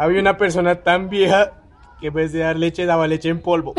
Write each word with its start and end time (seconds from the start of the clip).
Había 0.00 0.18
una 0.18 0.38
persona 0.38 0.76
tan 0.76 1.10
vieja 1.10 1.52
que 2.00 2.06
en 2.06 2.14
vez 2.14 2.32
de 2.32 2.38
dar 2.38 2.56
leche 2.56 2.86
daba 2.86 3.06
leche 3.06 3.28
en 3.28 3.42
polvo. 3.42 3.74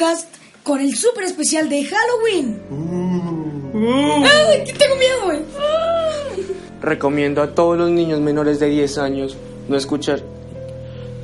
Podcast 0.00 0.34
con 0.62 0.80
el 0.80 0.94
super 0.96 1.24
especial 1.24 1.68
de 1.68 1.84
Halloween. 1.84 2.58
¡Ay, 4.24 4.64
que 4.64 4.72
tengo 4.72 4.96
miedo, 4.96 5.24
güey! 5.26 5.40
Recomiendo 6.80 7.42
a 7.42 7.54
todos 7.54 7.76
los 7.76 7.90
niños 7.90 8.18
menores 8.20 8.58
de 8.60 8.68
10 8.68 8.96
años 8.98 9.36
no 9.68 9.76
escuchar, 9.76 10.22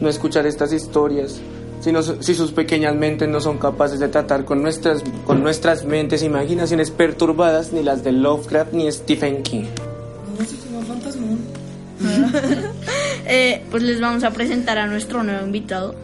no 0.01 0.09
escuchar 0.11 0.47
estas 0.47 0.75
historias. 0.75 1.41
Si, 1.81 1.91
no- 1.91 2.03
si 2.03 2.35
sus 2.35 2.53
pequeñas 2.53 2.95
mentes 2.95 3.29
no 3.31 3.41
son 3.41 3.57
capaces 3.59 3.99
de 3.99 4.09
tratar 4.09 4.45
con 4.45 4.61
nuestras, 4.61 5.03
con 5.25 5.43
nuestras 5.43 5.85
mentes 5.87 6.21
e 6.23 6.27
imaginaciones 6.27 6.91
perturbadas, 6.91 7.73
ni 7.73 7.83
las 7.83 8.05
de 8.05 8.13
Lovecraft 8.13 8.75
ni 8.75 8.93
Stephen 8.93 9.43
King. 9.43 9.65
No, 10.71 10.83
fantasmón. 10.83 11.39
Eh, 13.29 13.65
pues 13.73 13.83
les 13.83 14.01
vamos 14.01 14.23
a 14.23 14.31
presentar 14.31 14.79
a 14.79 14.87
nuestro 14.87 15.25
nuevo 15.25 15.45
invitado, 15.45 15.97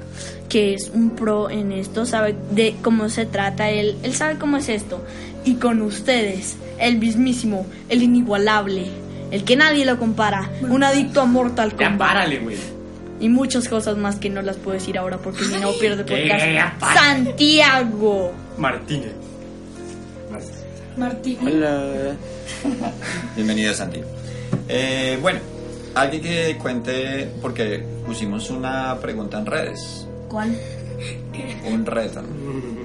que 0.53 0.75
es 0.75 0.91
un 0.93 1.17
pro 1.17 1.49
en 1.49 1.73
esto, 1.73 2.05
sabe 2.05 2.37
de 2.51 2.75
cómo 2.83 3.09
se 3.09 3.25
trata, 3.25 3.71
él, 3.71 3.97
él 4.03 4.13
sabe 4.13 4.37
cómo 4.37 4.59
es 4.59 4.69
esto. 4.69 5.03
Y 5.47 5.55
con 5.55 5.81
ustedes, 5.81 6.59
el 6.79 6.99
mismísimo, 6.99 7.65
el 7.89 8.03
inigualable, 8.03 8.85
el 9.31 9.45
que 9.45 9.57
nadie 9.57 9.87
lo 9.87 9.99
compara, 9.99 10.51
un 10.61 10.85
adicto 10.85 11.23
a 11.23 11.25
Mortal 11.25 11.71
Ya 11.71 11.89
Kombat. 11.89 11.99
párale, 11.99 12.39
güey. 12.41 12.59
Y 13.19 13.31
muchas 13.31 13.67
cosas 13.67 13.97
más 13.97 14.17
que 14.17 14.29
no 14.29 14.43
las 14.43 14.59
puedo 14.59 14.75
decir 14.75 14.99
ahora 14.99 15.17
porque 15.17 15.43
si 15.43 15.59
no 15.59 15.73
pierdo 15.81 16.05
podcast. 16.05 16.45
Ya 16.45 16.77
para. 16.79 17.01
Santiago. 17.01 18.33
Martínez. 18.59 19.13
Martín. 20.99 21.39
Hola. 21.47 22.15
Bienvenido, 23.35 23.73
Santi. 23.73 24.01
Eh, 24.69 25.19
bueno, 25.23 25.41
alguien 25.95 26.23
que 26.23 26.59
cuente, 26.61 27.31
porque 27.41 27.83
pusimos 28.05 28.51
una 28.51 28.99
pregunta 29.01 29.39
en 29.39 29.47
redes, 29.47 30.02
¿Cuál? 30.33 30.57
un 31.71 31.85
reto. 31.87 32.23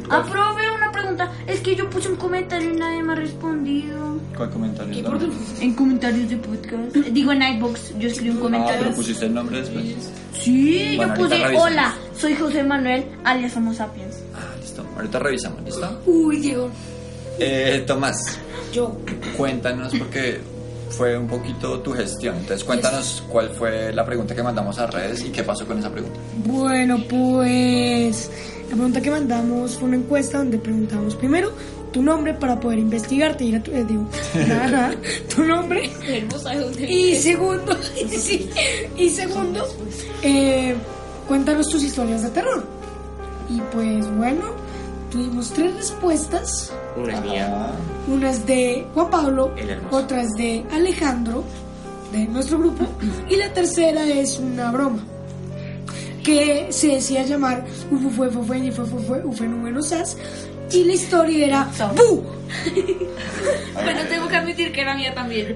Ah, 0.10 0.22
profe, 0.30 0.70
una 0.76 0.92
pregunta. 0.92 1.32
Es 1.48 1.62
que 1.62 1.76
yo 1.76 1.90
puse 1.90 2.10
un 2.10 2.18
comentario 2.18 2.74
y 2.74 2.76
nadie 2.78 3.02
me 3.04 3.14
ha 3.14 3.16
respondido. 3.16 4.18
¿Cuál 4.36 4.50
comentario? 4.50 4.94
¿Y 4.94 5.00
es 5.00 5.06
por 5.06 5.14
la- 5.22 5.30
qué? 5.60 5.66
En 5.66 5.74
comentarios 5.74 6.30
de 6.30 6.38
podcast. 6.38 6.96
Digo 6.96 7.32
en 7.32 7.42
iBox, 7.44 7.98
yo 8.00 8.08
escribí 8.10 8.32
un 8.32 8.38
Ah, 8.38 8.42
comentario. 8.42 8.80
pero 8.84 8.96
pusiste 8.96 9.26
el 9.26 9.34
nombre 9.34 9.60
después. 9.60 9.86
Sí, 10.34 10.94
Bueno, 10.98 11.16
yo 11.16 11.24
puse 11.24 11.46
hola, 11.58 11.96
soy 12.18 12.36
José 12.36 12.64
Manuel, 12.64 13.06
alias 13.24 13.56
Homo 13.56 13.74
sapiens. 13.74 14.18
Ah, 14.36 14.54
listo. 14.62 14.86
Ahorita 14.96 15.20
revisamos, 15.20 15.64
¿listo? 15.64 16.02
Uy, 16.06 16.38
Diego. 16.40 16.70
Eh, 17.40 17.84
Tomás, 17.88 18.40
Yo. 18.74 18.98
cuéntanos 19.38 19.94
porque 19.98 20.40
fue 20.90 21.18
un 21.18 21.28
poquito 21.28 21.80
tu 21.80 21.94
gestión. 21.94 22.38
Entonces, 22.38 22.64
cuéntanos 22.64 23.24
cuál 23.30 23.50
fue 23.50 23.94
la 23.94 24.06
pregunta 24.06 24.36
que 24.36 24.44
mandamos 24.44 24.80
a 24.80 24.88
redes 24.88 25.24
y 25.26 25.30
qué 25.30 25.44
pasó 25.44 25.66
con 25.66 25.80
esa 25.80 25.92
pregunta. 25.92 26.20
Bueno, 26.46 26.98
pues 27.10 28.30
la 28.70 28.76
pregunta 28.76 29.02
que 29.02 29.12
mandamos 29.12 29.78
fue 29.78 29.88
una 29.88 29.98
encuesta 29.98 30.40
donde 30.40 30.58
preguntamos 30.58 31.16
primero 31.16 31.52
tu 31.92 32.02
nombre 32.04 32.34
para 32.34 32.60
poder 32.60 32.80
investigarte 32.80 33.46
y 33.46 33.50
ir 33.50 33.56
a 33.56 33.64
tu, 33.64 33.72
eh, 33.72 33.86
digo, 33.86 34.06
nada, 34.48 34.68
nada, 34.68 34.96
tu 35.34 35.44
nombre 35.44 35.90
y 36.80 37.16
segundo 37.16 37.76
sí, 38.10 38.50
y 38.98 39.10
segundo 39.10 39.66
eh, 40.22 40.76
cuéntanos 41.28 41.70
tus 41.70 41.84
historias 41.84 42.24
de 42.24 42.30
terror 42.30 42.64
y 43.50 43.62
pues 43.74 44.06
bueno 44.18 44.67
tuvimos 45.18 45.50
tres 45.50 45.76
respuestas 45.76 46.72
Una 46.96 47.14
es 47.14 47.22
mía. 47.22 47.72
Una 48.08 48.30
es 48.30 48.46
de 48.46 48.86
Juan 48.94 49.10
Pablo 49.10 49.52
El 49.58 49.70
hermoso. 49.72 49.98
otra 49.98 50.22
es 50.22 50.32
de 50.34 50.64
Alejandro 50.72 51.44
de 52.12 52.26
nuestro 52.28 52.60
grupo 52.60 52.86
y 53.28 53.36
la 53.36 53.52
tercera 53.52 54.08
es 54.08 54.38
una 54.38 54.72
broma 54.72 55.00
que 56.24 56.68
se 56.70 56.90
decía 56.90 57.24
llamar 57.24 57.66
Ufu 57.90 58.10
fue 58.12 58.30
fue 58.30 58.44
fue 58.44 58.60
ni 58.60 58.72
fue 58.72 58.86
fue 58.86 59.02
fue 59.02 59.26
Ufe 59.26 59.48
número 59.48 59.82
sas 59.82 60.18
y 60.72 60.84
la 60.84 60.94
historia 60.94 61.46
era 61.46 61.70
¡Bu! 61.96 62.24
Bueno, 63.74 64.02
tengo 64.10 64.28
que 64.28 64.36
admitir 64.36 64.72
que 64.72 64.82
era 64.82 64.96
mía 64.96 65.14
también. 65.14 65.56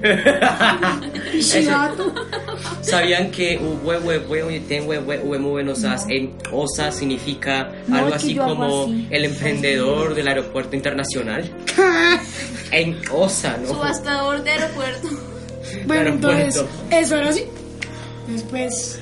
¿Sabían 2.82 3.30
que 3.30 3.58
hue 3.58 3.98
hue 3.98 4.18
hue 4.18 4.42
oye, 4.42 4.60
ten 4.60 4.86
hue 4.88 4.98
hue 4.98 5.18
hue 5.18 5.38
muy 5.38 5.50
buenos 5.50 5.84
as 5.84 6.06
en 6.08 6.32
osa 6.52 6.92
significa 6.92 7.72
No, 7.88 7.96
algo 7.98 8.14
así 8.14 8.36
como 8.36 8.84
así. 8.84 9.08
el 9.10 9.24
emprendedor 9.24 10.14
del 10.14 10.28
aeropuerto 10.28 10.76
internacional? 10.76 11.50
En 12.70 12.98
osa, 13.10 13.58
¿no? 13.58 13.68
Subastador 13.68 14.42
de 14.42 14.50
aeropuerto. 14.50 15.08
bueno 15.86 16.08
entonces 16.10 16.64
eso 16.90 17.16
era 17.16 17.28
así 17.28 17.44
después 18.28 18.98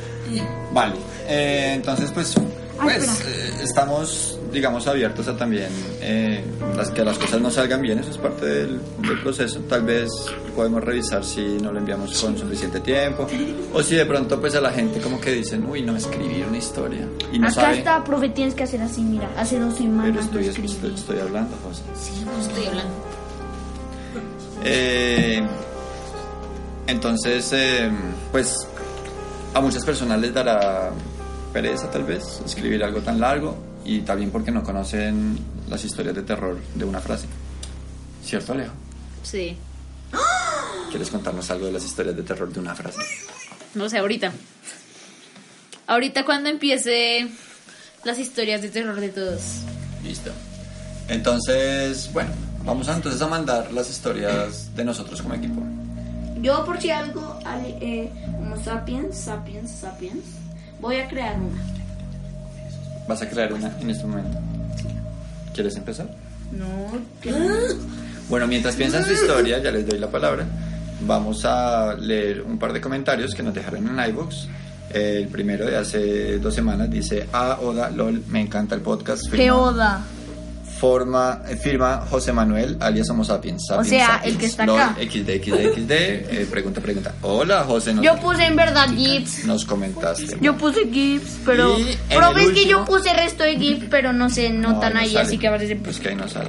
Vale, 0.72 0.94
eh, 1.28 1.72
entonces 1.76 2.10
pues, 2.12 2.34
pues 2.80 3.04
eh, 3.26 3.50
estamos, 3.62 4.39
digamos, 4.52 4.86
abiertos 4.86 5.28
a 5.28 5.36
también 5.36 5.68
eh, 6.00 6.44
las, 6.76 6.90
que 6.90 7.04
las 7.04 7.18
cosas 7.18 7.40
no 7.40 7.50
salgan 7.50 7.80
bien, 7.82 7.98
eso 7.98 8.10
es 8.10 8.18
parte 8.18 8.46
del, 8.46 8.80
del 8.98 9.20
proceso. 9.22 9.60
Tal 9.68 9.82
vez 9.82 10.10
podemos 10.54 10.82
revisar 10.82 11.24
si 11.24 11.40
no 11.62 11.72
lo 11.72 11.78
enviamos 11.78 12.20
con 12.20 12.36
suficiente 12.36 12.80
tiempo 12.80 13.26
o 13.72 13.82
si 13.82 13.94
de 13.94 14.06
pronto 14.06 14.40
pues 14.40 14.54
a 14.54 14.60
la 14.60 14.70
gente 14.70 15.00
como 15.00 15.20
que 15.20 15.32
dicen, 15.32 15.64
uy, 15.68 15.82
no 15.82 15.96
escribí 15.96 16.42
una 16.42 16.58
historia 16.58 17.06
y 17.32 17.38
no 17.38 17.46
Acá 17.46 17.54
sabe. 17.62 17.78
está, 17.78 18.04
profe, 18.04 18.28
tienes 18.30 18.54
que 18.54 18.64
hacer 18.64 18.82
así, 18.82 19.02
mira, 19.02 19.30
hace 19.36 19.58
dos 19.58 19.74
Pero 19.74 19.84
semanas 19.84 20.24
estoy, 20.24 20.44
lo 20.44 20.50
estoy, 20.50 20.94
estoy 20.94 21.18
hablando, 21.20 21.56
José. 21.64 21.82
Sí, 21.94 22.24
estoy 22.40 22.66
hablando. 22.66 22.92
Eh, 24.64 25.42
entonces, 26.86 27.52
eh, 27.52 27.90
pues 28.32 28.54
a 29.54 29.60
muchas 29.60 29.84
personas 29.84 30.20
les 30.20 30.34
dará 30.34 30.90
pereza 31.52 31.90
tal 31.90 32.04
vez 32.04 32.40
escribir 32.44 32.84
algo 32.84 33.00
tan 33.00 33.18
largo 33.20 33.56
y 33.90 34.02
también 34.02 34.30
porque 34.30 34.52
no 34.52 34.62
conocen 34.62 35.36
las 35.68 35.84
historias 35.84 36.14
de 36.14 36.22
terror 36.22 36.56
de 36.76 36.84
una 36.84 37.00
frase. 37.00 37.26
¿Cierto, 38.24 38.52
Alejo? 38.52 38.72
Sí. 39.24 39.56
¿Quieres 40.90 41.10
contarnos 41.10 41.50
algo 41.50 41.66
de 41.66 41.72
las 41.72 41.84
historias 41.84 42.14
de 42.14 42.22
terror 42.22 42.52
de 42.52 42.60
una 42.60 42.72
frase? 42.76 43.00
No 43.74 43.88
sé, 43.88 43.98
ahorita. 43.98 44.32
Ahorita 45.88 46.24
cuando 46.24 46.50
empiece 46.50 47.28
las 48.04 48.20
historias 48.20 48.62
de 48.62 48.68
terror 48.68 49.00
de 49.00 49.08
todos. 49.08 49.40
Listo. 50.04 50.30
Entonces, 51.08 52.12
bueno, 52.12 52.30
vamos 52.64 52.88
a, 52.88 52.94
entonces 52.94 53.20
a 53.20 53.26
mandar 53.26 53.72
las 53.72 53.90
historias 53.90 54.72
de 54.76 54.84
nosotros 54.84 55.20
como 55.20 55.34
equipo. 55.34 55.64
Yo, 56.40 56.64
por 56.64 56.80
si 56.80 56.92
algo, 56.92 57.40
eh, 57.80 58.08
Homo 58.38 58.56
sapiens, 58.62 59.18
sapiens, 59.18 59.68
sapiens, 59.68 60.24
voy 60.80 60.98
a 60.98 61.08
crear 61.08 61.36
una. 61.40 61.79
Vas 63.08 63.22
a 63.22 63.28
crear 63.28 63.52
una 63.52 63.70
en 63.80 63.90
este 63.90 64.06
momento. 64.06 64.38
¿Quieres 65.54 65.76
empezar? 65.76 66.08
No, 66.52 66.66
que 67.20 67.32
Bueno, 68.28 68.46
mientras 68.46 68.76
piensan 68.76 69.04
su 69.04 69.12
historia, 69.12 69.58
ya 69.62 69.70
les 69.70 69.86
doy 69.86 69.98
la 69.98 70.10
palabra. 70.10 70.46
Vamos 71.02 71.44
a 71.44 71.94
leer 71.98 72.42
un 72.42 72.58
par 72.58 72.72
de 72.72 72.80
comentarios 72.80 73.34
que 73.34 73.42
nos 73.42 73.54
dejaron 73.54 73.86
en 73.88 74.10
iVoox. 74.10 74.34
El 74.92 75.28
primero 75.28 75.66
de 75.66 75.76
hace 75.76 76.38
dos 76.38 76.54
semanas 76.54 76.90
dice: 76.90 77.28
Ah, 77.32 77.58
Oda, 77.62 77.90
lol, 77.90 78.22
me 78.28 78.40
encanta 78.40 78.74
el 78.74 78.80
podcast. 78.80 79.22
Firma- 79.28 79.36
Geoda. 79.44 80.00
Forma, 80.80 81.42
eh, 81.46 81.56
firma 81.56 82.06
José 82.08 82.32
Manuel, 82.32 82.78
alias 82.80 83.10
Homo 83.10 83.22
Sapiens. 83.22 83.66
Sapiens, 83.66 83.88
sea, 83.88 84.06
Sapiens, 84.06 84.32
el 84.34 84.40
que 84.40 84.46
está 84.46 84.64
lol, 84.64 84.80
acá. 84.80 84.96
XD, 84.98 85.28
XD, 85.44 85.74
XD. 85.74 85.90
eh, 85.92 86.46
pregunta, 86.50 86.80
pregunta. 86.80 87.14
Hola, 87.20 87.64
José. 87.64 87.92
Nos, 87.92 88.02
Yo 88.02 88.16
puse 88.18 88.46
en 88.46 88.56
verdad 88.56 88.88
GIFs. 88.88 89.44
nos 89.44 89.66
comentaste. 89.66 90.38
Yo 90.40 90.56
puse 90.56 90.88
GIFs, 90.90 91.40
pero. 91.44 91.78
Y 91.78 91.98
en 92.08 92.18
Profe, 92.18 92.44
el 92.44 92.48
es 92.48 92.54
que 92.54 92.66
yo 92.66 92.86
puse 92.86 93.12
resto 93.12 93.44
de 93.44 93.56
GIFs, 93.58 93.88
pero 93.90 94.14
no 94.14 94.30
se 94.30 94.48
notan 94.48 94.94
no 94.94 95.00
ahí, 95.00 95.14
así 95.16 95.36
que 95.36 95.48
aparece. 95.48 95.76
Pues 95.76 96.00
que 96.00 96.08
ahí 96.08 96.16
no 96.16 96.26
sale. 96.26 96.48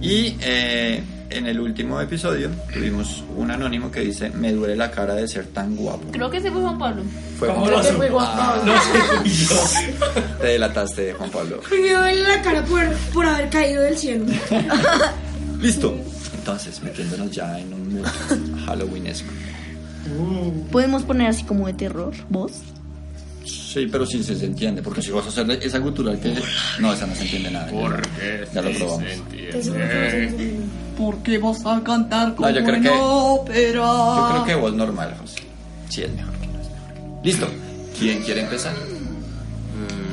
Y 0.00 0.36
eh, 0.42 1.02
en 1.30 1.46
el 1.46 1.60
último 1.60 2.00
episodio 2.00 2.50
tuvimos 2.72 3.24
un 3.36 3.50
anónimo 3.50 3.90
que 3.90 4.00
dice: 4.00 4.30
Me 4.30 4.52
duele 4.52 4.76
la 4.76 4.90
cara 4.90 5.14
de 5.14 5.26
ser 5.28 5.46
tan 5.46 5.76
guapo. 5.76 6.10
Creo 6.12 6.30
que 6.30 6.38
ese 6.38 6.50
fue 6.50 6.60
Juan 6.60 6.78
Pablo. 6.78 7.02
Fue 7.38 7.48
¿Cómo 7.48 7.60
Juan 7.66 7.72
lo 7.72 7.98
Pablo. 7.98 8.18
Ah, 8.20 8.62
No 8.64 9.66
sé. 9.66 9.94
te 10.40 10.46
delataste, 10.48 11.12
Juan 11.14 11.30
Pablo. 11.30 11.60
me 11.70 11.92
duele 11.92 12.22
la 12.22 12.42
cara 12.42 12.64
por, 12.64 12.84
por 13.12 13.26
haber 13.26 13.48
caído 13.50 13.82
del 13.82 13.96
cielo 13.96 14.24
Listo. 15.60 15.94
Entonces, 16.38 16.82
metiéndonos 16.82 17.30
ya 17.30 17.58
en 17.58 17.72
un 17.74 17.94
mood 17.96 18.06
Halloweenesco. 18.66 19.28
Podemos 20.72 21.02
poner 21.02 21.28
así 21.28 21.44
como 21.44 21.66
de 21.66 21.74
terror, 21.74 22.12
voz. 22.30 22.52
Sí, 23.44 23.86
pero 23.90 24.04
sí 24.06 24.22
se 24.24 24.32
entiende, 24.44 24.82
porque 24.82 25.02
si 25.02 25.10
vas 25.10 25.26
a 25.26 25.28
hacer 25.28 25.48
esa 25.62 25.78
gutural 25.78 26.18
que... 26.18 26.34
No, 26.80 26.92
esa 26.92 27.06
no 27.06 27.14
se 27.14 27.22
entiende 27.22 27.50
nada. 27.50 27.68
Porque 27.70 28.46
Ya 28.54 28.62
lo 28.62 28.70
probamos. 28.72 29.02
No 29.02 29.06
fue- 29.30 30.56
Porque 31.00 31.38
vas 31.38 31.64
a 31.64 31.82
cantar 31.82 32.34
como 32.34 32.48
No, 32.48 32.54
yo 32.54 32.62
creo 32.62 32.76
en 32.76 32.82
que- 32.82 32.90
ópera. 32.92 33.82
Yo 33.84 34.28
creo 34.32 34.44
que 34.44 34.54
voz 34.56 34.74
normal, 34.74 35.16
José. 35.20 35.38
Sí, 35.88 36.02
es 36.02 36.12
mejor 36.14 36.34
que 36.34 36.46
no 36.46 36.60
es 36.60 36.68
mejor. 36.70 37.24
Listo. 37.24 37.48
¿Quién 37.98 38.22
quiere 38.22 38.42
empezar? 38.42 38.74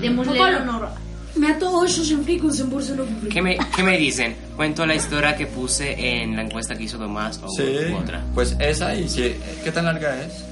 Démosle 0.02 0.34
Papá, 0.38 0.50
el 0.50 0.56
honor. 0.58 0.90
Me 1.36 1.52
eso 1.86 2.04
sin 2.04 2.24
frico, 2.24 2.52
sin 2.52 2.70
por 2.70 2.82
no 2.96 3.04
¿Qué 3.30 3.42
me, 3.42 3.58
¿Qué 3.76 3.84
me 3.84 3.98
dicen? 3.98 4.36
¿Cuento 4.56 4.86
la 4.86 4.96
historia 4.96 5.36
que 5.36 5.46
puse 5.46 6.22
en 6.22 6.36
la 6.36 6.42
encuesta 6.44 6.76
que 6.76 6.84
hizo 6.84 6.98
Tomás 6.98 7.40
o 7.44 7.50
Sí. 7.50 7.64
otra? 7.96 8.24
Pues 8.34 8.56
esa 8.60 8.96
y 8.96 9.08
si... 9.08 9.36
¿Qué 9.64 9.72
tan 9.72 9.86
larga 9.86 10.20
es? 10.24 10.44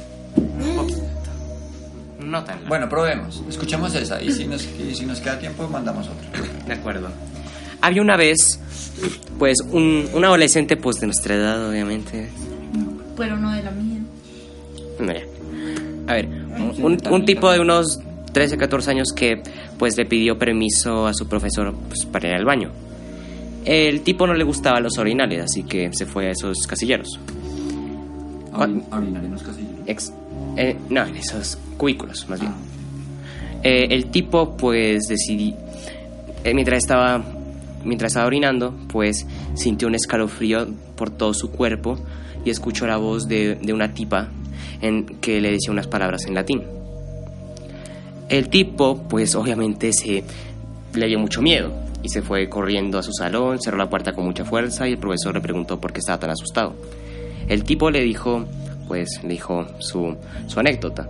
No 2.20 2.44
tan 2.44 2.56
larga. 2.56 2.70
Bueno, 2.70 2.90
probemos. 2.90 3.42
Escuchemos 3.50 3.96
esa 3.96 4.22
y 4.22 4.32
si 4.32 4.46
nos, 4.46 4.64
y 4.66 4.94
si 4.96 5.06
nos 5.06 5.20
queda 5.20 5.40
tiempo 5.40 5.68
mandamos 5.68 6.08
otra. 6.08 6.42
De 6.68 6.74
acuerdo. 6.74 7.10
Había 7.86 8.02
una 8.02 8.18
vez, 8.18 8.60
pues, 9.38 9.58
un, 9.72 10.08
un 10.14 10.26
adolescente, 10.26 10.76
pues, 10.78 10.98
de 11.00 11.08
nuestra 11.08 11.36
edad, 11.36 11.70
obviamente. 11.70 12.30
Pero 13.16 13.38
no 13.38 13.52
de 13.52 13.62
la 13.64 13.72
mía. 13.72 14.00
No, 15.00 15.14
ya. 15.14 15.22
A 16.08 16.14
ver, 16.16 16.28
un, 16.82 16.98
un 17.10 17.26
tipo 17.26 17.52
de 17.52 17.60
unos 17.60 18.00
13, 18.34 18.58
14 18.58 18.92
años 18.92 19.10
que, 19.16 19.42
pues, 19.78 19.98
le 19.98 20.06
pidió 20.06 20.38
permiso 20.40 21.06
a 21.06 21.14
su 21.14 21.28
profesor 21.28 21.74
pues, 21.88 22.06
para 22.06 22.30
ir 22.30 22.36
al 22.36 22.46
baño. 22.46 22.72
El 23.66 24.02
tipo 24.02 24.26
no 24.28 24.34
le 24.34 24.44
gustaba 24.44 24.80
los 24.80 24.98
orinales, 24.98 25.42
así 25.44 25.64
que 25.64 25.92
se 25.94 26.06
fue 26.06 26.28
a 26.28 26.32
esos 26.32 26.66
casilleros. 26.68 27.20
Orinar 28.54 29.24
en 29.26 29.32
los 29.32 29.44
casillos. 29.44 29.72
Ex- 29.86 30.14
eh, 30.58 30.76
no, 30.90 31.06
en 31.06 31.16
esos 31.18 31.58
cubículos, 31.78 32.28
más 32.30 32.40
bien. 32.40 32.54
Eh, 33.64 33.88
el 33.90 34.06
tipo, 34.08 34.56
pues, 34.56 35.04
decidí... 35.08 35.54
eh, 36.44 36.54
mientras 36.54 36.78
estaba... 36.84 37.24
Mientras 37.86 38.12
estaba 38.12 38.28
orinando, 38.28 38.74
pues 38.88 39.26
sintió 39.54 39.88
un 39.88 39.96
escalofrío 39.96 40.68
por 40.96 41.12
todo 41.12 41.34
su 41.34 41.52
cuerpo 41.52 42.00
y 42.44 42.50
escuchó 42.50 42.88
la 42.88 42.98
voz 42.98 43.28
de, 43.28 43.56
de 43.56 43.74
una 43.74 43.94
tipa 43.94 44.30
que 45.22 45.42
le 45.42 45.52
decía 45.52 45.72
unas 45.72 45.88
palabras 45.88 46.26
en 46.26 46.36
latín. 46.36 46.64
El 48.30 48.50
tipo, 48.50 49.04
pues 49.08 49.36
obviamente 49.36 49.94
se 49.94 50.24
le 50.94 51.08
dio 51.08 51.20
mucho 51.20 51.42
miedo 51.42 51.72
y 52.02 52.10
se 52.10 52.22
fue 52.22 52.50
corriendo 52.50 53.00
a 53.00 53.04
su 53.04 53.12
salón, 53.12 53.62
cerró 53.62 53.78
la 53.78 53.90
puerta 53.90 54.14
con 54.14 54.26
mucha 54.26 54.46
fuerza 54.46 54.88
y 54.88 54.94
el 54.94 54.98
profesor 54.98 55.36
le 55.36 55.42
preguntó 55.42 55.80
por 55.80 55.94
qué 55.94 56.00
estaba 56.00 56.20
tan 56.20 56.30
asustado. 56.30 56.76
El 57.48 57.64
tipo 57.64 57.92
le 57.92 58.02
dijo, 58.02 58.46
pues, 58.88 59.22
le 59.24 59.30
dijo 59.30 59.66
su, 59.80 60.16
su 60.48 60.60
anécdota 60.60 61.10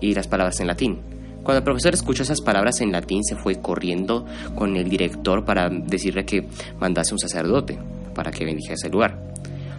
y 0.00 0.14
las 0.14 0.26
palabras 0.26 0.60
en 0.60 0.66
latín. 0.66 1.09
Cuando 1.42 1.58
el 1.58 1.64
profesor 1.64 1.94
escuchó 1.94 2.22
esas 2.22 2.40
palabras 2.40 2.80
en 2.80 2.92
latín, 2.92 3.24
se 3.24 3.34
fue 3.36 3.60
corriendo 3.60 4.26
con 4.54 4.76
el 4.76 4.88
director 4.88 5.44
para 5.44 5.68
decirle 5.70 6.24
que 6.24 6.46
mandase 6.78 7.14
un 7.14 7.18
sacerdote 7.18 7.78
para 8.14 8.30
que 8.30 8.44
bendijera 8.44 8.74
ese 8.74 8.88
lugar. 8.90 9.18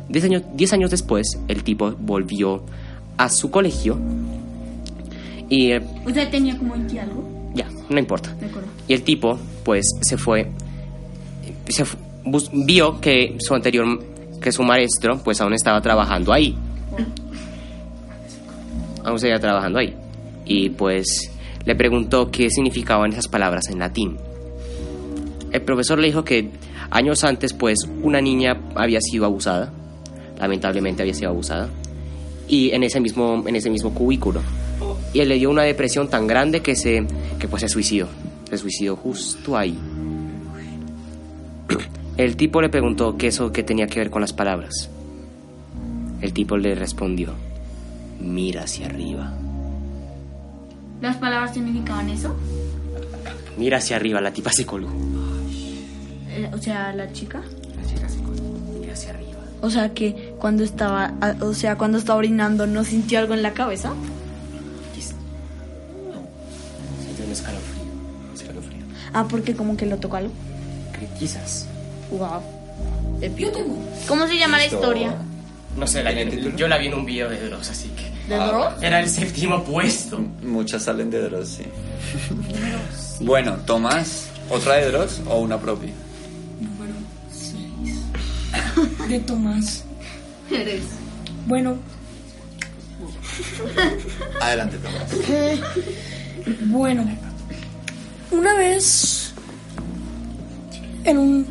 Diez 0.09 0.25
años, 0.25 0.43
diez 0.55 0.73
años 0.73 0.89
después, 0.91 1.37
el 1.47 1.63
tipo 1.63 1.91
volvió 1.99 2.63
a 3.17 3.29
su 3.29 3.51
colegio 3.51 3.97
y 5.49 5.71
eh, 5.71 5.81
O 6.05 6.09
sea, 6.09 6.29
tenía 6.29 6.57
como 6.57 6.73
20 6.73 6.99
algo. 6.99 7.23
ya, 7.53 7.67
no 7.89 7.99
importa. 7.99 8.33
De 8.39 8.47
acuerdo. 8.47 8.67
Y 8.87 8.93
el 8.93 9.03
tipo, 9.03 9.37
pues, 9.63 9.85
se 10.01 10.17
fue, 10.17 10.49
se 11.69 11.83
bus- 12.25 12.49
vio 12.65 12.99
que 12.99 13.35
su 13.39 13.53
anterior, 13.53 13.85
que 14.41 14.51
su 14.51 14.63
maestro, 14.63 15.19
pues, 15.23 15.39
aún 15.41 15.53
estaba 15.53 15.81
trabajando 15.81 16.33
ahí. 16.33 16.57
Aún 19.03 19.19
seguía 19.19 19.39
trabajando 19.39 19.79
ahí. 19.79 19.95
Y, 20.45 20.69
pues, 20.69 21.30
le 21.65 21.75
preguntó 21.75 22.31
qué 22.31 22.49
significaban 22.49 23.11
esas 23.11 23.27
palabras 23.27 23.69
en 23.69 23.79
latín. 23.79 24.17
El 25.51 25.61
profesor 25.61 25.99
le 25.99 26.07
dijo 26.07 26.23
que 26.23 26.49
años 26.89 27.23
antes, 27.23 27.53
pues, 27.53 27.79
una 28.01 28.21
niña 28.21 28.59
había 28.75 29.01
sido 29.01 29.25
abusada. 29.25 29.71
Lamentablemente 30.39 31.01
había 31.01 31.13
sido 31.13 31.29
abusada. 31.29 31.69
Y 32.47 32.71
en 32.71 32.83
ese 32.83 32.99
mismo, 32.99 33.43
en 33.45 33.55
ese 33.55 33.69
mismo 33.69 33.93
cubículo. 33.93 34.41
Y 35.13 35.19
él 35.19 35.29
le 35.29 35.35
dio 35.35 35.49
una 35.49 35.63
depresión 35.63 36.09
tan 36.09 36.25
grande 36.25 36.61
que 36.61 36.75
se, 36.75 37.05
que 37.37 37.47
pues 37.47 37.61
se 37.61 37.69
suicidó. 37.69 38.07
Se 38.49 38.57
suicidó 38.57 38.95
justo 38.95 39.57
ahí. 39.57 39.77
El 42.17 42.35
tipo 42.37 42.61
le 42.61 42.69
preguntó 42.69 43.17
qué 43.17 43.27
eso 43.27 43.51
que 43.51 43.63
tenía 43.63 43.87
que 43.87 43.99
ver 43.99 44.09
con 44.09 44.21
las 44.21 44.33
palabras. 44.33 44.89
El 46.21 46.33
tipo 46.33 46.55
le 46.57 46.75
respondió, 46.75 47.29
mira 48.19 48.63
hacia 48.63 48.85
arriba. 48.85 49.33
¿Las 51.01 51.17
palabras 51.17 51.53
significaban 51.53 52.09
eso? 52.09 52.35
Mira 53.57 53.77
hacia 53.77 53.95
arriba, 53.95 54.21
la 54.21 54.31
tipa 54.31 54.51
se 54.51 54.65
colgó. 54.65 54.91
Eh, 56.29 56.49
o 56.53 56.57
sea, 56.57 56.93
la 56.93 57.11
chica. 57.11 57.41
La 57.75 57.87
chica 57.87 58.07
se 58.07 58.17
colgó, 58.21 58.43
mira 58.79 58.93
hacia 58.93 59.09
arriba. 59.11 59.39
O 59.61 59.69
sea, 59.69 59.93
que 59.93 60.33
cuando 60.39 60.63
estaba, 60.63 61.13
o 61.41 61.53
sea, 61.53 61.77
cuando 61.77 61.97
estaba 61.97 62.17
orinando, 62.19 62.65
¿no 62.67 62.83
sintió 62.83 63.19
algo 63.19 63.33
en 63.33 63.41
la 63.43 63.53
cabeza? 63.53 63.91
Sintió 67.05 67.25
un 67.25 67.31
escalofrío. 67.31 67.83
un 68.29 68.35
escalofrío. 68.35 68.81
Ah, 69.13 69.27
porque 69.29 69.55
como 69.55 69.75
que 69.77 69.85
lo 69.85 69.97
tocó 69.97 70.17
algo. 70.17 70.31
Quizás. 71.19 71.67
Wow. 72.11 72.41
¿Cómo 74.07 74.27
se 74.27 74.37
llama 74.37 74.57
la 74.57 74.65
historia? 74.65 75.15
No 75.77 75.87
sé, 75.87 76.03
la- 76.03 76.11
yo 76.13 76.67
la 76.67 76.77
vi 76.77 76.87
en 76.87 76.93
un 76.93 77.05
video 77.05 77.29
de 77.29 77.39
Dross, 77.47 77.69
así 77.69 77.90
¿De 78.31 78.37
Dross? 78.37 78.73
Era 78.81 79.01
el 79.01 79.09
séptimo 79.09 79.61
puesto. 79.63 80.19
Muchas 80.41 80.83
salen 80.83 81.09
de 81.09 81.21
Dross, 81.21 81.49
sí. 81.49 81.63
bueno, 83.25 83.57
Tomás, 83.65 84.27
¿otra 84.49 84.75
de 84.75 84.89
Dross 84.89 85.21
o 85.27 85.39
una 85.39 85.59
propia? 85.59 85.91
de 89.09 89.19
Tomás. 89.19 89.83
Eres. 90.49 90.83
Bueno, 91.45 91.75
Adelante, 94.39 94.77
Tomás. 94.77 95.59
bueno. 96.67 97.05
Una 98.31 98.53
vez 98.55 99.33
en 101.03 101.17
un 101.17 101.47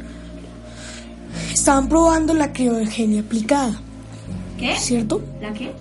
estaban 1.53 1.89
probando 1.91 2.33
la 2.33 2.53
criogenia 2.55 3.21
aplicada, 3.21 3.79
¿Qué? 4.59 4.77
¿cierto? 4.77 5.23
¿La 5.43 5.53
qué? 5.53 5.73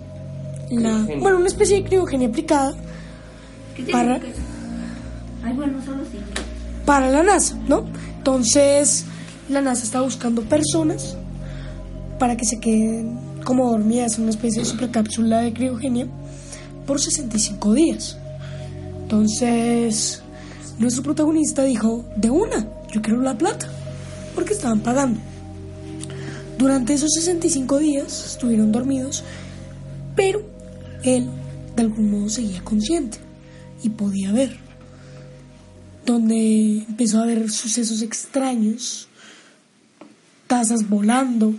La, 0.70 1.06
bueno, 1.20 1.38
una 1.38 1.48
especie 1.48 1.78
de 1.78 1.84
criogenia 1.84 2.28
aplicada 2.30 2.76
¿Qué 3.76 3.84
Para- 3.92 4.16
significa 4.16 4.38
eso? 4.40 4.48
Ay, 5.44 5.54
bueno, 5.54 5.74
solo 5.86 6.04
sí. 6.12 6.18
para 6.86 7.10
la 7.10 7.24
NASA, 7.24 7.58
¿no? 7.68 7.86
Entonces, 8.18 9.06
la 9.50 9.62
NASA 9.62 9.84
está 9.84 10.02
buscando 10.02 10.42
personas 10.44 11.16
para 12.20 12.36
que 12.36 12.46
se 12.46 12.60
queden 12.60 13.18
como 13.46 13.70
dormidas 13.72 14.18
en 14.18 14.24
una 14.24 14.32
especie 14.32 14.60
de 14.60 14.66
supercápsula 14.66 15.40
de 15.40 15.54
criogenia 15.54 16.08
por 16.86 17.00
65 17.00 17.74
días. 17.74 18.18
Entonces, 19.04 20.22
nuestro 20.78 21.02
protagonista 21.04 21.64
dijo, 21.64 22.06
de 22.18 22.30
una, 22.30 22.68
yo 22.92 23.02
quiero 23.02 23.22
la 23.22 23.38
plata, 23.38 23.68
porque 24.36 24.54
estaban 24.54 24.82
pagando. 24.82 25.20
Durante 26.58 26.94
esos 26.94 27.12
65 27.14 27.80
días 27.80 28.26
estuvieron 28.34 28.72
dormidos, 28.72 29.24
pero 30.16 30.42
él 31.04 31.28
de 31.76 31.82
algún 31.82 32.12
modo 32.12 32.30
seguía 32.30 32.64
consciente 32.64 33.20
y 33.84 33.90
podía 33.90 34.32
ver 34.32 34.70
donde 36.06 36.86
empezó 36.88 37.22
a 37.22 37.26
ver 37.28 37.52
sucesos 37.52 38.02
extraños, 38.02 39.08
tazas 40.48 40.90
volando, 40.90 41.54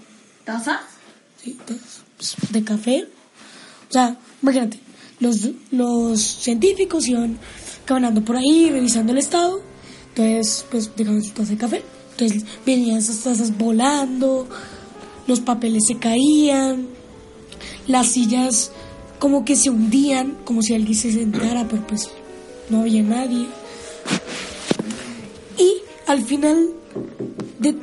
¿Taza? 0.45 0.81
¿sí? 1.43 1.57
tazas 1.65 2.03
pues, 2.17 2.37
de 2.51 2.65
café. 2.65 3.07
O 3.89 3.93
sea, 3.93 4.17
imagínate, 4.43 4.81
los, 5.21 5.49
los 5.71 6.21
científicos 6.21 7.07
iban 7.07 7.39
caminando 7.85 8.25
por 8.25 8.37
ahí, 8.37 8.71
revisando 8.71 9.13
el 9.13 9.19
estado, 9.19 9.63
entonces, 10.09 10.67
pues, 10.69 10.91
dejaban 10.97 11.23
su 11.23 11.31
taza 11.31 11.51
de 11.51 11.57
café. 11.57 11.85
Entonces, 12.13 12.45
venían 12.67 12.99
esas 12.99 13.21
tazas 13.21 13.57
volando, 13.57 14.49
los 15.29 15.39
papeles 15.41 15.85
se 15.87 15.97
caían, 15.97 16.89
las 17.87 18.09
sillas 18.09 18.73
como 19.21 19.45
que 19.45 19.55
se 19.55 19.71
hundían, 19.71 20.39
como 20.45 20.63
si 20.63 20.75
alguien 20.75 20.97
se 20.97 21.13
sentara, 21.13 21.69
pero 21.69 21.87
pues 21.87 22.11
no 22.71 22.81
había 22.81 23.03
nadie. 23.03 23.47
Y 25.59 25.75
al 26.07 26.25
final 26.25 26.71
de 27.59 27.77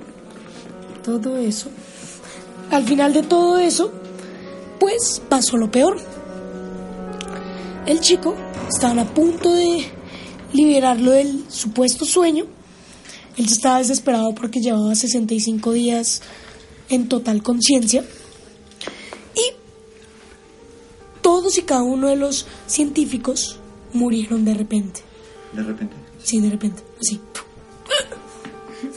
todo 1.06 1.38
eso, 1.38 1.70
al 2.72 2.84
final 2.84 3.14
de 3.14 3.24
todo 3.24 3.60
eso, 3.60 3.94
pues 4.80 5.22
pasó 5.30 5.58
lo 5.58 5.72
peor. 5.72 5.98
El 7.86 8.00
chico 8.02 8.36
estaban 8.68 9.00
a 9.00 9.14
punto 9.14 9.54
de 9.54 9.86
liberarlo 10.54 11.12
del 11.12 11.46
supuesto 11.50 12.04
sueño. 12.04 12.46
Él 13.38 13.46
estaba 13.46 13.78
desesperado 13.78 14.34
porque 14.34 14.60
llevaba 14.60 14.96
65 14.96 15.72
días 15.72 16.22
en 16.90 17.08
total 17.08 17.44
conciencia. 17.44 18.04
Todos 21.28 21.58
y 21.58 21.64
cada 21.64 21.84
uno 21.84 22.08
de 22.08 22.16
los 22.16 22.48
científicos 22.68 23.60
murieron 23.92 24.46
de 24.46 24.54
repente. 24.54 25.02
De 25.52 25.62
repente. 25.62 25.94
Sí, 26.24 26.40
de 26.40 26.50
repente, 26.50 26.82
así. 27.02 27.20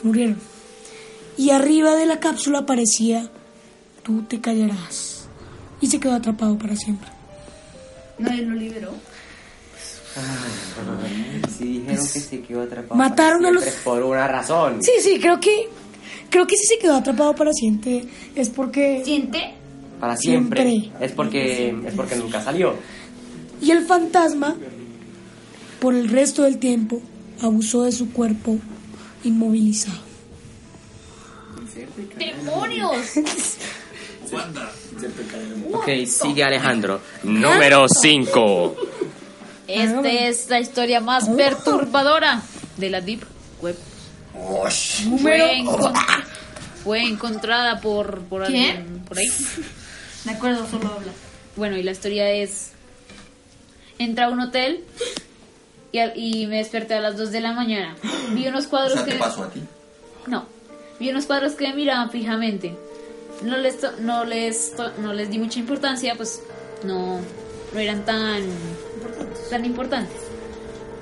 Se 0.00 0.06
murieron. 0.06 0.38
Y 1.36 1.50
arriba 1.50 1.96
de 1.96 2.06
la 2.06 2.20
cápsula 2.20 2.60
aparecía, 2.60 3.28
tú 4.04 4.22
te 4.22 4.40
callarás. 4.40 5.26
Y 5.80 5.88
se 5.88 5.98
quedó 5.98 6.14
atrapado 6.14 6.56
para 6.56 6.76
siempre. 6.76 7.08
Nadie 8.20 8.42
lo 8.42 8.54
liberó. 8.54 8.92
Si 11.58 11.64
dijeron 11.64 11.96
que 12.12 12.20
se 12.20 12.40
quedó 12.42 12.62
atrapado. 12.62 12.94
Mataron 12.94 13.38
para 13.42 13.48
a 13.50 13.52
los- 13.54 13.64
Por 13.82 14.02
una 14.04 14.28
razón. 14.28 14.82
Sí, 14.84 14.92
sí, 15.00 15.18
creo 15.20 15.40
que, 15.40 15.68
creo 16.30 16.46
que 16.46 16.56
si 16.56 16.66
se 16.66 16.78
quedó 16.78 16.94
atrapado 16.94 17.34
para 17.34 17.52
siempre 17.52 18.04
es 18.36 18.48
porque... 18.50 19.02
¿Siente? 19.04 19.54
Para 20.00 20.16
siempre. 20.16 20.62
Siempre. 20.62 21.04
Es 21.04 21.12
porque, 21.12 21.76
es 21.86 21.94
porque 21.94 22.16
nunca 22.16 22.42
salió. 22.42 22.74
Y 23.60 23.70
el 23.70 23.84
fantasma, 23.84 24.56
por 25.78 25.94
el 25.94 26.08
resto 26.08 26.42
del 26.42 26.58
tiempo, 26.58 27.02
abusó 27.42 27.84
de 27.84 27.92
su 27.92 28.10
cuerpo 28.12 28.56
inmovilizado. 29.24 29.98
¡Demonios! 32.18 32.96
Ok, 35.72 35.88
sigue 36.06 36.44
Alejandro. 36.44 37.00
Número 37.22 37.86
5. 37.88 38.76
Esta 39.66 40.08
es 40.08 40.48
la 40.48 40.60
historia 40.60 41.00
más 41.00 41.28
perturbadora 41.28 42.42
de 42.76 42.90
la 42.90 43.00
Deep 43.00 43.22
Web. 43.60 43.76
Fue, 45.20 45.64
fue 46.82 47.02
encontrada 47.02 47.80
por, 47.80 48.20
por 48.22 48.44
alguien 48.44 49.02
por 49.06 49.18
ahí. 49.18 49.26
De 50.24 50.30
acuerdo, 50.32 50.66
solo 50.68 50.88
habla. 50.88 51.12
Bueno, 51.56 51.76
y 51.76 51.82
la 51.82 51.92
historia 51.92 52.30
es... 52.30 52.72
Entra 53.98 54.26
a 54.26 54.30
un 54.30 54.40
hotel 54.40 54.84
y, 55.92 55.98
al- 55.98 56.12
y 56.16 56.46
me 56.46 56.56
desperté 56.58 56.94
a 56.94 57.00
las 57.00 57.16
2 57.16 57.30
de 57.32 57.40
la 57.40 57.52
mañana. 57.52 57.96
Vi 58.32 58.46
unos 58.48 58.66
O 58.66 58.70
cuadros 58.70 58.94
sea, 58.94 59.04
que... 59.04 59.12
¿te 59.12 59.18
pasó 59.18 59.44
a 59.44 59.50
ti? 59.50 59.60
No. 60.26 60.46
Vi 60.98 61.10
unos 61.10 61.26
cuadros 61.26 61.52
que 61.52 61.68
me 61.68 61.74
miraban 61.74 62.10
fijamente. 62.10 62.74
No 63.42 63.56
les, 63.56 63.80
to- 63.80 63.92
no 64.00 64.24
les, 64.24 64.74
to- 64.76 64.92
no 64.98 65.12
les 65.12 65.30
di 65.30 65.38
mucha 65.38 65.58
importancia, 65.58 66.14
pues 66.14 66.42
no, 66.84 67.20
no 67.74 67.78
eran 67.80 68.04
tan, 68.04 68.42
tan 69.50 69.64
importantes. 69.64 70.16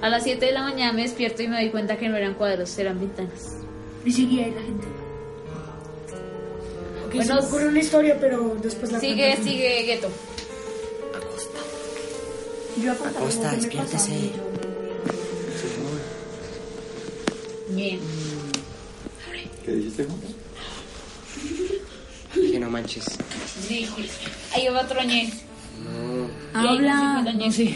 A 0.02 0.08
las 0.08 0.22
7 0.24 0.46
de 0.46 0.52
la 0.52 0.62
mañana 0.62 0.92
me 0.92 1.02
despierto 1.02 1.42
y 1.42 1.48
me 1.48 1.56
doy 1.60 1.70
cuenta 1.70 1.96
que 1.96 2.08
no 2.08 2.16
eran 2.16 2.34
cuadros, 2.34 2.76
eran 2.78 2.98
ventanas. 3.00 3.56
Y 4.04 4.12
seguía 4.12 4.44
ahí 4.46 4.52
la 4.52 4.62
gente. 4.62 4.86
Bueno, 7.14 7.40
se 7.40 7.46
ocurre 7.46 7.68
una 7.68 7.80
historia, 7.80 8.16
pero 8.20 8.56
después 8.62 8.92
la 8.92 9.00
Sigue, 9.00 9.36
sigue, 9.42 9.82
Gueto. 9.84 10.08
Yo 12.82 12.92
Acosta, 12.92 13.50
que 13.50 13.56
me 13.56 13.62
despiértese. 13.62 14.32
Bien. 17.70 18.00
¿Qué 19.64 19.72
dijiste, 19.72 20.04
Juan? 20.04 20.18
Que 22.50 22.58
no 22.58 22.70
manches. 22.70 23.04
Sí. 23.66 23.88
Ahí 24.54 24.68
va 24.68 24.86
Troñe. 24.86 25.32
No. 25.84 26.26
Y 26.62 26.66
ahí 26.66 26.76
Habla. 26.78 27.24
sí, 27.50 27.74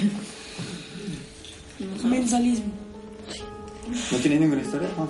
Troñe. 1.98 2.10
Mensalismo. 2.16 2.72
¿No 4.12 4.18
tiene 4.18 4.38
ninguna 4.40 4.62
historia, 4.62 4.88
Juan? 4.96 5.08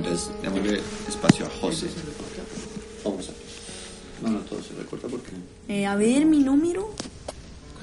Entonces 0.00 0.30
démosle 0.40 0.80
espacio 1.06 1.44
a 1.44 1.50
José. 1.60 1.86
Vamos 3.04 3.28
a. 3.28 3.32
No, 4.22 4.30
no, 4.30 4.38
todo 4.40 4.62
se 4.62 4.74
recorta 4.74 5.08
porque. 5.08 5.32
Eh, 5.68 5.84
a 5.84 5.94
ver, 5.94 6.24
mi 6.24 6.38
número. 6.38 6.90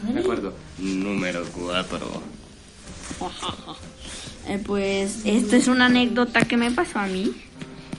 De 0.02 0.20
acuerdo. 0.20 0.54
Número 0.80 1.44
4. 1.54 2.22
Eh, 4.50 4.64
pues 4.66 5.24
esto 5.26 5.58
es 5.58 5.68
una 5.68 5.88
anécdota 5.88 6.40
que 6.46 6.56
me 6.56 6.72
pasó 6.72 7.00
a 7.00 7.08
mí. 7.08 7.34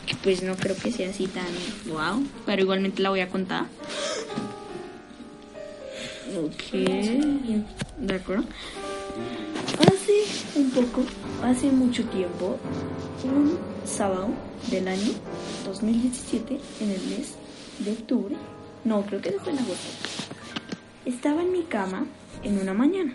Que 0.06 0.14
pues 0.16 0.42
no 0.42 0.56
creo 0.56 0.74
que 0.74 0.90
sea 0.90 1.10
así 1.10 1.26
tan 1.26 1.44
wow, 1.86 2.26
pero 2.46 2.62
igualmente 2.62 3.02
la 3.02 3.10
voy 3.10 3.20
a 3.20 3.28
contar. 3.28 3.66
Ok, 6.42 6.72
de 6.72 8.14
acuerdo. 8.14 8.44
Hace 9.78 10.58
un 10.58 10.70
poco, 10.70 11.04
hace 11.44 11.70
mucho 11.70 12.02
tiempo, 12.04 12.58
un 13.24 13.77
sábado 13.88 14.28
del 14.70 14.88
año 14.88 15.12
2017, 15.64 16.58
en 16.80 16.90
el 16.90 17.00
mes 17.08 17.34
de 17.78 17.92
octubre, 17.92 18.36
no, 18.84 19.02
creo 19.02 19.20
que 19.20 19.32
fue 19.32 19.52
en 19.52 19.58
agosto, 19.58 19.88
estaba 21.04 21.42
en 21.42 21.52
mi 21.52 21.62
cama 21.62 22.06
en 22.42 22.58
una 22.58 22.74
mañana. 22.74 23.14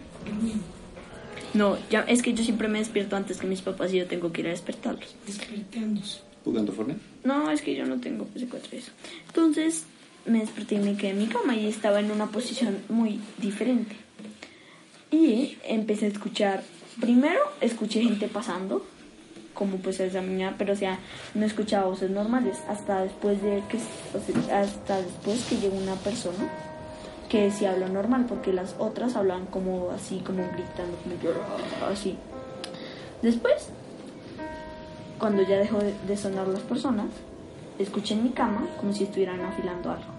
No, 1.53 1.77
ya 1.89 2.01
es 2.01 2.21
que 2.23 2.33
yo 2.33 2.43
siempre 2.43 2.67
me 2.67 2.79
despierto 2.79 3.15
antes 3.15 3.37
que 3.37 3.47
mis 3.47 3.61
papás 3.61 3.93
y 3.93 3.97
yo 3.97 4.07
tengo 4.07 4.31
que 4.31 4.41
ir 4.41 4.47
a 4.47 4.51
despertarlos. 4.51 5.15
Despertándose. 5.25 6.21
¿Jugando 6.43 6.73
Fortnite? 6.73 6.99
No, 7.23 7.49
es 7.51 7.61
que 7.61 7.75
yo 7.75 7.85
no 7.85 7.99
tengo 7.99 8.27
PS4 8.35 8.73
eso. 8.73 8.91
Entonces 9.27 9.83
me 10.25 10.39
desperté 10.39 10.75
y 10.75 10.79
me 10.79 10.97
quedé 10.97 11.11
en 11.11 11.19
mi 11.19 11.27
cama 11.27 11.55
y 11.55 11.67
estaba 11.67 11.99
en 11.99 12.11
una 12.11 12.27
posición 12.27 12.79
muy 12.89 13.19
diferente. 13.37 13.95
Y 15.11 15.57
empecé 15.63 16.05
a 16.05 16.09
escuchar, 16.09 16.63
primero 16.99 17.39
escuché 17.61 18.01
gente 18.01 18.27
pasando, 18.27 18.85
como 19.53 19.77
pues 19.77 19.99
esa 19.99 20.21
mañana, 20.21 20.55
pero 20.57 20.73
o 20.73 20.75
sea, 20.75 20.99
no 21.33 21.45
escuchaba 21.45 21.87
voces 21.87 22.09
normales, 22.09 22.61
hasta 22.67 23.01
después 23.01 23.41
de 23.41 23.63
que, 23.69 23.77
hasta 24.51 24.97
después 25.01 25.45
que 25.45 25.57
llegó 25.57 25.77
una 25.77 25.95
persona 25.95 26.49
que 27.29 27.49
sí 27.51 27.65
habló 27.65 27.87
normal, 27.89 28.25
porque 28.27 28.53
las 28.53 28.75
otras 28.79 29.15
hablaban 29.15 29.45
como 29.45 29.91
así, 29.91 30.19
como 30.25 30.43
gritando, 30.53 30.97
como 30.97 31.91
así. 31.91 32.17
Después 33.21 33.69
cuando 35.23 35.41
ya 35.43 35.57
dejó 35.57 35.79
de, 35.79 36.17
sonar 36.17 36.49
las 36.49 36.63
personas, 36.63 37.05
escuché 37.79 38.13
en 38.13 38.23
mi 38.23 38.31
cama 38.31 38.67
como 38.77 38.91
si 38.91 39.05
estuvieran 39.05 39.39
afilando 39.39 39.89
algo. 39.89 40.11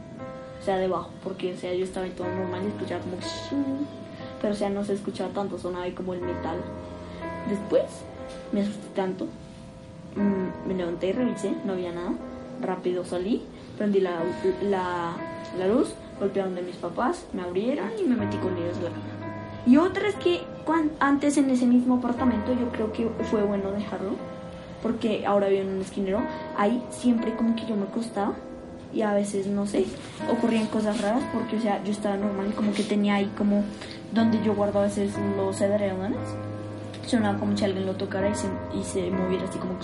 O 0.58 0.64
sea, 0.64 0.78
debajo, 0.78 1.10
porque 1.22 1.52
o 1.52 1.56
sea, 1.58 1.74
yo 1.74 1.84
estaba 1.84 2.06
en 2.06 2.12
todo 2.12 2.26
normal 2.26 2.62
y 2.64 2.68
escuchaba 2.68 3.02
como... 3.02 3.16
Pero 4.40 4.54
o 4.54 4.56
sea, 4.56 4.70
no 4.70 4.82
se 4.82 4.94
escuchaba 4.94 5.28
tanto, 5.34 5.58
sonaba 5.58 5.84
ahí 5.84 5.92
como 5.92 6.14
el 6.14 6.22
metal. 6.22 6.56
Después 7.50 7.82
me 8.52 8.62
asusté 8.62 8.88
tanto. 8.94 9.26
mm, 10.16 10.68
me 10.68 10.74
levanté 10.74 11.08
y 11.08 11.12
revisé, 11.12 11.52
no 11.64 11.72
había 11.72 11.92
nada. 11.92 12.12
Rápido 12.60 13.04
salí, 13.04 13.42
prendí 13.76 14.00
la, 14.00 14.20
la, 14.62 15.12
la 15.58 15.66
luz, 15.68 15.92
golpearon 16.20 16.54
de 16.54 16.62
mis 16.62 16.76
papás, 16.76 17.26
me 17.32 17.42
abrieron 17.42 17.88
y 18.00 18.08
me 18.08 18.14
metí 18.16 18.36
con 18.38 18.56
ellos 18.56 18.76
en 18.78 18.84
la 18.84 18.90
cama. 18.90 19.02
Y 19.66 19.76
otra 19.76 20.08
es 20.08 20.14
que 20.16 20.40
cuan- 20.64 20.90
antes 21.00 21.36
en 21.36 21.50
ese 21.50 21.66
mismo 21.66 21.96
apartamento 21.96 22.52
yo 22.52 22.68
creo 22.70 22.92
que 22.92 23.08
fue 23.24 23.42
bueno 23.42 23.70
dejarlo 23.72 24.10
porque 24.82 25.24
ahora 25.26 25.48
vivo 25.48 25.62
en 25.62 25.68
un 25.76 25.80
esquinero, 25.80 26.20
ahí 26.58 26.82
siempre 26.90 27.34
como 27.34 27.56
que 27.56 27.64
yo 27.66 27.74
me 27.74 27.84
acostaba 27.84 28.34
y 28.92 29.00
a 29.02 29.14
veces, 29.14 29.46
no 29.46 29.66
sé, 29.66 29.86
ocurrían 30.30 30.66
cosas 30.66 31.00
raras 31.00 31.22
porque, 31.32 31.56
o 31.56 31.60
sea, 31.60 31.82
yo 31.82 31.90
estaba 31.90 32.16
normal 32.16 32.48
y 32.50 32.52
como 32.52 32.72
que 32.74 32.82
tenía 32.84 33.14
ahí 33.16 33.32
como 33.36 33.64
donde 34.12 34.40
yo 34.44 34.54
guardo 34.54 34.80
a 34.80 34.82
veces 34.82 35.12
los 35.36 35.58
edredones, 35.60 36.18
sonaba 37.08 37.38
como 37.38 37.56
si 37.56 37.64
alguien 37.64 37.86
lo 37.86 37.94
tocara 37.94 38.28
y 38.28 38.34
se, 38.34 38.46
y 38.78 38.84
se 38.84 39.10
moviera 39.10 39.44
así 39.44 39.58
como 39.58 39.76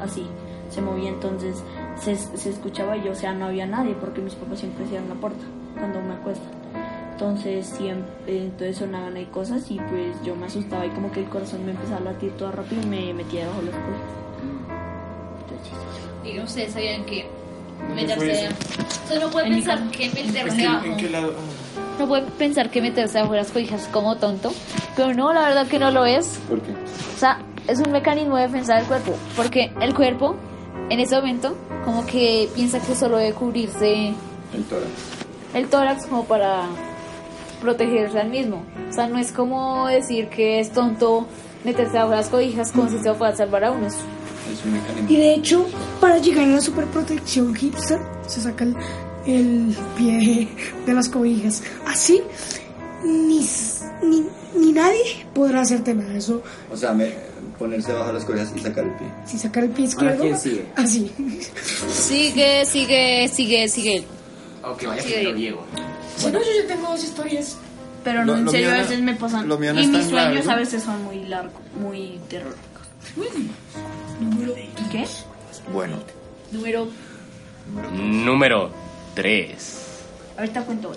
así, 0.00 0.26
se 0.70 0.80
movía 0.80 1.10
entonces 1.10 1.62
se, 2.00 2.16
se 2.16 2.50
escuchaba 2.50 2.96
y, 2.96 3.08
o 3.08 3.14
sea, 3.14 3.32
no 3.34 3.46
había 3.46 3.66
nadie 3.66 3.94
porque 3.94 4.20
mis 4.20 4.34
papás 4.34 4.60
siempre 4.60 4.86
cierran 4.86 5.08
la 5.08 5.14
puerta 5.16 5.44
cuando 5.78 6.00
me 6.00 6.14
acuestan. 6.14 6.50
Entonces 7.12 7.66
siempre, 7.66 8.06
entonces 8.26 8.78
sonaban 8.78 9.16
ahí 9.16 9.26
cosas 9.26 9.70
y 9.70 9.76
pues 9.78 10.16
yo 10.24 10.34
me 10.34 10.46
asustaba 10.46 10.84
y 10.86 10.90
como 10.90 11.12
que 11.12 11.20
el 11.20 11.28
corazón 11.28 11.64
me 11.64 11.72
empezaba 11.72 11.98
a 11.98 12.12
latir 12.12 12.32
todo 12.32 12.50
rápido 12.50 12.82
y 12.82 12.86
me 12.86 13.14
metía 13.14 13.42
debajo 13.42 13.60
de 13.60 13.66
las 13.66 13.76
cosas. 13.76 14.22
Y 16.24 16.40
ustedes 16.40 16.72
sabían 16.72 17.04
que 17.04 17.26
meterse. 17.94 18.48
No 19.20 19.30
puede 19.30 19.50
pensar 19.50 19.90
que 19.90 20.08
meterse 20.08 20.66
abajo. 20.66 20.86
¿En 20.86 20.96
qué 20.96 21.10
lado? 21.10 21.34
No 21.98 22.08
puede 22.08 22.22
pensar 22.22 22.70
que 22.70 22.80
meterse 22.80 23.20
bajo 23.20 23.34
las 23.34 23.50
cobijas 23.50 23.82
es 23.82 23.88
como 23.88 24.16
tonto. 24.16 24.52
Pero 24.96 25.14
no, 25.14 25.32
la 25.32 25.42
verdad 25.42 25.66
que 25.66 25.78
no 25.78 25.90
lo 25.90 26.04
es. 26.04 26.38
¿Por 26.48 26.60
qué? 26.60 26.72
O 26.72 27.18
sea, 27.18 27.38
es 27.68 27.78
un 27.78 27.92
mecanismo 27.92 28.36
de 28.36 28.42
defensa 28.42 28.76
del 28.76 28.86
cuerpo. 28.86 29.14
Porque 29.36 29.72
el 29.80 29.94
cuerpo, 29.94 30.36
en 30.90 31.00
ese 31.00 31.14
momento, 31.16 31.56
como 31.84 32.04
que 32.06 32.48
piensa 32.54 32.80
que 32.80 32.94
solo 32.94 33.18
debe 33.18 33.34
cubrirse 33.34 34.14
El 34.54 34.64
tórax. 34.68 34.90
el 35.54 35.68
tórax 35.68 36.06
como 36.06 36.24
para 36.24 36.66
protegerse 37.60 38.18
al 38.18 38.30
mismo. 38.30 38.64
O 38.88 38.92
sea, 38.92 39.06
no 39.06 39.18
es 39.18 39.30
como 39.32 39.86
decir 39.86 40.28
que 40.28 40.60
es 40.60 40.72
tonto 40.72 41.26
meterse 41.64 41.96
bajo 41.98 42.10
las 42.12 42.28
cobijas 42.28 42.72
como 42.72 42.88
si 42.88 42.98
se 42.98 43.12
pueda 43.14 43.34
salvar 43.36 43.64
a 43.64 43.70
unos. 43.70 43.92
Es 43.94 44.64
un 44.64 44.72
mecanismo. 44.72 45.08
Y 45.08 45.16
de 45.16 45.34
hecho, 45.34 45.66
para 46.00 46.18
llegar 46.18 46.44
a 46.44 46.48
la 46.48 46.60
superprotección 46.60 47.54
hipster, 47.54 48.00
se 48.26 48.40
saca 48.40 48.64
el, 48.64 48.74
el 49.26 49.76
pie 49.96 50.48
de 50.86 50.92
las 50.94 51.08
cobijas. 51.08 51.62
Así, 51.86 52.20
ni, 53.04 53.46
ni, 54.02 54.26
ni 54.56 54.72
nadie 54.72 55.26
podrá 55.34 55.60
hacerte 55.62 55.94
nada. 55.94 56.14
Eso, 56.16 56.42
O 56.70 56.76
sea, 56.76 56.92
me- 56.92 57.30
ponerse 57.58 57.92
bajo 57.92 58.12
las 58.12 58.24
cosas 58.24 58.52
y 58.56 58.60
sacar 58.60 58.84
el 58.84 58.90
pie. 58.94 59.06
si 59.24 59.38
sacar 59.38 59.64
el 59.64 59.70
pie 59.70 59.84
izquierdo, 59.84 60.22
¿quién 60.22 60.38
sigue? 60.38 60.66
así. 60.76 61.12
Sigue, 61.88 62.64
sigue, 62.66 63.28
sigue, 63.28 63.68
sigue. 63.68 64.04
Ok, 64.64 64.84
vaya 64.86 65.02
Sí, 65.02 65.12
primero 65.12 65.34
Diego. 65.36 65.64
Si 66.16 66.26
no, 66.26 66.38
yo 66.40 66.44
ya 66.62 66.68
tengo 66.74 66.88
dos 66.90 67.04
historias. 67.04 67.56
Pero 68.04 68.24
no, 68.24 68.32
Lo- 68.34 68.38
en 68.40 68.48
serio, 68.50 68.68
a 68.68 68.72
no- 68.72 68.78
veces 68.78 69.00
me 69.00 69.14
pasan. 69.14 69.48
lo 69.48 69.58
mío 69.58 69.72
no 69.74 69.80
y 69.80 69.86
mis 69.86 70.06
sueños 70.08 70.12
largo. 70.34 70.50
a 70.50 70.56
veces 70.56 70.82
son 70.82 71.04
muy 71.04 71.24
largos, 71.26 71.62
muy 71.80 72.18
terroríficos. 72.28 72.82
¿Qué? 74.90 75.04
Bueno, 75.72 75.96
Número. 76.50 76.88
Número 77.92 78.70
3. 79.14 79.78
Ahorita 80.38 80.62
cuento. 80.64 80.92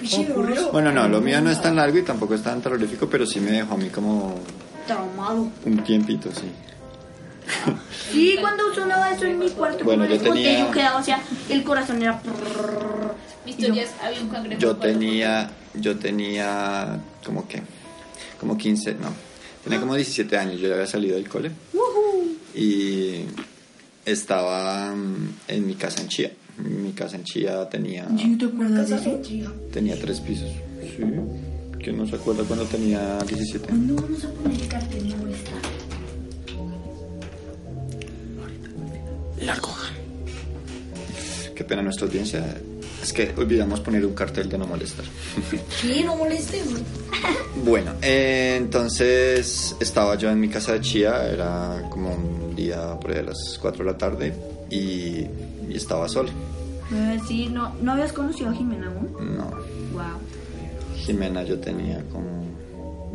bueno, 0.72 0.92
no, 0.92 1.08
lo 1.08 1.22
mío 1.22 1.42
no 1.42 1.52
es 1.52 1.62
tan 1.62 1.76
largo 1.76 1.98
y 1.98 2.04
tampoco 2.04 2.36
es 2.36 2.42
tan 2.44 2.62
terrorífico, 2.62 3.08
pero 3.10 3.26
sí 3.26 3.40
me 3.40 3.52
dejó 3.52 3.74
a 3.74 3.78
mí 3.78 3.90
como 3.90 4.36
Traumado. 4.88 5.48
un 5.66 5.84
tiempito, 5.84 6.30
sí. 6.32 6.52
Sí, 8.12 8.38
cuando 8.40 8.74
sonaba 8.74 9.12
eso 9.12 9.26
en 9.26 9.38
mi 9.40 9.50
cuarto, 9.50 9.84
Bueno, 9.84 10.06
yo 10.06 10.12
conté, 10.18 10.30
tenía- 10.44 10.60
yo 10.60 10.72
quedaba, 10.72 11.00
o 11.00 11.04
sea, 11.04 11.22
el 11.50 11.64
corazón 11.64 12.02
era. 12.02 12.20
Mi 13.46 13.52
historia 13.52 13.84
es: 13.84 13.90
había 14.02 14.22
un 14.22 14.30
cangrejo. 14.30 14.62
Yo 14.62 14.76
tenía, 14.78 15.52
yo 15.74 15.98
tenía 15.98 16.98
como 17.26 17.48
que, 17.48 17.62
como 18.40 18.58
15, 18.58 18.94
no, 18.96 19.10
tenía 19.64 19.80
como 19.80 19.96
17 19.96 20.38
años, 20.38 20.60
yo 20.62 20.68
ya 20.70 20.76
había 20.76 20.88
salido 20.88 21.16
del 21.16 21.28
cole 21.28 21.52
y 22.56 23.26
estaba 24.06 24.96
mm, 24.96 25.30
en 25.50 25.68
mi 25.68 25.76
casa 25.76 26.02
en 26.02 26.08
Chía. 26.08 26.32
Mi 26.58 26.92
casa 26.94 27.18
en 27.18 27.24
Chía 27.24 27.68
tenía, 27.70 28.08
¿Te 28.40 28.46
acuerdas 28.46 28.90
de 28.90 28.96
eso? 28.96 29.22
tenía 29.72 30.00
tres 30.00 30.20
pisos. 30.22 30.50
Sí, 30.82 31.04
que 31.80 31.92
no 31.92 32.08
se 32.08 32.16
acuerda 32.16 32.44
cuando 32.44 32.66
tenía 32.66 33.20
17. 33.20 33.68
¿Cuándo 33.68 33.96
vamos 33.96 34.24
a 34.24 34.30
poner 34.30 34.62
el 34.62 34.68
cartel 34.68 35.10
no 35.10 35.18
molestar? 35.18 35.54
Qué 41.56 41.64
pena 41.64 41.82
nuestra 41.82 42.06
audiencia. 42.06 42.44
Es 43.02 43.14
que 43.14 43.34
olvidamos 43.38 43.80
poner 43.80 44.06
un 44.06 44.14
cartel 44.14 44.50
de 44.50 44.58
no 44.58 44.68
molestar. 44.68 45.06
Sí, 45.82 46.04
no 46.04 46.16
molestes. 46.18 46.70
güey. 46.70 46.84
Bueno, 47.64 47.94
eh, 48.02 48.56
entonces 48.58 49.76
estaba 49.80 50.16
yo 50.18 50.30
en 50.30 50.40
mi 50.40 50.50
casa 50.50 50.74
de 50.74 50.82
Chía, 50.82 51.28
era 51.32 51.88
como 51.90 52.14
un 52.14 52.56
día 52.56 53.00
por 53.00 53.12
ahí 53.12 53.20
a 53.20 53.24
las 53.24 53.58
4 53.62 53.86
de 53.86 53.92
la 53.92 53.98
tarde 53.98 54.34
y, 54.70 55.26
y 55.70 55.76
estaba 55.78 56.08
sola. 56.08 56.32
Eh, 56.94 57.20
sí, 57.28 57.48
no, 57.52 57.74
¿no 57.82 57.94
habías 57.94 58.14
conocido 58.14 58.50
a 58.50 58.54
Jimena 58.54 58.88
aún? 58.88 59.36
No, 59.38 59.50
Wow. 59.94 60.04
Jimena 60.98 61.44
yo 61.44 61.58
tenía 61.60 62.04
como 62.12 62.46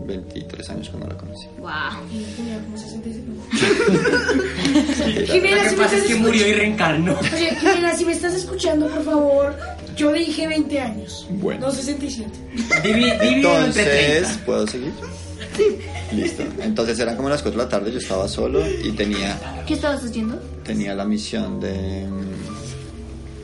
23 0.07 0.71
años 0.71 0.89
cuando 0.89 1.09
la 1.09 1.17
conocí. 1.17 1.47
Wow. 1.59 1.71
Tenía 2.37 2.59
como 2.65 2.77
67. 2.79 3.25
Era- 5.17 5.27
Jimena, 5.33 5.57
Lo 5.65 5.71
si 5.71 5.71
que 5.71 5.77
me 5.77 5.83
pasa 5.83 5.85
estás 5.85 5.93
es 5.95 6.03
que 6.05 6.15
murió 6.17 6.47
y 6.49 6.53
reencarnó. 6.55 7.19
Oye, 7.19 7.55
Jimena, 7.57 7.95
si 7.95 8.05
me 8.05 8.13
estás 8.13 8.35
escuchando, 8.35 8.89
por 8.89 9.05
favor, 9.05 9.57
yo 9.97 10.13
dije 10.13 10.47
20 10.47 10.81
años. 10.81 11.27
Bueno. 11.31 11.67
No 11.67 11.73
67. 11.73 12.31
Divi- 12.83 13.21
Divídelo 13.21 13.59
entre 13.65 13.85
30. 13.85 14.17
Entonces, 14.17 14.39
¿puedo 14.47 14.67
seguir? 14.67 14.93
Listo. 16.13 16.43
Entonces 16.63 16.99
eran 16.99 17.17
como 17.17 17.29
las 17.29 17.43
4 17.43 17.59
de 17.59 17.65
la 17.65 17.71
tarde, 17.71 17.93
yo 17.93 17.99
estaba 17.99 18.27
solo 18.29 18.63
y 18.69 18.91
tenía, 18.93 19.39
¿Qué 19.67 19.75
estabas 19.75 20.03
haciendo? 20.05 20.41
Tenía 20.65 20.95
la 20.95 21.05
misión 21.05 21.61
de... 21.61 22.07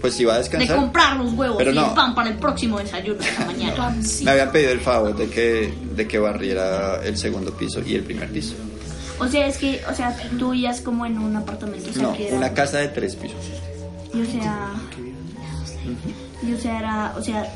Pues 0.00 0.20
iba 0.20 0.32
a 0.34 0.36
De 0.36 0.42
descansar. 0.42 0.76
comprar 0.76 1.16
los 1.16 1.32
huevos 1.32 1.56
Pero 1.58 1.72
y 1.72 1.74
no. 1.74 1.88
el 1.88 1.94
pan 1.94 2.14
para 2.14 2.28
el 2.30 2.36
próximo 2.36 2.78
desayuno 2.78 3.18
de 3.18 3.32
la 3.38 3.46
mañana. 3.46 3.96
Me 4.22 4.30
habían 4.30 4.52
pedido 4.52 4.72
el 4.72 4.80
favor 4.80 5.16
de 5.16 5.28
que, 5.28 5.72
de 5.94 6.06
que 6.06 6.18
barriera 6.18 7.00
el 7.02 7.16
segundo 7.16 7.52
piso 7.56 7.80
y 7.84 7.94
el 7.94 8.02
primer 8.04 8.30
piso. 8.30 8.54
O 9.18 9.26
sea, 9.26 9.46
es 9.46 9.56
que, 9.56 9.80
o 9.90 9.94
sea, 9.94 10.14
tú 10.38 10.50
vivías 10.50 10.80
como 10.82 11.06
en 11.06 11.18
un 11.18 11.34
apartamento, 11.34 11.88
o 11.90 11.92
sea, 11.92 12.02
No, 12.02 12.12
que 12.12 12.28
era- 12.28 12.36
una 12.36 12.52
casa 12.52 12.78
de 12.78 12.88
tres 12.88 13.16
pisos. 13.16 13.36
Y 14.14 14.20
o 14.20 14.26
sea, 14.26 14.72
y 16.46 16.52
o 16.52 16.58
sea, 16.58 16.78
era, 16.78 17.14
o 17.16 17.22
sea, 17.22 17.50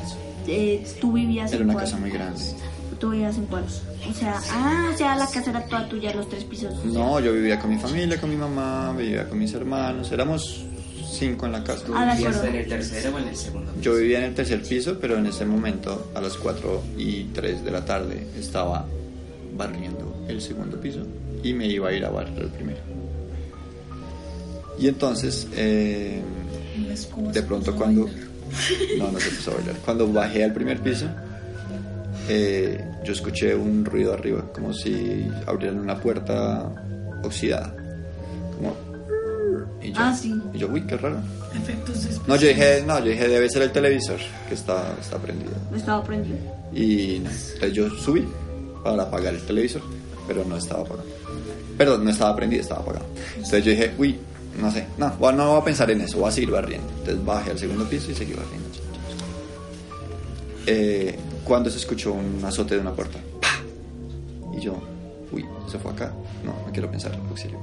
eh, 0.47 0.85
tú 0.99 1.13
vivías 1.13 1.51
Era 1.51 1.59
en 1.61 1.65
una 1.65 1.73
cuál? 1.73 1.85
casa 1.85 1.97
muy 1.97 2.09
grande. 2.09 2.39
Tú 3.01 3.09
vivías 3.09 3.35
en 3.35 3.47
cuál? 3.47 3.63
O 3.63 4.13
sea, 4.13 4.39
ah, 4.51 4.91
o 4.93 4.95
sea, 4.95 5.15
la 5.15 5.25
casa 5.25 5.49
era 5.49 5.65
toda 5.65 5.89
tuya, 5.89 6.13
los 6.13 6.29
tres 6.29 6.43
pisos. 6.43 6.85
No, 6.85 7.19
yo 7.19 7.33
vivía 7.33 7.59
con 7.59 7.71
mi 7.71 7.79
familia, 7.79 8.21
con 8.21 8.29
mi 8.29 8.35
mamá, 8.35 8.93
vivía 8.95 9.27
con 9.27 9.39
mis 9.39 9.51
hermanos. 9.55 10.11
Éramos 10.11 10.63
cinco 11.11 11.47
en 11.47 11.53
la 11.53 11.63
casa. 11.63 11.83
Ah, 11.95 12.05
de 12.05 12.11
acuerdo. 12.11 12.43
en 12.43 12.55
el 12.57 12.67
tercero 12.67 13.15
o 13.15 13.17
en 13.17 13.27
el 13.29 13.35
segundo? 13.35 13.73
Yo 13.81 13.95
vivía 13.95 14.19
en 14.19 14.25
el 14.25 14.35
tercer 14.35 14.61
piso, 14.61 14.99
pero 15.01 15.17
en 15.17 15.25
ese 15.25 15.47
momento, 15.47 16.11
a 16.13 16.21
las 16.21 16.37
4 16.37 16.83
y 16.95 17.23
3 17.23 17.65
de 17.65 17.71
la 17.71 17.83
tarde, 17.83 18.27
estaba 18.37 18.85
barriendo 19.57 20.23
el 20.27 20.39
segundo 20.39 20.79
piso 20.79 20.99
y 21.41 21.53
me 21.53 21.65
iba 21.65 21.89
a 21.89 21.93
ir 21.93 22.05
a 22.05 22.11
barrer 22.11 22.37
el 22.37 22.49
primero. 22.49 22.81
Y 24.77 24.87
entonces, 24.87 25.47
eh, 25.55 26.21
de 27.33 27.41
pronto 27.41 27.75
cuando... 27.75 28.07
No, 28.99 29.11
no 29.11 29.19
se 29.19 29.31
puso 29.31 29.51
a 29.51 29.55
bailar. 29.55 29.75
Cuando 29.85 30.11
bajé 30.11 30.43
al 30.43 30.53
primer 30.53 30.79
piso, 30.81 31.07
eh, 32.27 32.90
yo 33.03 33.13
escuché 33.13 33.55
un 33.55 33.83
ruido 33.85 34.13
arriba, 34.13 34.45
como 34.53 34.73
si 34.73 35.27
abrieran 35.47 35.79
una 35.79 35.99
puerta 35.99 36.71
oxidada. 37.23 37.73
Como... 38.55 38.75
Y 39.81 39.91
yo, 39.91 39.99
Ah, 39.99 40.13
sí. 40.15 40.39
y 40.53 40.57
yo, 40.59 40.67
uy, 40.69 40.81
qué 40.85 40.95
raro. 40.97 41.17
Efectos 41.55 42.21
No, 42.27 42.35
yo 42.35 42.47
dije, 42.47 42.83
no, 42.85 42.99
yo 42.99 43.05
dije, 43.11 43.27
debe 43.27 43.49
ser 43.49 43.63
el 43.63 43.71
televisor 43.71 44.17
que 44.47 44.53
está, 44.53 44.95
está 45.01 45.17
prendido. 45.17 45.51
Estaba 45.75 46.03
prendido. 46.03 46.37
Y 46.73 47.19
no, 47.23 47.29
entonces 47.29 47.73
yo 47.73 47.89
subí 47.89 48.25
para 48.83 49.03
apagar 49.03 49.33
el 49.33 49.41
televisor, 49.41 49.81
pero 50.27 50.45
no 50.45 50.55
estaba 50.57 50.81
apagado. 50.81 51.09
Perdón, 51.77 52.03
no 52.05 52.11
estaba 52.11 52.35
prendido, 52.35 52.61
estaba 52.61 52.81
apagado. 52.81 53.05
Entonces 53.35 53.65
yo 53.65 53.71
dije, 53.71 53.91
uy, 53.97 54.17
no 54.61 54.71
sé, 54.71 54.85
no, 54.97 55.09
no 55.31 55.51
voy 55.51 55.61
a 55.61 55.63
pensar 55.65 55.89
en 55.91 56.01
eso, 56.01 56.19
voy 56.19 56.29
a 56.29 56.31
seguir 56.31 56.51
barriendo. 56.51 56.87
Entonces 56.99 57.25
bajé 57.25 57.51
al 57.51 57.59
segundo 57.59 57.85
piso 57.89 58.11
y 58.11 58.15
seguí 58.15 58.33
barriendo. 58.33 58.69
Eh, 60.67 61.17
cuando 61.43 61.69
se 61.69 61.77
escuchó 61.77 62.13
un 62.13 62.43
azote 62.43 62.75
de 62.75 62.81
una 62.81 62.93
puerta, 62.93 63.19
¡pa! 63.41 63.47
y 64.57 64.61
yo, 64.61 64.75
uy, 65.31 65.45
se 65.69 65.77
fue 65.79 65.91
acá. 65.91 66.13
No, 66.43 66.51
no 66.65 66.71
quiero 66.71 66.89
pensar, 66.89 67.13
auxilio. 67.29 67.59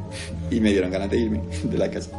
Y 0.51 0.61
me 0.61 0.71
dieron 0.71 0.91
ganas 0.91 1.11
de 1.11 1.19
irme 1.19 1.41
de 1.65 1.79
la 1.79 1.91
casa. 1.91 2.11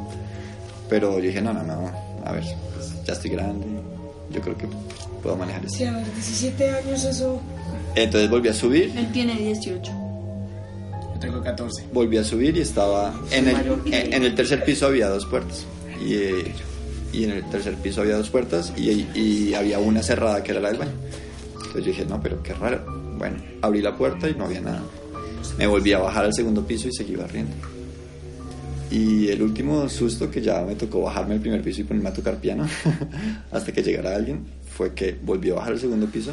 Pero 0.89 1.17
yo 1.19 1.25
dije, 1.25 1.41
no, 1.41 1.53
no, 1.53 1.63
no, 1.63 1.91
a 2.25 2.31
ver, 2.31 2.43
pues, 2.73 2.93
ya 3.05 3.13
estoy 3.13 3.31
grande, 3.31 3.65
yo 4.31 4.41
creo 4.41 4.57
que 4.57 4.67
puedo 5.21 5.35
manejar 5.35 5.65
esto. 5.65 5.77
Sí, 5.77 5.85
a 5.85 5.91
ver, 5.93 6.05
17 6.13 6.71
años, 6.71 7.03
eso. 7.03 7.41
Entonces 7.95 8.29
volví 8.29 8.49
a 8.49 8.53
subir, 8.53 8.93
Él 8.97 9.11
tiene 9.11 9.35
18. 9.35 9.91
Yo 11.13 11.19
tengo 11.19 11.41
14. 11.41 11.85
volví 11.93 12.17
a 12.17 12.23
subir 12.23 12.57
y 12.57 12.61
estaba 12.61 13.13
en 13.31 13.47
el, 13.49 13.55
en, 13.85 14.13
en 14.13 14.23
el 14.23 14.35
tercer 14.35 14.63
piso 14.63 14.87
había 14.87 15.09
dos 15.09 15.25
puertas. 15.25 15.65
Y, 16.03 16.13
eh, 16.15 16.53
y 17.11 17.23
en 17.25 17.31
el 17.31 17.43
tercer 17.49 17.75
piso 17.75 18.01
había 18.01 18.15
dos 18.17 18.29
puertas 18.29 18.71
y, 18.77 18.89
y 19.15 19.53
había 19.53 19.79
una 19.79 20.01
cerrada 20.03 20.43
que 20.43 20.51
era 20.51 20.61
la 20.61 20.69
del 20.69 20.77
baño. 20.77 20.91
Entonces 21.69 21.85
yo 21.85 21.91
dije, 21.91 22.05
no, 22.05 22.19
pero 22.19 22.41
qué 22.41 22.53
raro. 22.53 22.83
Bueno, 23.17 23.37
abrí 23.61 23.81
la 23.81 23.95
puerta 23.95 24.27
y 24.27 24.33
no 24.33 24.45
había 24.45 24.59
nada. 24.59 24.81
Me 25.57 25.67
volví 25.67 25.93
a 25.93 25.99
bajar 25.99 26.25
al 26.25 26.33
segundo 26.33 26.65
piso 26.65 26.87
y 26.87 26.93
seguí 26.93 27.15
barriendo. 27.15 27.55
Y 28.89 29.27
el 29.27 29.43
último 29.43 29.87
susto 29.87 30.31
que 30.31 30.41
ya 30.41 30.63
me 30.63 30.73
tocó 30.73 31.01
bajarme 31.01 31.35
al 31.35 31.41
primer 31.41 31.61
piso 31.61 31.81
y 31.81 31.83
ponerme 31.83 32.09
a 32.09 32.13
tocar 32.13 32.37
piano 32.37 32.67
hasta 33.51 33.71
que 33.71 33.83
llegara 33.83 34.15
alguien 34.15 34.47
fue 34.67 34.95
que 34.95 35.15
volví 35.21 35.51
a 35.51 35.55
bajar 35.55 35.73
al 35.73 35.79
segundo 35.79 36.07
piso 36.07 36.31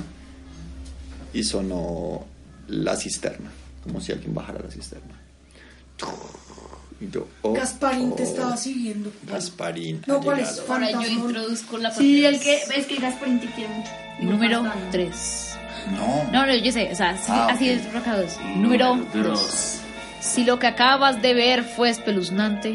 y 1.35 1.45
sonó 1.45 2.25
la 2.69 2.97
cisterna, 2.97 3.51
como 3.83 4.01
si 4.01 4.13
alguien 4.13 4.33
bajara 4.33 4.63
la 4.65 4.71
cisterna. 4.71 5.21
Y 7.01 7.11
yo, 7.11 7.27
oh, 7.43 7.53
Gasparín 7.53 8.17
te 8.17 8.23
oh, 8.23 8.27
estaba 8.27 8.57
siguiendo. 8.57 9.13
Gasparín. 9.25 10.03
No, 10.07 10.17
ha 10.17 10.21
¿cuál 10.21 10.41
es? 10.41 10.63
Ahora 10.69 10.91
yo 10.91 11.03
introduzco 11.07 11.77
la 11.77 11.91
parte. 11.91 12.03
Sí, 12.03 12.25
el 12.25 12.41
que, 12.41 12.63
es 12.75 12.87
que 12.87 12.97
Gasparín 12.97 13.39
te 13.41 13.47
quiere 13.49 13.73
mucho. 13.75 13.91
Número 14.21 14.63
Bastante. 14.63 14.99
3. 14.99 15.59
No. 15.93 16.25
No, 16.33 16.47
no, 16.47 16.55
yo 16.55 16.73
sé, 16.73 16.91
o 16.91 16.95
sea, 16.97 17.17
sí, 17.19 17.25
Ah, 17.29 17.49
así 17.51 17.71
ok. 17.71 17.77
es 17.77 17.93
rocados. 17.93 18.39
Número 18.57 18.99
2. 19.15 19.81
Si 20.21 20.45
lo 20.45 20.59
que 20.59 20.67
acabas 20.67 21.21
de 21.23 21.35
ver 21.35 21.65
fue 21.65 21.91
espeluznante, 21.91 22.75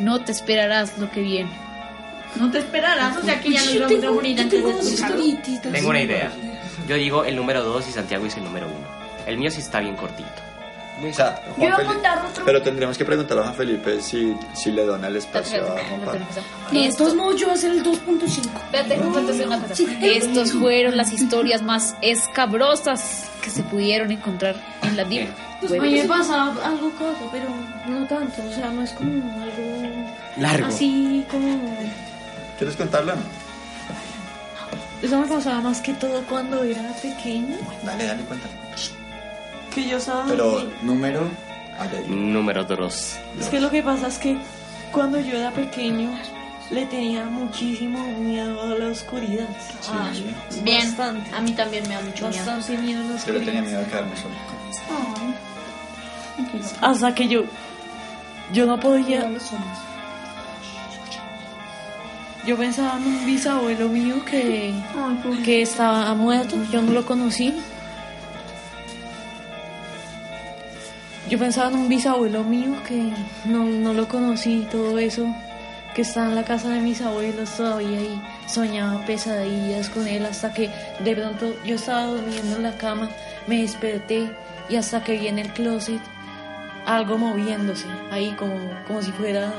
no 0.00 0.22
te 0.22 0.32
esperarás 0.32 0.98
lo 0.98 1.10
que 1.10 1.22
viene. 1.22 1.50
No 2.36 2.50
te 2.50 2.58
esperarás, 2.58 3.16
o 3.16 3.22
sea 3.22 3.40
que 3.40 3.50
ya 3.52 3.64
nos 3.64 3.72
Yo 3.72 3.80
vamos 3.88 4.04
a 4.04 4.10
morir 4.10 4.40
antes 4.40 4.60
tengo 4.62 4.76
de 4.76 4.80
escucharlo. 4.80 5.24
Tengo 5.72 5.88
una 5.88 6.02
idea. 6.02 6.30
Yo 6.86 6.96
digo 6.96 7.24
el 7.24 7.34
número 7.36 7.64
2 7.64 7.88
y 7.88 7.92
Santiago 7.92 8.24
dice 8.24 8.38
el 8.38 8.44
número 8.44 8.66
1. 8.66 8.76
El 9.26 9.38
mío 9.38 9.50
sí 9.50 9.60
está 9.60 9.80
bien 9.80 9.96
cortito. 9.96 10.45
O 10.98 11.12
sea, 11.12 11.40
Yo 11.58 11.64
iba 11.64 11.74
a 11.74 11.76
Felipe- 11.76 11.92
contar 11.94 12.24
otro. 12.24 12.44
Pero 12.46 12.62
tendríamos 12.62 12.96
que 12.96 13.04
preguntarle 13.04 13.42
a 13.42 13.46
Juan 13.46 13.56
Felipe 13.56 14.00
si, 14.00 14.34
si 14.54 14.72
le 14.72 14.84
dona 14.86 15.08
el 15.08 15.16
espacio 15.16 15.62
a 15.64 15.72
Juan 15.88 16.00
Pablo. 16.04 16.20
No, 16.72 16.80
de 16.80 16.86
Esto- 16.86 17.04
todos 17.04 17.14
modos, 17.16 17.36
yo 17.40 17.46
voy 17.48 17.54
a 17.54 17.58
hacer 17.58 17.70
el 17.72 17.82
2.5. 17.82 18.46
Espérate, 18.64 18.88
déjame 18.96 19.22
decir 19.22 19.46
una 19.46 19.60
cosa. 19.60 19.74
Sí. 19.74 19.98
Estos 20.02 20.52
fueron 20.52 20.96
las 20.96 21.12
historias 21.12 21.60
más 21.62 21.96
escabrosas 22.00 23.24
que 23.42 23.50
se 23.50 23.62
pudieron 23.64 24.10
encontrar 24.10 24.56
en 24.82 24.96
la 24.96 25.04
Deep 25.04 25.28
Pues, 25.60 25.72
a 25.72 25.82
mí 25.82 25.92
me 25.92 26.04
pasa 26.04 26.44
algo 26.64 26.90
cosa, 26.92 27.18
pero 27.30 27.44
no 27.88 28.06
tanto, 28.06 28.42
o 28.48 28.52
sea, 28.52 28.70
no 28.70 28.82
es 28.82 28.92
como 28.92 29.22
algo 29.42 30.10
Largo. 30.38 30.66
así 30.68 31.24
como... 31.30 31.76
¿Quieres 32.58 32.74
contarla? 32.76 33.16
Eso 35.02 35.20
me 35.20 35.26
pasaba 35.26 35.60
más 35.60 35.80
que 35.82 35.92
todo 35.94 36.22
cuando 36.22 36.62
era 36.64 36.82
pequeña. 37.02 37.56
Dale, 37.84 38.06
dale, 38.06 38.22
cuéntala. 38.22 38.54
Que 39.76 39.86
yo 39.86 39.98
estaba... 39.98 40.24
Pero 40.26 40.64
número. 40.80 41.28
Número 42.08 42.64
2. 42.64 43.18
Es 43.40 43.48
que 43.50 43.60
lo 43.60 43.70
que 43.70 43.82
pasa 43.82 44.06
es 44.06 44.16
que 44.16 44.38
cuando 44.90 45.20
yo 45.20 45.36
era 45.36 45.50
pequeño, 45.50 46.18
le 46.70 46.86
tenía 46.86 47.26
muchísimo 47.26 47.98
miedo 48.18 48.62
a 48.62 48.78
la 48.78 48.86
oscuridad. 48.86 49.46
Ah, 49.90 50.10
bien, 50.62 50.96
Bastante. 50.96 51.30
a 51.30 51.42
mí 51.42 51.52
también 51.52 51.86
me 51.86 51.94
da 51.94 52.00
mucho 52.00 52.26
miedo. 52.26 52.46
Bastante 52.46 52.78
miedo 52.78 53.02
a 53.02 53.16
la 53.16 53.22
Yo 53.22 53.32
le 53.34 53.40
tenía 53.40 53.60
miedo 53.60 53.80
a 53.82 53.84
quedarme 53.84 54.16
solo. 54.16 54.34
Hasta 56.80 57.14
que 57.14 57.28
yo. 57.28 57.44
Yo 58.54 58.64
no 58.64 58.80
podía. 58.80 59.30
Yo 62.46 62.56
pensaba 62.56 62.96
en 62.96 63.06
un 63.08 63.26
bisabuelo 63.26 63.90
mío 63.90 64.24
que, 64.24 64.72
que 65.44 65.60
estaba 65.60 66.14
muerto, 66.14 66.56
yo 66.72 66.80
no 66.80 66.92
lo 66.92 67.04
conocí. 67.04 67.54
Yo 71.28 71.38
pensaba 71.38 71.70
en 71.70 71.76
un 71.76 71.88
bisabuelo 71.88 72.44
mío 72.44 72.76
que 72.86 73.10
no, 73.44 73.64
no 73.64 73.92
lo 73.92 74.06
conocí, 74.06 74.66
todo 74.70 74.96
eso, 74.98 75.26
que 75.92 76.02
está 76.02 76.24
en 76.24 76.36
la 76.36 76.44
casa 76.44 76.68
de 76.70 76.80
mis 76.80 77.00
abuelos 77.00 77.56
todavía 77.56 78.00
y 78.00 78.22
soñaba 78.46 79.04
pesadillas 79.04 79.90
con 79.90 80.06
él 80.06 80.24
hasta 80.24 80.52
que 80.52 80.70
de 81.00 81.16
pronto 81.16 81.52
yo 81.64 81.74
estaba 81.74 82.06
durmiendo 82.06 82.56
en 82.56 82.62
la 82.62 82.76
cama, 82.76 83.10
me 83.48 83.62
desperté 83.62 84.30
y 84.68 84.76
hasta 84.76 85.02
que 85.02 85.18
vi 85.18 85.26
en 85.26 85.40
el 85.40 85.52
closet 85.52 86.00
algo 86.86 87.18
moviéndose 87.18 87.86
ahí 88.12 88.30
como, 88.38 88.54
como 88.86 89.02
si 89.02 89.10
fuera, 89.10 89.52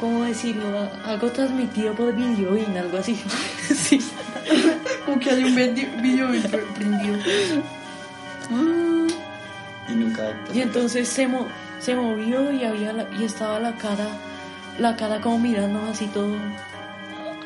¿cómo 0.00 0.24
decirlo? 0.24 0.88
Algo 1.04 1.30
transmitido 1.30 1.92
por 1.94 2.14
video 2.14 2.56
algo 2.78 2.96
así. 2.96 3.14
sí. 3.74 4.00
Como 5.04 5.20
que 5.20 5.30
hay 5.30 5.44
un 5.44 5.54
vídeo 6.02 6.28
prendido. 6.74 7.18
Y 9.88 9.92
nunca. 9.92 10.22
Y 10.54 10.60
entonces 10.60 11.08
se, 11.08 11.26
mo- 11.26 11.48
se 11.80 11.94
movió 11.94 12.50
y 12.52 12.64
había 12.64 12.92
la- 12.92 13.06
y 13.18 13.24
estaba 13.24 13.58
la 13.58 13.72
cara, 13.76 14.06
la 14.78 14.96
cara 14.96 15.20
como 15.20 15.38
mirando 15.38 15.80
así 15.90 16.06
todo 16.06 16.36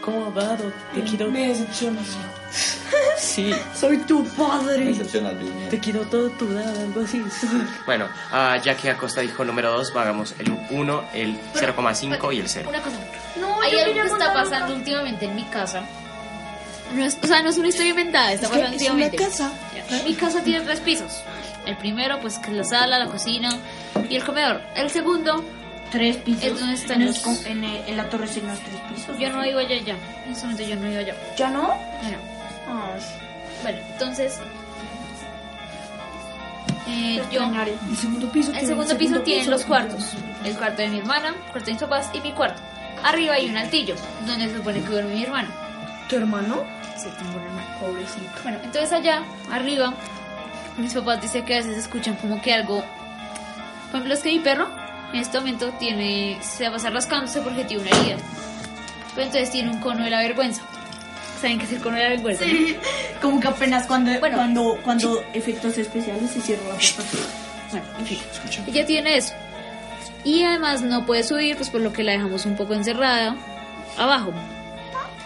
como 0.03 0.31
raro. 0.35 0.72
Te 0.94 1.03
quiero, 1.03 1.31
Me 1.31 1.49
decepcionas. 1.49 2.07
sí, 3.18 3.53
Soy 3.75 3.99
tu 3.99 4.22
Me 4.22 4.31
padre. 4.31 4.85
decepciona 4.87 5.31
el 5.31 5.38
video. 5.38 5.68
te 5.68 5.79
quiero 5.81 6.03
torturar, 6.03 6.64
algo 6.68 7.01
así. 7.03 7.22
Bueno, 7.87 8.07
ah, 8.31 8.57
ya 8.62 8.77
que 8.77 8.90
Acosta 8.90 9.20
dijo 9.20 9.44
número 9.44 9.72
2, 9.72 9.94
hagamos 9.96 10.35
el 10.38 10.53
1, 10.70 11.05
el 11.14 11.37
0,5 11.55 12.35
y 12.35 12.38
el 12.40 12.49
0. 12.49 12.68
Una 12.68 12.81
cosa. 12.81 12.96
No, 13.40 13.61
Hay 13.62 13.79
algo 13.81 13.94
que 14.03 14.07
está 14.09 14.33
pasando 14.33 14.75
últimamente 14.75 15.25
en 15.27 15.35
mi 15.35 15.44
casa. 15.44 15.83
No 16.94 17.05
es, 17.05 17.18
o 17.20 17.27
sea, 17.27 17.42
no 17.42 17.49
es 17.51 17.59
una 17.59 17.68
historia 17.68 17.90
inventada, 17.90 18.33
está 18.33 18.46
Es 18.46 18.53
que 18.53 18.59
pasando 18.61 18.77
es 18.77 18.83
una 18.83 18.92
últimamente. 18.92 19.16
casa. 19.25 19.53
Ya. 19.90 20.03
Mi 20.05 20.14
casa 20.14 20.40
tiene 20.42 20.64
tres 20.64 20.81
pisos. 20.81 21.20
El 21.67 21.77
primero, 21.77 22.21
pues, 22.21 22.39
que 22.39 22.51
es 22.51 22.57
la 22.57 22.65
sala, 22.65 22.99
la 22.99 23.07
cocina 23.07 23.51
y 24.09 24.17
el 24.17 24.25
comedor. 24.25 24.63
El 24.77 24.91
segundo, 24.91 25.45
Tres 25.91 26.17
pisos. 26.17 26.43
Es 26.43 26.59
donde 26.59 26.75
están 26.75 27.01
en, 27.01 27.07
los- 27.07 27.47
el- 27.47 27.63
en 27.65 27.97
la 27.97 28.09
torre 28.11 28.27
signos 28.27 28.59
tres 28.59 28.81
pisos. 28.93 29.17
yo 29.19 29.31
no 29.31 29.45
iba 29.47 29.61
allá 29.61 29.77
ya. 29.85 29.95
En 30.27 30.33
este 30.33 30.43
momento 30.47 30.65
yo 30.65 30.77
no 30.77 30.91
iba 30.91 30.99
allá. 31.01 31.15
¿Ya 31.39 31.49
no? 31.51 31.63
No. 31.63 31.75
Ah, 32.69 32.91
Bueno, 33.63 33.79
entonces. 33.93 34.41
eh, 36.89 37.23
yo. 37.31 37.43
El 37.43 37.97
segundo 37.97 38.31
piso. 38.33 38.53
El 38.53 38.67
segundo 38.67 38.97
piso 38.99 39.21
tiene 39.21 39.45
los 39.47 39.65
cuartos. 39.65 40.13
El 40.45 40.57
cuarto 40.57 40.83
de 40.83 40.89
mi 40.89 40.99
hermana, 40.99 41.29
el 41.29 41.35
cuarto 41.53 41.67
de 41.67 41.73
mis 41.73 41.81
papás 41.83 42.11
y 42.13 42.21
mi 42.21 42.33
cuarto. 42.33 42.61
Arriba 43.05 43.35
hay 43.35 43.49
un 43.49 43.57
altillo, 43.57 43.95
donde 44.27 44.49
se 44.49 44.57
supone 44.57 44.81
que 44.81 44.89
duerme 44.89 45.15
mi 45.15 45.23
hermano. 45.23 45.49
¿Tu 46.09 46.17
hermano? 46.17 46.65
Sí, 46.97 47.09
tengo 47.19 47.37
un 47.39 47.45
hermano. 47.45 47.67
Pobrecito. 47.81 48.31
Bueno, 48.43 48.59
entonces 48.65 48.93
allá, 48.93 49.23
arriba, 49.53 49.93
mis 50.79 50.95
papás 50.95 51.21
dicen 51.23 51.45
que 51.45 51.55
a 51.55 51.59
veces 51.59 51.77
escuchan 51.79 52.17
como 52.17 52.41
que 52.41 52.53
algo. 52.53 52.85
Por 53.91 54.01
ejemplo, 54.01 54.15
es 54.15 54.21
que 54.21 54.31
mi 54.31 54.41
perro 54.41 54.69
en 55.12 55.21
este 55.21 55.39
momento 55.39 55.71
tiene. 55.79 56.39
se 56.43 56.65
va 56.65 56.71
a 56.71 56.73
pasar 56.73 56.93
rascándose 56.93 57.41
porque 57.41 57.65
tiene 57.65 57.83
una 57.85 57.97
herida. 57.99 58.17
Pero 59.15 59.27
entonces 59.27 59.51
tiene 59.51 59.71
un 59.71 59.81
cono 59.81 60.05
de 60.05 60.11
la 60.11 60.19
vergüenza. 60.21 60.62
¿Saben 61.41 61.59
qué 61.59 61.65
es 61.65 61.73
el 61.73 61.81
cono 61.81 61.97
de 61.97 62.03
la 62.03 62.09
vergüenza? 62.11 62.45
Sí, 62.45 62.77
como 63.23 63.41
que 63.41 63.49
apenas 63.49 63.87
cuando, 63.87 64.19
Bueno. 64.21 64.37
cuando, 64.37 64.79
cuando 64.83 65.23
efectos 65.33 65.77
especiales 65.79 66.31
se 66.31 66.41
cierra 66.41 66.62
la 66.65 66.75
puerta. 66.75 67.03
Bueno, 67.71 67.87
en 67.99 68.07
fin. 68.07 68.19
Ella 68.67 68.87
tiene 68.87 69.17
eso. 69.17 69.35
Y 70.25 70.43
además 70.43 70.83
no 70.83 71.07
puede 71.07 71.23
subir, 71.23 71.57
pues 71.57 71.71
por 71.71 71.81
lo 71.81 71.93
que 71.93 72.03
la 72.03 72.12
dejamos 72.12 72.47
un 72.47 72.57
poco 72.57 72.75
encerrada 72.75 73.37
abajo. 73.97 74.33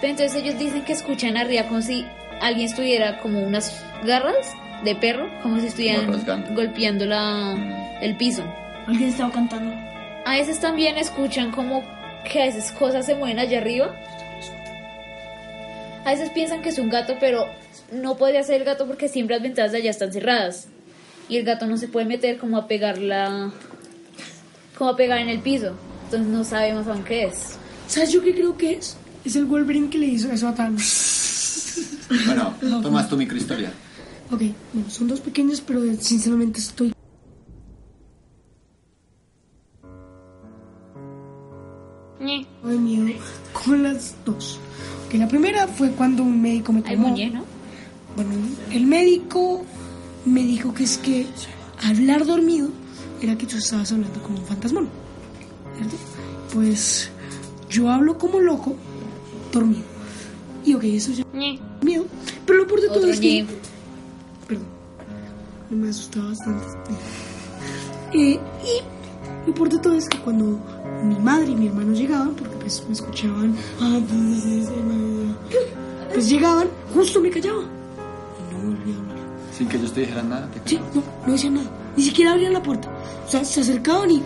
Pero 0.00 0.10
entonces 0.12 0.42
ellos 0.42 0.58
dicen 0.58 0.82
que 0.82 0.92
escuchan 0.92 1.36
arriba 1.36 1.64
como 1.64 1.80
si 1.82 2.06
alguien 2.40 2.68
estuviera 2.68 3.18
como 3.20 3.40
unas 3.40 3.82
garras 4.04 4.52
de 4.84 4.94
perro, 4.94 5.28
como 5.42 5.60
si 5.60 5.66
estuvieran 5.66 6.06
Como 6.06 6.54
golpeando 6.54 7.06
la, 7.06 7.98
el 8.00 8.16
piso. 8.16 8.42
Alguien 8.86 9.10
estaba 9.10 9.30
cantando. 9.30 9.72
A 10.24 10.34
veces 10.34 10.60
también 10.60 10.96
escuchan 10.96 11.50
como 11.50 11.82
que 12.30 12.42
a 12.42 12.46
veces 12.46 12.72
cosas 12.72 13.06
se 13.06 13.14
mueven 13.14 13.38
allá 13.38 13.58
arriba. 13.58 13.94
A 16.04 16.10
veces 16.10 16.30
piensan 16.30 16.62
que 16.62 16.70
es 16.70 16.78
un 16.78 16.88
gato, 16.88 17.16
pero 17.20 17.46
no 17.92 18.16
podría 18.16 18.42
ser 18.42 18.56
el 18.56 18.64
gato 18.64 18.86
porque 18.86 19.08
siempre 19.08 19.36
las 19.36 19.42
ventanas 19.42 19.72
de 19.72 19.78
allá 19.78 19.90
están 19.90 20.12
cerradas. 20.12 20.68
Y 21.28 21.36
el 21.36 21.44
gato 21.44 21.66
no 21.66 21.76
se 21.76 21.88
puede 21.88 22.06
meter 22.06 22.38
como 22.38 22.56
a 22.56 22.66
pegar 22.66 22.98
la... 22.98 23.52
como 24.76 24.90
a 24.90 24.96
pegar 24.96 25.18
en 25.18 25.28
el 25.28 25.40
piso. 25.40 25.76
Entonces 26.04 26.28
no 26.28 26.42
sabemos 26.42 26.86
aún 26.88 27.04
qué 27.04 27.24
es. 27.24 27.56
¿Sabes 27.86 28.12
yo 28.12 28.22
qué 28.22 28.34
creo 28.34 28.56
que 28.56 28.72
es? 28.72 28.96
Es 29.24 29.36
el 29.36 29.44
Wolverine 29.44 29.90
que 29.90 29.98
le 29.98 30.06
hizo 30.06 30.30
eso 30.32 30.48
a 30.48 30.54
Thanos. 30.54 31.76
Bueno, 32.26 32.54
tomas 32.82 33.08
tu 33.08 33.16
microhistoria. 33.16 33.70
Ok, 34.32 34.42
bueno, 34.72 34.90
son 34.90 35.08
dos 35.08 35.20
pequeños, 35.20 35.60
pero 35.60 35.82
sinceramente 35.98 36.60
estoy. 36.60 36.92
de 42.70 42.78
miedo 42.78 43.18
con 43.52 43.82
las 43.82 44.14
dos. 44.24 44.58
Ok, 45.06 45.14
la 45.14 45.28
primera 45.28 45.66
fue 45.66 45.90
cuando 45.92 46.22
un 46.22 46.40
médico 46.40 46.72
me 46.72 46.82
tomó. 46.82 47.08
muñe, 47.08 47.30
¿no? 47.30 47.44
Bueno, 48.14 48.30
el 48.70 48.86
médico 48.86 49.64
me 50.24 50.42
dijo 50.42 50.74
que 50.74 50.84
es 50.84 50.98
que 50.98 51.26
hablar 51.82 52.26
dormido 52.26 52.68
era 53.20 53.36
que 53.36 53.46
tú 53.46 53.56
estabas 53.56 53.90
hablando 53.92 54.22
como 54.22 54.38
un 54.38 54.44
fantasmón. 54.44 54.88
¿Cierto? 55.76 55.96
Pues 56.52 57.10
yo 57.68 57.90
hablo 57.90 58.18
como 58.18 58.40
loco, 58.40 58.76
dormido. 59.52 59.82
Y 60.64 60.74
ok, 60.74 60.84
eso 60.84 61.12
ya 61.12 61.24
miedo. 61.82 62.04
Pero 62.46 62.58
lo 62.60 62.66
peor 62.66 62.80
de 62.80 62.88
todo 62.88 62.98
Otro 62.98 63.10
es 63.10 63.20
que. 63.20 63.46
Perdón. 64.50 64.66
Me 65.70 65.88
asustaba 65.88 66.26
bastante. 66.28 66.66
Eh, 68.12 68.38
y 68.64 69.48
lo 69.48 69.64
de 69.68 69.78
todo 69.78 69.94
es 69.94 70.08
que 70.08 70.18
cuando 70.18 70.58
mi 71.04 71.14
madre 71.20 71.52
y 71.52 71.54
mi 71.54 71.68
hermano 71.68 71.92
llegaban, 71.92 72.34
porque 72.34 72.56
pues 72.56 72.82
me 72.88 72.92
escuchaban, 72.94 73.54
"Ah, 73.80 74.00
pues 76.12 76.28
llegaban, 76.28 76.68
justo 76.92 77.20
me 77.20 77.30
callaba. 77.30 77.62
Y 77.62 78.52
no 78.52 78.62
volví 78.64 78.92
a 78.92 78.96
hablar. 78.96 79.16
Sin 79.56 79.68
que 79.68 79.76
ellos 79.76 79.92
te 79.92 80.00
dijeran 80.00 80.28
nada. 80.28 80.48
te 80.50 80.70
Sí, 80.70 80.80
no, 80.92 81.02
no 81.24 81.32
decían 81.32 81.54
nada. 81.54 81.70
Ni 81.96 82.02
siquiera 82.02 82.32
abrían 82.32 82.52
la 82.52 82.62
puerta. 82.62 82.88
O 83.26 83.30
sea, 83.30 83.44
se 83.44 83.60
acercaban 83.60 84.10
y. 84.10 84.22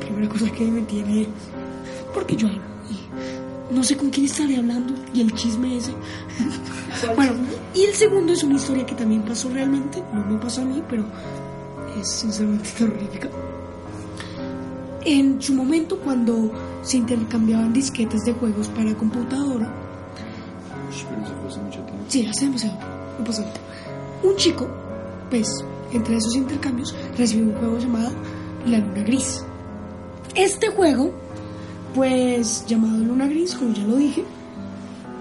Primera 0.00 0.28
cosa 0.30 0.50
que 0.50 0.64
me 0.64 0.80
tiene. 0.82 1.26
Porque 2.14 2.36
yo 2.36 2.48
hablo. 2.48 2.69
No 3.70 3.84
sé 3.84 3.96
con 3.96 4.10
quién 4.10 4.26
estaré 4.26 4.56
hablando. 4.56 4.94
Y 5.14 5.20
el 5.20 5.32
chisme 5.34 5.76
ese. 5.76 5.92
bueno, 7.14 7.34
y 7.74 7.84
el 7.84 7.94
segundo 7.94 8.32
es 8.32 8.42
una 8.42 8.56
historia 8.56 8.84
que 8.84 8.94
también 8.94 9.22
pasó 9.22 9.48
realmente. 9.48 10.02
No 10.12 10.24
me 10.24 10.38
pasó 10.38 10.62
a 10.62 10.64
mí, 10.64 10.82
pero 10.88 11.04
es 12.00 12.08
sinceramente 12.08 12.68
terrorífica. 12.76 13.28
En 15.04 15.40
su 15.40 15.54
momento, 15.54 15.98
cuando 15.98 16.52
se 16.82 16.98
intercambiaban 16.98 17.72
disquetes 17.72 18.22
de 18.24 18.32
juegos 18.32 18.68
para 18.68 18.94
computadora. 18.94 19.72
Sí, 22.08 22.26
hace 22.26 22.46
demasiado. 22.46 22.76
No. 23.18 24.28
Un 24.28 24.36
chico, 24.36 24.68
pues, 25.30 25.48
entre 25.92 26.16
esos 26.16 26.34
intercambios, 26.34 26.94
recibió 27.16 27.46
un 27.46 27.54
juego 27.54 27.78
llamado 27.78 28.10
La 28.66 28.78
Luna 28.78 29.02
Gris. 29.02 29.44
Este 30.34 30.68
juego, 30.68 31.12
pues, 31.94 32.64
llamado 32.66 32.98
Luna 33.04 33.26
Gris, 33.26 33.54
como 33.54 33.74
ya 33.74 33.84
lo 33.84 33.96
dije, 33.96 34.24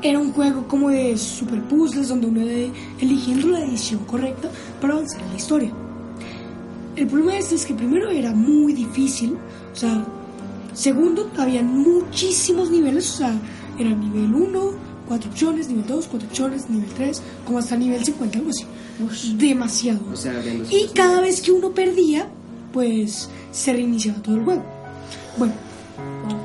era 0.02 0.20
un 0.20 0.32
juego 0.32 0.68
como 0.68 0.90
de 0.90 1.18
super 1.18 1.62
puzzles 1.64 2.08
donde 2.08 2.28
uno 2.28 2.42
iba 2.42 2.74
eligiendo 3.00 3.48
la 3.50 3.66
edición 3.66 4.00
correcta 4.06 4.50
para 4.80 4.94
avanzar 4.94 5.22
en 5.22 5.30
la 5.30 5.36
historia. 5.36 5.72
El 6.96 7.08
problema 7.08 7.34
de 7.34 7.40
este 7.40 7.56
es 7.56 7.66
que 7.66 7.74
primero 7.74 8.10
era 8.10 8.32
muy 8.34 8.74
difícil, 8.74 9.38
o 9.72 9.76
sea, 9.76 10.06
segundo, 10.74 11.30
había 11.38 11.64
muchísimos 11.64 12.70
niveles, 12.72 13.10
o 13.12 13.18
sea, 13.18 13.34
era 13.78 13.90
nivel 13.90 14.34
1, 14.34 14.72
4 15.08 15.30
opciones, 15.30 15.70
nivel 15.70 15.86
2, 15.88 16.08
4 16.08 16.28
opciones, 16.28 16.70
nivel 16.70 16.90
3, 16.90 17.22
como 17.46 17.60
hasta 17.60 17.76
nivel 17.78 18.04
50, 18.04 18.38
algo 18.38 18.52
así. 18.52 18.66
Demasiado. 19.38 20.00
O 20.12 20.16
sea, 20.16 20.34
Y 20.70 20.90
cada 20.94 21.22
vez 21.22 21.42
que 21.42 21.52
uno 21.52 21.72
perdía, 21.72 22.28
pues 22.74 23.30
se 23.52 23.74
reiniciaba 23.74 24.22
todo 24.22 24.36
el 24.36 24.44
juego. 24.44 24.64
Bueno, 25.38 25.54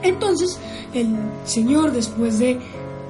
entonces 0.05 0.59
el 0.93 1.17
señor, 1.45 1.93
después 1.93 2.39
de 2.39 2.61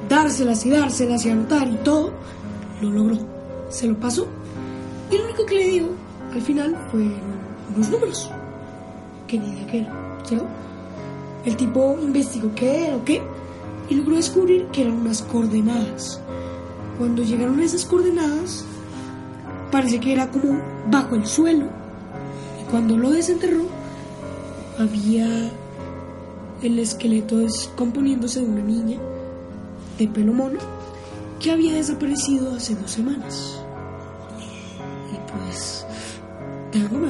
dárselas 0.08 0.64
y 0.64 0.70
dárselas 0.70 1.26
y 1.26 1.30
anotar 1.30 1.68
y 1.68 1.76
todo, 1.76 2.12
lo 2.80 2.90
logró. 2.90 3.18
Se 3.68 3.86
lo 3.86 3.96
pasó. 3.98 4.26
Y 5.10 5.18
lo 5.18 5.24
único 5.24 5.44
que 5.44 5.54
le 5.54 5.68
dio 5.68 5.88
al 6.32 6.40
final 6.40 6.76
fue 6.90 7.08
unos 7.74 7.90
números. 7.90 8.30
Que 9.26 9.38
ni 9.38 9.50
idea 9.50 9.66
qué 9.66 9.78
era. 9.78 10.04
El 11.44 11.56
tipo 11.56 11.98
investigó 12.00 12.50
qué 12.54 12.86
era 12.86 12.96
o 12.96 13.04
qué 13.04 13.22
y 13.88 13.94
logró 13.94 14.16
descubrir 14.16 14.66
que 14.66 14.82
eran 14.82 14.94
unas 14.94 15.22
coordenadas. 15.22 16.20
Cuando 16.98 17.22
llegaron 17.22 17.60
a 17.60 17.64
esas 17.64 17.84
coordenadas, 17.84 18.64
parece 19.70 20.00
que 20.00 20.12
era 20.12 20.30
como 20.30 20.60
bajo 20.90 21.16
el 21.16 21.26
suelo. 21.26 21.66
Y 22.62 22.70
cuando 22.70 22.96
lo 22.96 23.10
desenterró, 23.10 23.64
había 24.78 25.50
el 26.66 26.78
esqueleto 26.78 27.38
descomponiéndose 27.38 28.40
de 28.40 28.46
una 28.46 28.62
niña 28.62 28.98
de 29.98 30.08
pelo 30.08 30.32
mono 30.32 30.58
que 31.40 31.50
había 31.50 31.74
desaparecido 31.74 32.54
hace 32.54 32.74
dos 32.74 32.90
semanas. 32.90 33.58
Y 35.12 35.46
pues, 35.46 35.86
de 36.72 36.80
algo 36.80 36.98
me 36.98 37.08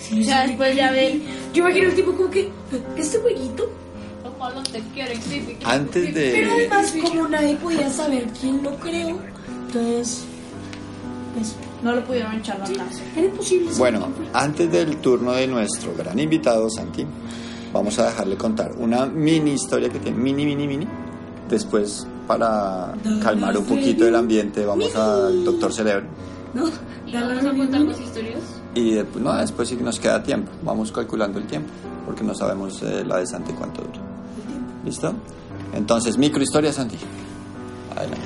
Sí, 0.00 0.22
Ya 0.22 0.42
sí, 0.42 0.48
después 0.48 0.76
ya 0.76 0.92
ver. 0.92 1.20
Yo 1.52 1.62
imagino 1.64 1.88
el 1.88 1.94
tipo 1.94 2.12
como 2.12 2.30
que, 2.30 2.50
este 2.96 3.18
jueguito, 3.18 3.68
te 4.72 4.80
quieren, 4.94 5.20
sí, 5.22 5.56
Antes 5.64 6.10
pero 6.12 6.54
de... 6.56 6.68
además 6.68 6.94
como 7.02 7.28
nadie 7.28 7.56
podía 7.56 7.90
saber 7.90 8.26
quién 8.40 8.62
lo 8.62 8.76
creó, 8.76 9.18
entonces, 9.66 10.24
pues, 11.34 11.56
No 11.82 11.94
lo 11.94 12.04
pudieron 12.04 12.34
echar 12.34 12.60
atrás. 12.60 13.00
era 13.16 13.26
imposible 13.26 13.70
Bueno, 13.76 14.08
antes 14.32 14.70
del 14.70 14.96
turno 14.98 15.32
de 15.32 15.46
nuestro 15.46 15.94
gran 15.94 16.18
invitado, 16.18 16.68
Santi, 16.70 17.06
vamos 17.72 17.98
a 17.98 18.06
dejarle 18.06 18.36
contar 18.36 18.72
una 18.78 19.06
mini 19.06 19.52
historia 19.52 19.88
que 19.88 19.98
tiene, 19.98 20.16
mini, 20.18 20.44
mini, 20.46 20.66
mini. 20.66 20.86
Después, 21.48 22.06
para 22.26 22.92
calmar 23.22 23.56
un 23.56 23.64
poquito 23.64 24.06
el 24.06 24.14
ambiente, 24.16 24.64
vamos 24.64 24.94
al 24.96 25.44
doctor 25.44 25.72
Cerebro. 25.72 26.06
¿no? 26.54 26.64
¿Y 27.06 27.12
Dale 27.12 27.34
vamos 27.36 27.54
a 27.54 27.56
contar 27.56 27.84
más 27.84 28.00
historias? 28.00 28.40
Y 28.74 28.94
después, 28.94 29.22
no, 29.24 29.32
después 29.34 29.68
sí 29.68 29.76
que 29.76 29.84
nos 29.84 30.00
queda 30.00 30.22
tiempo. 30.22 30.50
Vamos 30.62 30.90
calculando 30.90 31.38
el 31.38 31.46
tiempo, 31.46 31.68
porque 32.04 32.24
no 32.24 32.34
sabemos 32.34 32.82
eh, 32.82 33.04
la 33.06 33.18
de 33.18 33.26
Santi 33.26 33.52
cuánto 33.52 33.82
dura. 33.82 34.00
¿Listo? 34.84 35.12
Entonces, 35.74 36.16
microhistoria, 36.18 36.72
Santi. 36.72 36.96
Adelante. 37.94 38.22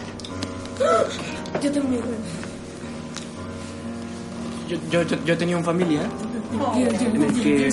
Yo 1.62 1.70
tengo 1.72 1.88
miedo. 1.88 2.03
Yo, 4.68 4.76
yo, 4.90 5.03
yo, 5.03 5.16
yo 5.24 5.37
tenía 5.38 5.57
un 5.57 5.64
familiar. 5.64 6.07
En 6.74 7.22
el 7.22 7.35
que- 7.42 7.70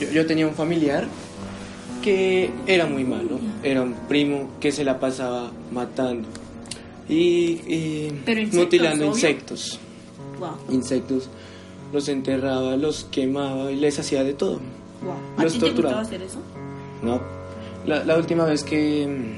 Yo, 0.00 0.10
yo 0.10 0.26
tenía 0.26 0.46
un 0.46 0.54
familiar 0.54 1.06
que 2.02 2.50
era 2.66 2.86
muy 2.86 3.04
malo. 3.04 3.38
Era 3.62 3.82
un 3.82 3.94
primo 4.08 4.50
que 4.60 4.70
se 4.72 4.84
la 4.84 4.98
pasaba 5.00 5.50
matando 5.72 6.28
y, 7.08 7.60
y 7.66 8.12
Pero 8.24 8.40
insectos, 8.40 8.64
mutilando 8.64 9.04
obvio. 9.04 9.14
insectos. 9.14 9.78
Wow, 10.38 10.50
Insectos. 10.74 11.28
Los 11.92 12.08
enterraba, 12.08 12.76
los 12.76 13.04
quemaba 13.10 13.70
y 13.72 13.76
les 13.76 13.98
hacía 13.98 14.22
de 14.24 14.34
todo. 14.34 14.60
wow. 15.02 15.14
¿A 15.38 15.46
ti 15.48 15.52
te 15.54 15.58
torturaba. 15.60 16.00
gustaba 16.00 16.00
hacer 16.02 16.22
eso? 16.22 16.38
No. 17.02 17.20
La, 17.86 18.04
la 18.04 18.16
última 18.18 18.44
vez 18.44 18.64
que, 18.64 19.36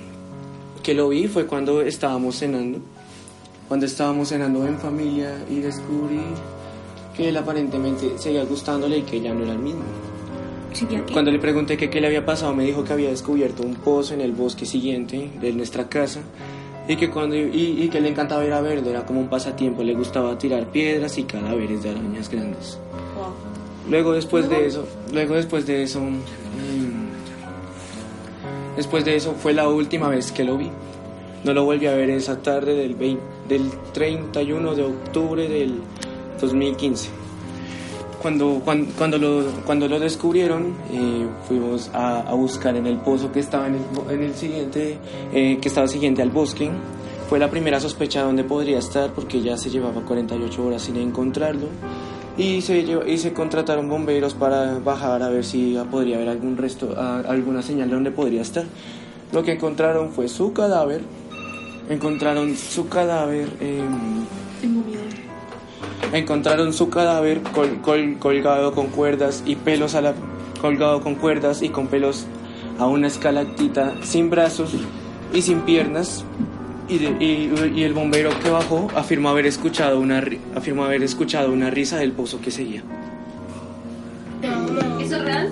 que 0.83 0.95
lo 0.95 1.11
vi 1.11 1.29
fue 1.29 1.47
cuando 1.47 1.83
estábamos 1.83 2.37
cenando. 2.37 2.79
Cuando 3.69 3.85
estábamos 3.85 4.31
cenando 4.31 4.67
en 4.67 4.79
familia 4.79 5.35
y 5.51 5.57
descubrí 5.61 6.21
que 7.15 7.29
él 7.29 7.37
aparentemente 7.37 8.19
seguía 8.19 8.45
gustándole 8.45 8.99
y 8.99 9.03
que 9.03 9.21
ya 9.21 9.35
no 9.35 9.43
era 9.45 9.53
el 9.53 9.59
mismo. 9.59 9.83
Cuando 11.13 11.31
le 11.31 11.39
pregunté 11.39 11.77
que 11.77 11.91
qué 11.91 12.01
le 12.01 12.07
había 12.07 12.25
pasado, 12.25 12.55
me 12.55 12.65
dijo 12.65 12.85
que 12.85 12.93
había 12.93 13.11
descubierto 13.11 13.63
un 13.63 13.75
pozo 13.75 14.15
en 14.15 14.21
el 14.21 14.33
bosque 14.33 14.67
siguiente 14.67 15.31
de 15.41 15.53
nuestra 15.53 15.89
casa 15.89 16.21
y 16.89 16.97
que, 16.97 17.11
cuando, 17.11 17.37
y, 17.37 17.83
y 17.83 17.89
que 17.89 18.01
le 18.01 18.09
encantaba 18.09 18.45
ir 18.45 18.53
a 18.53 18.61
verlo, 18.61 18.89
era 18.91 19.05
como 19.05 19.21
un 19.21 19.29
pasatiempo, 19.29 19.83
le 19.83 19.95
gustaba 19.95 20.39
tirar 20.39 20.67
piedras 20.67 21.19
y 21.19 21.25
cadáveres 21.25 21.83
de 21.83 21.91
arañas 21.91 22.31
grandes. 22.31 22.79
Wow. 23.17 23.33
Luego 23.91 24.13
después 24.13 24.49
de 24.49 24.67
eso, 24.67 24.87
luego 25.13 25.35
después 25.35 25.67
de 25.67 25.83
eso, 25.83 26.01
mm, 26.01 26.17
después 28.77 29.05
de 29.05 29.17
eso 29.17 29.35
fue 29.35 29.53
la 29.53 29.69
última 29.69 30.09
vez 30.09 30.33
que 30.33 30.45
lo 30.45 30.57
vi. 30.57 30.71
No 31.45 31.53
lo 31.55 31.65
volví 31.65 31.87
a 31.87 31.95
ver 31.95 32.11
esa 32.11 32.43
tarde 32.43 32.75
del 32.75 32.95
20 32.95 33.39
del 33.49 33.71
31 33.93 34.75
de 34.75 34.85
octubre 34.85 35.49
del 35.49 35.81
2015. 36.41 37.09
Cuando, 38.21 38.61
cuando, 38.65 38.93
cuando, 38.97 39.19
lo, 39.19 39.45
cuando 39.65 39.87
lo 39.87 40.01
descubrieron, 40.01 40.75
eh, 40.93 41.27
fuimos 41.47 41.91
a, 41.95 42.35
buscar 42.35 42.75
en 42.77 42.87
el 42.87 42.99
pozo 42.99 43.31
que 43.31 43.41
estaba 43.41 43.69
en 43.69 43.77
el, 43.77 43.83
en 44.11 44.23
el 44.23 44.35
siguiente, 44.35 44.99
eh, 45.33 45.59
que 45.61 45.69
estaba 45.69 45.87
siguiente 45.87 46.21
al 46.23 46.31
bosque. 46.31 46.71
Fue 47.29 47.39
la 47.39 47.49
primera 47.49 47.79
sospecha 47.79 48.21
de 48.21 48.27
dónde 48.27 48.45
podría 48.45 48.79
estar 48.79 49.13
porque 49.13 49.41
ya 49.41 49.57
se 49.57 49.71
llevaba 49.71 50.01
48 50.01 50.67
horas 50.67 50.83
sin 50.83 50.97
encontrarlo. 50.97 51.69
Y 52.37 52.61
se, 52.61 52.79
y 52.79 53.19
se 53.19 53.33
contrataron 53.33 53.89
bomberos 53.89 54.35
para 54.35 54.79
bajar 54.79 55.23
a 55.23 55.29
ver 55.29 55.45
si 55.45 55.77
podría 55.91 56.17
haber 56.17 56.29
algún 56.29 56.57
resto, 56.57 56.95
alguna 56.99 57.63
señal 57.63 57.89
de 57.89 57.95
dónde 57.95 58.11
podría 58.11 58.43
estar. 58.43 58.65
Lo 59.33 59.43
que 59.43 59.53
encontraron 59.53 60.11
fue 60.11 60.29
su 60.29 60.53
cadáver. 60.53 61.03
Encontraron 61.89 62.57
su 62.57 62.89
cadáver. 62.89 63.49
miedo. 64.63 65.08
Encontraron 66.13 66.73
su 66.73 66.89
cadáver 66.91 67.41
col- 67.55 67.81
col- 67.83 68.17
colgado 68.19 68.73
con 68.73 68.87
cuerdas 68.89 69.43
y 69.47 69.57
pelos 69.57 69.95
a 69.95 70.01
la 70.01 70.15
colgado 70.61 71.01
con 71.03 71.15
cuerdas 71.15 71.63
y 71.63 71.69
con 71.69 71.87
pelos 71.89 72.25
a 72.79 72.87
una 72.87 73.07
escalactita 73.07 73.95
sin 74.03 74.31
brazos 74.31 74.73
y 75.35 75.43
sin 75.43 75.61
piernas 75.63 76.25
y, 76.89 76.99
de- 76.99 77.25
y- 77.25 77.79
y 77.79 77.83
el 77.83 77.93
bombero 77.93 78.31
que 78.43 78.51
bajó 78.51 78.89
afirmó 78.97 79.29
haber 79.29 79.47
escuchado 79.47 80.01
una 80.01 80.23
afirmó 80.57 80.85
haber 80.85 81.03
escuchado 81.03 81.53
una 81.53 81.71
risa 81.71 81.97
del 81.99 82.13
pozo 82.13 82.41
que 82.41 82.51
seguía 82.51 82.83
¿Eso 85.01 85.17
es 85.17 85.25
real? 85.25 85.51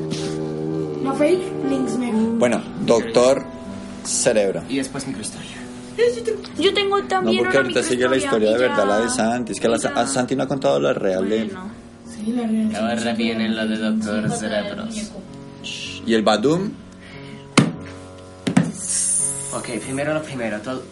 No 1.02 1.14
fake, 1.14 1.42
links 1.68 1.96
me. 1.98 2.10
Bueno, 2.12 2.62
doctor 2.84 3.44
Cerebro. 4.04 4.62
Y 4.68 4.76
después 4.76 5.06
microhistoria. 5.06 5.56
Yo 6.58 6.74
tengo 6.74 6.98
No, 7.00 7.06
también 7.08 7.38
porque 7.44 7.56
una 7.58 7.66
ahorita 7.66 7.82
sigue 7.82 8.08
la 8.08 8.16
historia 8.16 8.50
de 8.52 8.58
verdad, 8.58 8.86
la 8.86 9.00
de 9.00 9.08
Santi. 9.10 9.52
Es 9.52 9.60
que 9.60 9.68
la, 9.68 9.76
a 9.76 10.06
Santi 10.06 10.36
no 10.36 10.42
ha 10.44 10.48
contado 10.48 10.78
la 10.80 10.92
real 10.92 11.28
de... 11.28 11.50
Sí, 12.14 12.32
la 12.32 12.46
real. 12.46 12.76
Ahora 12.76 13.12
viene 13.14 13.48
la 13.48 13.66
de 13.66 13.76
Doctor 13.78 14.30
Cerebros. 14.30 14.94
Y 16.06 16.14
el 16.14 16.22
Badum, 16.22 16.70
Ok, 19.54 19.68
primero 19.82 20.12
lo 20.14 20.22
primero. 20.22 20.60
To- 20.60 20.82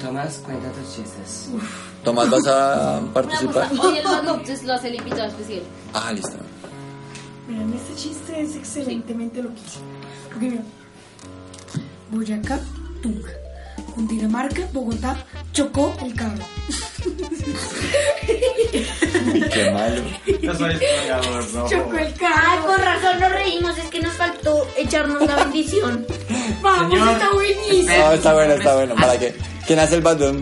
Tomás, 0.00 0.40
cuenta 0.44 0.68
tus 0.72 0.96
chistes. 0.96 1.48
Tomás, 2.02 2.30
¿vas 2.30 2.46
a 2.48 3.00
participar? 3.14 3.68
hoy 3.78 3.98
el 3.98 4.04
Badu 4.04 4.30
entonces 4.34 4.64
lo 4.64 4.72
hace 4.72 4.88
el 4.88 4.94
invitado 4.96 5.28
especial. 5.28 5.62
Ah, 5.92 6.12
listo. 6.12 6.32
Miren, 7.48 7.72
este 7.74 7.94
chiste 7.94 8.40
es 8.40 8.56
excelentemente 8.56 9.42
loquísimo. 9.42 9.84
Porque 10.32 10.50
mira, 10.50 10.62
Boyacá, 12.10 12.58
Tunja. 13.02 13.30
Cundinamarca, 13.96 14.60
Bogotá, 14.74 15.16
chocó 15.54 15.96
el 16.04 16.14
carro. 16.14 16.44
Qué 19.54 19.70
malo. 19.70 20.02
Chocó 20.46 20.66
el 20.66 22.06
Ay, 22.06 22.14
carro. 22.18 22.66
con 22.66 22.78
razón 22.82 23.20
nos 23.20 23.32
reímos, 23.32 23.78
es 23.78 23.86
que 23.86 24.00
nos 24.00 24.12
faltó 24.12 24.68
echarnos 24.76 25.22
la 25.26 25.36
bendición. 25.36 26.06
Vamos, 26.60 27.10
está 27.10 27.30
buenísimo. 27.32 27.96
No, 27.96 28.12
está 28.12 28.34
bueno, 28.34 28.52
está 28.52 28.74
bueno. 28.74 28.94
¿Para 28.96 29.18
qué? 29.18 29.34
¿Quién 29.66 29.78
hace 29.78 29.94
el 29.94 30.02
Badum? 30.02 30.40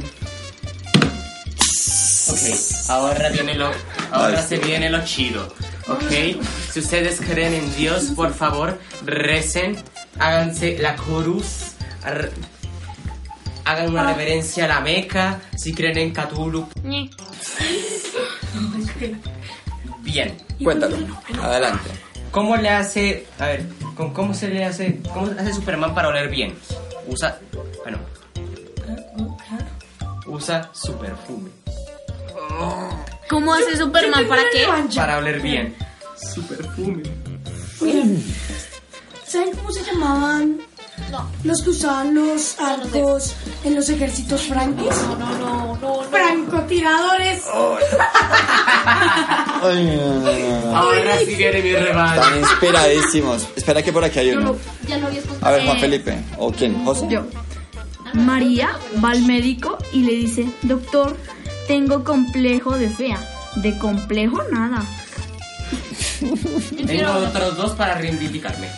Ok, 2.27 2.89
ahora 2.89 3.29
viene 3.29 3.55
lo, 3.55 3.71
ahora 4.11 4.43
se 4.43 4.59
viene 4.59 4.91
lo 4.91 5.05
chido. 5.05 5.47
Ok, 5.87 6.43
si 6.73 6.81
ustedes 6.81 7.21
creen 7.21 7.55
en 7.55 7.77
Dios, 7.77 8.07
por 8.17 8.35
favor, 8.35 8.81
recen, 9.05 9.77
háganse 10.19 10.77
la 10.79 10.97
cruz, 10.97 11.45
hagan 13.65 13.89
una 13.91 14.13
reverencia 14.13 14.65
a 14.65 14.69
la 14.69 14.81
Meca, 14.81 15.41
si 15.57 15.73
creen 15.73 15.99
en 15.99 16.13
Cthulhu. 16.13 16.69
Bien, 20.03 20.37
Cuéntalo. 20.63 20.97
Adelante. 21.43 21.91
¿cómo 22.31 22.57
le 22.57 22.69
hace, 22.69 23.27
a 23.39 23.47
ver, 23.47 23.65
con 23.95 24.13
cómo 24.13 24.35
se 24.35 24.49
le 24.49 24.65
hace, 24.65 25.01
cómo 25.13 25.31
hace 25.39 25.55
Superman 25.55 25.95
para 25.95 26.09
oler 26.09 26.29
bien? 26.29 26.55
Usa, 27.07 27.39
bueno, 27.85 27.99
usa 30.27 30.71
su 30.73 30.97
perfume 30.97 31.51
¿Cómo 33.29 33.55
hace 33.55 33.77
Superman? 33.77 34.27
¿Para 34.29 34.43
qué? 34.53 34.67
para 34.95 35.19
oler 35.19 35.41
bien. 35.41 35.75
Su 36.35 36.43
perfume. 36.47 37.03
¿Saben 39.27 39.57
cómo 39.57 39.73
se 39.73 39.85
llamaban 39.85 40.61
los 41.43 41.63
que 41.63 41.71
usaban 41.71 42.15
los 42.15 42.59
arcos 42.59 43.35
en 43.65 43.75
los 43.75 43.89
ejércitos 43.89 44.43
francos? 44.43 44.95
No, 45.03 45.17
no, 45.17 45.39
no, 45.39 45.77
no. 45.77 46.03
Francotiradores. 46.05 47.43
Ay, 49.63 49.97
no, 49.97 50.21
no, 50.21 50.33
no, 50.33 50.61
no. 50.61 50.77
Ahora 50.77 51.19
sí 51.19 51.35
viene 51.35 51.63
mi 51.63 51.73
rebaño. 51.73 52.21
Están 52.21 52.39
inspiradísimos. 52.39 53.49
Espera 53.57 53.83
que 53.83 53.93
por 53.93 54.05
aquí 54.05 54.19
hay 54.21 54.31
uno. 54.31 54.57
Ya 54.89 54.99
lo 54.99 55.09
contado. 55.09 55.39
A 55.43 55.51
ver, 55.51 55.65
Juan 55.65 55.81
Felipe. 55.81 56.19
¿O 56.39 56.53
quién? 56.53 56.85
¿José? 56.85 57.07
Yo. 57.11 57.23
María 58.15 58.71
va 59.05 59.11
al 59.11 59.23
médico 59.23 59.79
y 59.93 60.03
le 60.03 60.13
dice, 60.13 60.47
doctor, 60.63 61.17
tengo 61.67 62.05
complejo 62.05 62.77
de 62.79 62.89
fea. 62.89 63.19
De 63.57 63.77
complejo 63.79 64.43
nada. 64.51 64.85
Tengo 66.87 67.13
otros 67.13 67.57
dos 67.57 67.73
para 67.73 67.95
reivindicarme. 67.95 68.69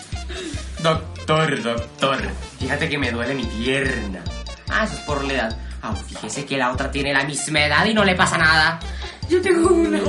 Doctor, 0.82 1.15
doctor, 1.26 2.18
fíjate 2.58 2.88
que 2.88 2.98
me 2.98 3.10
duele 3.10 3.34
mi 3.34 3.44
pierna. 3.44 4.22
Ah, 4.68 4.84
eso 4.84 4.94
es 4.94 5.00
por 5.00 5.24
la 5.24 5.32
edad. 5.32 5.58
Ah, 5.82 5.94
fíjese 5.94 6.44
que 6.44 6.56
la 6.56 6.72
otra 6.72 6.90
tiene 6.90 7.12
la 7.12 7.24
misma 7.24 7.64
edad 7.64 7.84
y 7.84 7.94
no 7.94 8.04
le 8.04 8.14
pasa 8.14 8.38
nada. 8.38 8.78
Yo 9.28 9.40
tengo 9.42 9.70
una. 9.70 10.00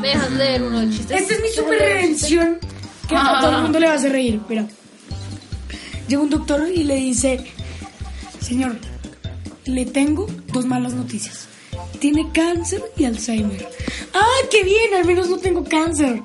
Dejas 0.00 0.30
leer 0.32 0.62
uno 0.62 0.80
de 0.80 0.90
chistes. 0.90 1.20
Esta 1.22 1.34
es 1.34 1.40
mi 1.40 1.48
super 1.48 1.78
redención 1.78 2.58
que 3.08 3.16
a 3.16 3.40
todo 3.40 3.56
el 3.56 3.62
mundo 3.62 3.80
le 3.80 3.86
va 3.86 3.92
a 3.92 3.96
hacer 3.96 4.12
reír. 4.12 4.40
Mira. 4.48 4.66
Llega 6.08 6.22
un 6.22 6.30
doctor 6.30 6.68
y 6.68 6.84
le 6.84 6.96
dice, 6.96 7.44
señor, 8.40 8.76
le 9.64 9.86
tengo 9.86 10.26
dos 10.52 10.66
malas 10.66 10.92
noticias. 10.92 11.48
Tiene 12.00 12.30
cáncer 12.32 12.82
y 12.96 13.04
Alzheimer. 13.04 13.68
¡Ah, 14.12 14.46
qué 14.50 14.64
bien! 14.64 14.94
Al 14.98 15.06
menos 15.06 15.28
no 15.28 15.38
tengo 15.38 15.64
cáncer. 15.64 16.22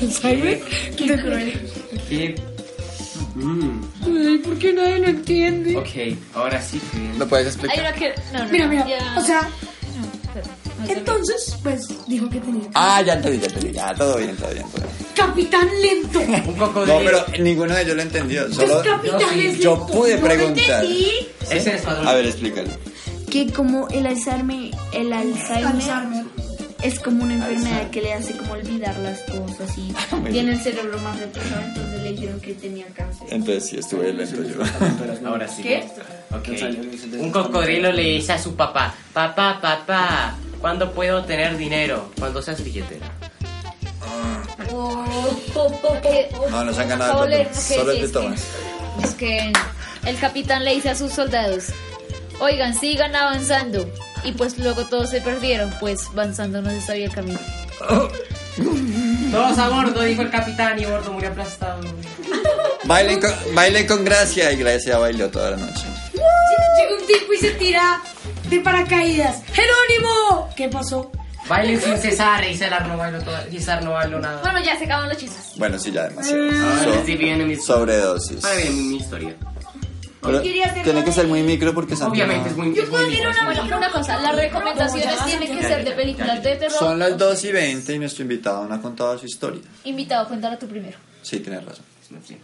¿Alzheimer? 0.00 0.60
Qué 0.96 1.06
cruel. 1.18 1.70
¿Qué? 2.08 2.34
Mm, 3.34 3.80
Ay, 4.04 4.38
¿por 4.38 4.58
qué 4.58 4.72
nadie 4.72 4.98
lo 4.98 5.08
entiende? 5.08 5.76
ok, 5.76 6.16
ahora 6.34 6.60
sí 6.62 6.80
que... 6.92 7.18
¿Lo 7.18 7.28
puedes 7.28 7.46
Hay 7.46 7.52
explicar? 7.52 7.80
una 7.80 7.92
que. 7.92 8.14
No, 8.32 8.44
no, 8.44 8.50
Mira, 8.50 8.66
mira, 8.66 8.86
ya- 8.88 9.14
o 9.18 9.20
sea, 9.22 9.40
Espera, 9.40 10.46
no 10.78 10.86
sé. 10.86 10.92
entonces, 10.94 11.56
pues 11.62 11.86
dijo 12.08 12.30
que 12.30 12.40
tenía 12.40 12.68
Ah, 12.74 13.02
ya 13.02 13.14
entendí, 13.14 13.38
ya 13.40 13.46
entendí. 13.46 13.72
Ya, 13.72 13.94
todo 13.94 14.16
bien, 14.18 14.36
todo 14.36 14.50
bien. 14.52 14.64
todo 14.70 14.82
bien. 14.86 14.96
Capitán 15.14 15.68
lento. 15.82 16.20
Un 16.50 16.56
cocodrilo. 16.56 16.98
No, 16.98 17.04
pero 17.04 17.42
ninguno 17.44 17.74
de 17.74 17.82
ellos 17.82 17.96
lo 17.96 18.02
entendió. 18.02 18.52
Solo 18.52 18.80
Es 18.82 18.86
capitán 18.88 19.38
es 19.38 19.58
yo 19.58 19.76
lento. 19.76 19.86
pude 19.86 20.14
No 20.14 20.20
lo 20.20 20.26
preguntar. 20.26 20.84
entendí. 20.84 21.10
Ese 21.50 21.74
es 21.76 21.82
padrón. 21.82 22.08
A 22.08 22.14
ver, 22.14 22.26
explícalo. 22.26 22.68
Que 23.30 23.52
como 23.52 23.88
el 23.88 24.06
Alzheimer, 24.06 24.70
el 24.92 25.12
Alzheimer, 25.12 25.66
Alzheimer. 25.66 26.24
Es 26.82 27.00
como 27.00 27.24
una 27.24 27.34
enfermedad 27.34 27.90
que 27.90 28.02
le 28.02 28.12
hace 28.12 28.36
como 28.36 28.52
olvidar 28.52 28.96
las 28.98 29.20
cosas 29.22 29.76
y 29.78 29.94
tiene 30.30 30.52
el 30.52 30.60
cerebro 30.60 30.98
más 30.98 31.18
retrasado, 31.18 31.62
entonces 31.62 32.02
le 32.02 32.12
dijeron 32.12 32.40
que 32.40 32.54
tenía 32.54 32.86
cáncer. 32.86 33.28
Entonces 33.30 33.66
sí 33.66 33.78
estuve 33.78 34.12
lento 34.12 34.42
yo. 34.42 34.62
Ahora 35.28 35.48
sí. 35.48 35.62
¿Qué? 35.62 35.84
Un 37.18 37.30
cocodrilo 37.30 37.92
le 37.92 38.02
dice 38.02 38.32
a 38.32 38.38
su 38.38 38.54
papá, 38.54 38.94
papá, 39.12 39.58
papá, 39.60 40.34
¿cuándo 40.60 40.92
puedo 40.92 41.24
tener 41.24 41.56
dinero? 41.56 42.10
Cuando 42.18 42.42
seas 42.42 42.62
billetera. 42.62 43.10
Oh, 44.72 45.04
oh, 45.54 45.80
oh, 45.82 46.50
No, 46.50 46.64
no 46.64 46.72
se 46.72 46.82
han 46.82 46.88
ganado 46.88 47.22
Solo 47.22 47.36
el 47.36 47.54
Solo 47.54 47.92
el 47.92 48.12
que-. 48.12 48.34
Es 49.02 49.14
que 49.14 49.52
el 50.06 50.18
capitán 50.18 50.64
le 50.64 50.74
dice 50.74 50.90
a 50.90 50.94
sus 50.94 51.12
soldados, 51.12 51.66
oigan, 52.40 52.74
sigan 52.78 53.14
avanzando. 53.14 53.90
Y 54.26 54.32
pues 54.32 54.58
luego 54.58 54.84
todos 54.86 55.10
se 55.10 55.20
perdieron, 55.20 55.72
pues 55.80 56.06
avanzando 56.12 56.60
no 56.60 56.70
se 56.70 56.80
sabía 56.80 57.06
el 57.06 57.12
camino. 57.12 57.38
Todos 59.30 59.58
a 59.58 59.68
bordo, 59.68 60.02
dijo 60.02 60.22
el 60.22 60.30
capitán, 60.30 60.78
y 60.78 60.84
a 60.84 60.90
bordo 60.90 61.12
murió 61.12 61.28
aplastado. 61.30 61.80
Bailen 62.84 63.20
con, 63.20 63.30
bailen 63.54 63.86
con 63.86 64.04
gracia 64.04 64.50
y 64.52 64.56
Gracia 64.56 64.98
bailó 64.98 65.28
toda 65.30 65.50
la 65.52 65.56
noche. 65.58 65.84
Llega 66.12 67.00
un 67.00 67.06
tipo 67.06 67.32
y 67.32 67.36
se 67.38 67.50
tira 67.52 68.00
de 68.48 68.60
paracaídas. 68.60 69.42
¡Jerónimo! 69.52 70.48
¿Qué 70.56 70.68
pasó? 70.68 71.10
Bailen 71.48 71.80
sin 71.80 71.96
cesar, 71.98 72.44
y 72.44 72.56
César 72.56 72.86
no 72.88 72.96
bailó 72.96 73.22
todo, 73.22 73.36
César 73.50 73.82
no 73.84 73.92
bailó 73.92 74.18
nada. 74.18 74.40
Bueno, 74.42 74.58
ya 74.64 74.76
se 74.76 74.84
acaban 74.84 75.08
los 75.08 75.16
chistes. 75.18 75.52
Bueno, 75.56 75.78
sí, 75.78 75.92
ya 75.92 76.08
demasiado. 76.08 76.42
Ahora 76.42 76.84
So- 76.98 77.06
sí 77.06 77.14
viene 77.16 77.44
mi 77.44 77.54
sobredosis. 77.56 78.44
Ahora 78.44 78.56
viene 78.56 78.70
mi 78.82 78.96
historia. 78.96 79.36
Pero 80.26 80.42
quería 80.42 80.66
hacer 80.66 80.84
tiene 80.84 81.04
que 81.04 81.12
ser 81.12 81.26
muy 81.26 81.42
micro 81.42 81.72
porque 81.74 81.94
Obviamente 81.94 82.50
es 82.50 82.56
muy, 82.56 82.78
es 82.78 82.90
muy 82.90 83.06
micro, 83.06 83.30
es 83.30 83.42
muy 83.42 83.54
Bueno, 83.54 83.76
una 83.76 83.90
cosa, 83.90 84.20
las 84.20 84.36
recomendaciones 84.36 85.24
tienen 85.24 85.56
que 85.56 85.62
ser 85.62 85.84
de 85.84 85.92
películas 85.92 86.42
de 86.42 86.56
terror. 86.56 86.78
Son 86.78 86.98
las 86.98 87.16
2 87.16 87.44
y 87.44 87.52
20 87.52 87.94
y 87.94 87.98
nuestro 87.98 88.22
invitado 88.22 88.66
no 88.66 88.74
ha 88.74 88.80
contado 88.80 89.18
su 89.18 89.26
historia. 89.26 89.62
Invitado, 89.84 90.28
cuéntala 90.28 90.58
tú 90.58 90.66
primero. 90.66 90.98
Sí, 91.22 91.40
tienes 91.40 91.64
razón. 91.64 91.84
Sí. 92.24 92.36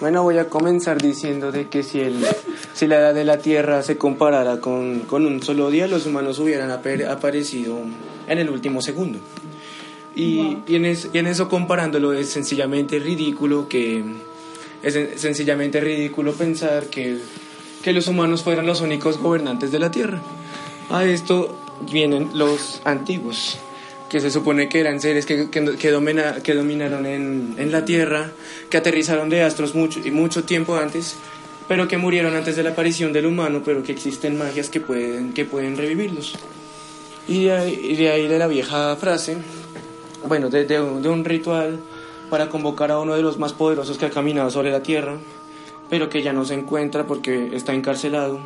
Bueno, 0.00 0.22
voy 0.22 0.38
a 0.38 0.46
comenzar 0.46 1.00
diciendo 1.00 1.52
de 1.52 1.68
que 1.68 1.82
si, 1.82 2.00
el, 2.00 2.24
si 2.72 2.86
la 2.86 2.96
edad 2.96 3.14
de 3.14 3.24
la 3.24 3.36
Tierra 3.36 3.82
se 3.82 3.98
comparara 3.98 4.58
con, 4.58 5.00
con 5.00 5.26
un 5.26 5.42
solo 5.42 5.70
día, 5.70 5.86
los 5.88 6.06
humanos 6.06 6.38
hubieran 6.38 6.70
aparecido 6.70 7.80
en 8.26 8.38
el 8.38 8.48
último 8.48 8.80
segundo. 8.80 9.18
Y, 10.16 10.58
y 10.66 10.74
en 10.76 10.84
es- 10.86 11.08
y 11.12 11.18
en 11.18 11.26
eso 11.26 11.48
comparándolo 11.48 12.12
es 12.12 12.28
sencillamente 12.30 12.98
ridículo 12.98 13.68
que 13.68 14.02
es 14.82 14.96
sen- 14.96 15.16
sencillamente 15.16 15.80
ridículo 15.80 16.32
pensar 16.32 16.84
que, 16.86 17.18
que 17.82 17.92
los 17.92 18.08
humanos 18.08 18.42
fueran 18.42 18.66
los 18.66 18.80
únicos 18.80 19.18
gobernantes 19.18 19.70
de 19.70 19.78
la 19.78 19.90
Tierra. 19.90 20.20
A 20.90 21.04
esto 21.04 21.56
vienen 21.92 22.30
los 22.34 22.80
antiguos, 22.84 23.58
que 24.08 24.20
se 24.20 24.30
supone 24.30 24.68
que 24.68 24.80
eran 24.80 25.00
seres 25.00 25.26
que, 25.26 25.48
que, 25.48 25.76
que 25.76 25.90
domina- 25.92 26.42
que 26.42 26.54
dominaron 26.54 27.06
en, 27.06 27.54
en 27.56 27.70
la 27.70 27.84
Tierra, 27.84 28.32
que 28.68 28.76
aterrizaron 28.78 29.28
de 29.30 29.42
astros 29.42 29.74
mucho, 29.76 30.00
y 30.04 30.10
mucho 30.10 30.42
tiempo 30.44 30.76
antes, 30.76 31.14
pero 31.68 31.86
que 31.86 31.98
murieron 31.98 32.34
antes 32.34 32.56
de 32.56 32.64
la 32.64 32.70
aparición 32.70 33.12
del 33.12 33.26
humano, 33.26 33.62
pero 33.64 33.84
que 33.84 33.92
existen 33.92 34.36
magias 34.36 34.68
que 34.70 34.80
pueden, 34.80 35.32
que 35.32 35.44
pueden 35.44 35.76
revivirlos. 35.76 36.34
Y 37.28 37.44
de 37.44 37.52
ahí, 37.52 37.80
y 37.90 37.94
de 37.96 38.10
ahí 38.10 38.26
de 38.26 38.38
la 38.40 38.48
vieja 38.48 38.96
frase, 38.96 39.36
bueno, 40.26 40.48
de, 40.50 40.64
de 40.64 40.80
un- 40.80 41.02
de 41.02 41.08
un 41.08 41.24
ritual 41.24 41.78
para 42.28 42.48
convocar 42.48 42.90
a 42.90 42.98
uno 42.98 43.14
de 43.14 43.22
los 43.22 43.38
más 43.38 43.52
poderosos 43.52 43.98
que 43.98 44.06
ha 44.06 44.10
caminado 44.10 44.50
sobre 44.50 44.70
la 44.70 44.82
Tierra, 44.82 45.16
pero 45.88 46.08
que 46.08 46.22
ya 46.22 46.32
no 46.32 46.44
se 46.44 46.54
encuentra 46.54 47.06
porque 47.06 47.50
está 47.56 47.72
encarcelado 47.74 48.38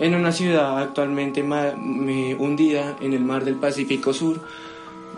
en 0.00 0.14
una 0.14 0.32
ciudad 0.32 0.78
actualmente 0.78 1.42
ma- 1.42 1.74
me- 1.76 2.34
hundida 2.34 2.96
en 3.00 3.12
el 3.12 3.24
mar 3.24 3.44
del 3.44 3.54
Pacífico 3.56 4.12
Sur 4.12 4.40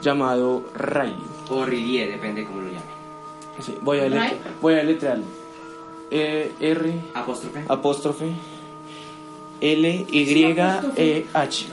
llamado 0.01 0.63
Ray. 0.75 1.17
O 1.49 1.65
Rillier, 1.65 2.11
depende 2.13 2.45
cómo 2.45 2.61
lo 2.61 2.69
llame. 2.69 2.81
Sí, 3.61 3.75
voy 3.81 3.99
a 4.01 4.09
¿Ray? 4.09 4.39
voy 4.61 4.75
a 4.75 4.83
letrearlo. 4.83 5.25
E 6.11 6.53
R 6.61 7.01
Apóstrofe. 7.15 7.65
apóstrofe 7.69 8.33
L 9.61 10.07
Y 10.11 10.45
E 10.97 11.27
H. 11.33 11.67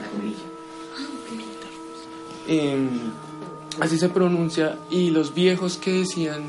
Em, 2.48 2.88
así 3.80 3.98
se 3.98 4.08
pronuncia 4.08 4.78
y 4.90 5.10
los 5.10 5.34
viejos 5.34 5.76
que 5.78 5.92
decían 5.92 6.44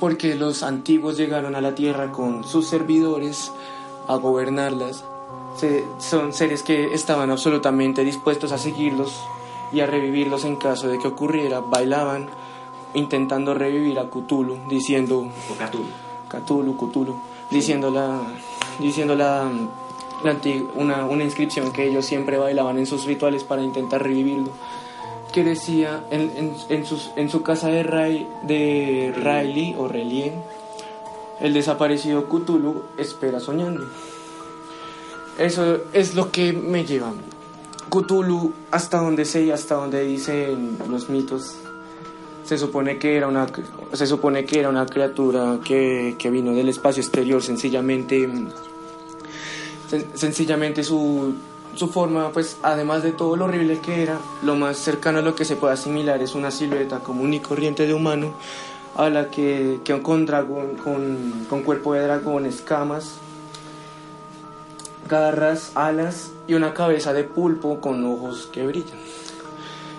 porque 0.00 0.34
los 0.34 0.62
antiguos 0.62 1.16
llegaron 1.16 1.54
a 1.54 1.60
la 1.60 1.74
tierra 1.74 2.12
con 2.12 2.44
sus 2.44 2.66
servidores 2.66 3.52
a 4.08 4.16
gobernarlas 4.16 5.04
se- 5.56 5.84
son 5.98 6.32
seres 6.32 6.62
que 6.62 6.92
estaban 6.94 7.30
absolutamente 7.30 8.04
dispuestos 8.04 8.52
a 8.52 8.58
seguirlos 8.58 9.12
y 9.72 9.80
a 9.80 9.86
revivirlos 9.86 10.44
en 10.44 10.56
caso 10.56 10.88
de 10.88 10.98
que 10.98 11.08
ocurriera 11.08 11.60
bailaban 11.60 12.28
intentando 12.94 13.54
revivir 13.54 13.98
a 13.98 14.08
Cthulhu 14.08 14.56
diciendo 14.68 15.28
O 15.50 15.54
Cthulhu. 15.54 15.86
Cthulhu, 16.28 16.76
Cthulhu, 16.76 17.14
diciendo 17.50 17.90
la, 17.90 18.20
diciendo 18.80 19.14
la, 19.14 19.48
una, 20.74 21.04
una 21.06 21.24
inscripción 21.24 21.72
que 21.72 21.88
ellos 21.88 22.04
siempre 22.04 22.38
bailaban 22.38 22.78
en 22.78 22.86
sus 22.86 23.04
rituales 23.04 23.44
para 23.44 23.62
intentar 23.62 24.02
revivirlo, 24.02 24.50
que 25.34 25.42
decía 25.42 26.04
en, 26.12 26.54
en, 26.68 27.28
su 27.28 27.42
casa 27.42 27.66
de, 27.66 27.82
Ray, 27.82 28.24
de 28.44 29.12
Riley 29.16 29.74
o 29.76 29.88
Relien, 29.88 30.34
el 31.40 31.52
desaparecido 31.52 32.28
Cthulhu 32.28 32.84
espera 32.96 33.40
soñando. 33.40 33.84
Eso 35.36 35.78
es 35.92 36.14
lo 36.14 36.30
que 36.30 36.52
me 36.52 36.84
lleva. 36.84 37.12
Cthulhu, 37.90 38.52
hasta 38.70 38.98
donde 38.98 39.24
sé 39.24 39.42
y 39.42 39.50
hasta 39.50 39.74
donde 39.74 40.04
dicen 40.04 40.78
los 40.88 41.08
mitos, 41.10 41.56
se 42.44 42.56
supone 42.56 42.98
que 42.98 43.16
era 43.16 43.26
una 43.26 43.48
se 43.92 44.06
supone 44.06 44.44
que 44.44 44.60
era 44.60 44.68
una 44.68 44.86
criatura 44.86 45.58
que, 45.64 46.14
que 46.16 46.30
vino 46.30 46.52
del 46.52 46.68
espacio 46.68 47.02
exterior 47.02 47.42
sencillamente 47.42 48.28
sen- 49.90 50.06
sencillamente 50.14 50.84
su 50.84 51.34
su 51.76 51.88
forma 51.88 52.30
pues 52.30 52.58
además 52.62 53.02
de 53.02 53.12
todo 53.12 53.36
lo 53.36 53.44
horrible 53.46 53.78
que 53.80 54.02
era 54.02 54.18
lo 54.42 54.54
más 54.56 54.76
cercano 54.78 55.18
a 55.18 55.22
lo 55.22 55.34
que 55.34 55.44
se 55.44 55.56
puede 55.56 55.74
asimilar 55.74 56.20
es 56.22 56.34
una 56.34 56.50
silueta 56.50 57.00
común 57.00 57.34
y 57.34 57.40
corriente 57.40 57.86
de 57.86 57.94
humano 57.94 58.34
a 58.96 59.08
la 59.10 59.30
que, 59.30 59.80
que 59.84 60.00
con 60.02 60.24
dragón 60.26 60.76
con, 60.76 61.46
con 61.50 61.62
cuerpo 61.62 61.94
de 61.94 62.02
dragón 62.02 62.46
escamas 62.46 63.14
garras 65.08 65.72
alas 65.74 66.30
y 66.46 66.54
una 66.54 66.72
cabeza 66.74 67.12
de 67.12 67.24
pulpo 67.24 67.80
con 67.80 68.04
ojos 68.04 68.48
que 68.52 68.66
brillan. 68.66 68.98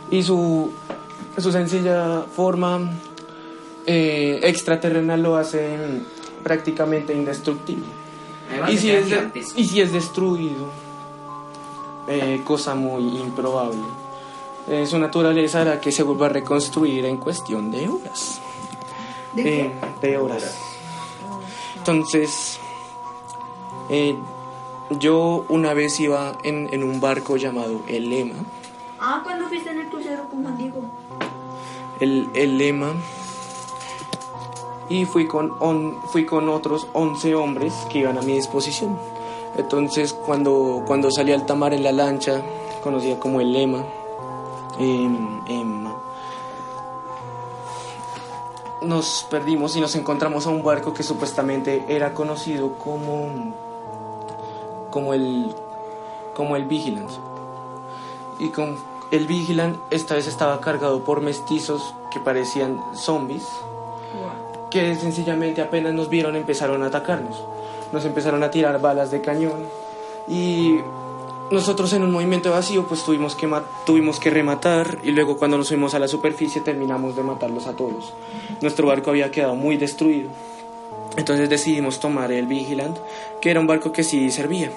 Y 0.10 0.24
su, 0.24 0.72
su 1.38 1.52
sencilla 1.52 2.24
forma 2.36 2.92
eh, 3.86 4.40
extraterrenal 4.44 5.22
lo 5.22 5.36
hace 5.36 5.78
prácticamente 6.44 7.14
indestructible. 7.14 7.86
Y 8.72 8.78
si, 8.78 8.92
es 8.92 9.10
de- 9.10 9.44
y 9.56 9.66
si 9.66 9.82
es 9.82 9.92
destruido, 9.92 10.70
eh, 12.08 12.42
cosa 12.44 12.76
muy 12.76 13.18
improbable, 13.20 13.82
eh, 14.68 14.86
su 14.88 14.98
naturaleza 15.00 15.62
hará 15.62 15.80
que 15.80 15.92
se 15.92 16.04
vuelva 16.04 16.26
a 16.28 16.30
reconstruir 16.30 17.06
en 17.06 17.18
cuestión 17.18 17.72
de 17.72 17.88
horas. 17.90 18.40
Eh, 19.38 19.72
de 20.02 20.18
horas. 20.18 20.58
Entonces, 21.78 22.60
eh, 23.90 24.16
yo 24.92 25.46
una 25.50 25.74
vez 25.74 26.00
iba 26.00 26.38
en, 26.44 26.70
en 26.74 26.84
un 26.84 27.00
barco 27.00 27.38
llamado 27.38 27.82
El 27.88 28.10
Lema. 28.10 28.36
Ah, 29.00 29.22
cuando 29.24 29.48
fuiste 29.48 29.70
en 29.72 29.80
el 29.82 29.88
crucero 29.88 30.24
con 30.30 30.42
Juan 30.44 30.58
Diego. 30.58 30.82
El, 32.00 32.30
el 32.34 32.58
Lema. 32.58 32.94
Y 34.88 35.06
fui 35.06 35.28
con, 35.28 35.52
on- 35.60 35.98
fui 36.12 36.26
con 36.26 36.48
otros 36.50 36.88
11 36.94 37.36
hombres 37.36 37.74
que 37.92 38.00
iban 38.00 38.18
a 38.18 38.22
mi 38.22 38.34
disposición. 38.34 38.98
Entonces, 39.58 40.14
cuando, 40.14 40.84
cuando 40.86 41.10
salí 41.12 41.32
al 41.32 41.46
tamar 41.46 41.74
en 41.74 41.84
la 41.84 41.92
lancha, 41.92 42.42
conocida 42.84 43.18
como 43.20 43.40
El 43.40 43.54
Lema, 43.54 43.84
em, 44.80 45.40
em, 45.48 45.88
nos 48.82 49.26
perdimos 49.30 49.76
y 49.76 49.82
nos 49.82 49.96
encontramos 49.96 50.46
a 50.46 50.50
un 50.50 50.62
barco 50.62 50.94
que 50.94 51.04
supuestamente 51.04 51.86
era 51.88 52.14
conocido 52.14 52.74
como 52.74 53.54
como 54.92 55.14
el 55.14 55.56
como 56.36 56.56
el 56.56 56.66
Vigilant. 56.66 57.10
Y 58.40 58.50
con 58.50 58.78
el 59.12 59.26
Vigilant 59.26 59.78
esta 59.90 60.16
vez 60.16 60.28
estaba 60.28 60.60
cargado 60.60 61.04
por 61.04 61.22
mestizos 61.22 61.96
que 62.12 62.20
parecían 62.20 62.80
zombies 62.94 63.48
que 64.70 64.96
sencillamente 64.96 65.62
apenas 65.62 65.94
nos 65.94 66.10
vieron 66.10 66.36
empezaron 66.36 66.84
a 66.84 66.88
atacarnos 66.88 67.42
nos 67.96 68.06
empezaron 68.06 68.44
a 68.44 68.52
tirar 68.52 68.80
balas 68.82 69.10
de 69.10 69.22
cañón 69.22 69.64
y 70.28 70.76
nosotros 71.50 71.94
en 71.94 72.04
un 72.04 72.12
movimiento 72.12 72.52
vacío 72.52 72.86
pues 72.88 73.04
tuvimos 73.04 73.36
que, 73.36 73.50
tuvimos 73.86 74.20
que 74.20 74.30
rematar 74.30 75.00
y 75.04 75.12
luego 75.12 75.38
cuando 75.38 75.58
nos 75.58 75.70
fuimos 75.70 75.94
a 75.94 76.00
la 76.00 76.08
superficie 76.08 76.62
terminamos 76.62 77.16
de 77.16 77.24
matarlos 77.24 77.68
a 77.68 77.74
todos. 77.74 78.14
Nuestro 78.62 78.88
barco 78.88 79.12
había 79.12 79.32
quedado 79.32 79.56
muy 79.56 79.78
destruido. 79.78 80.30
Entonces 81.16 81.50
decidimos 81.50 82.02
tomar 82.02 82.34
el 82.34 82.46
Vigilant, 82.48 82.98
que 83.40 83.50
era 83.50 83.62
un 83.62 83.68
barco 83.68 83.94
que 83.94 84.04
sí 84.04 84.30
servía. 84.30 84.72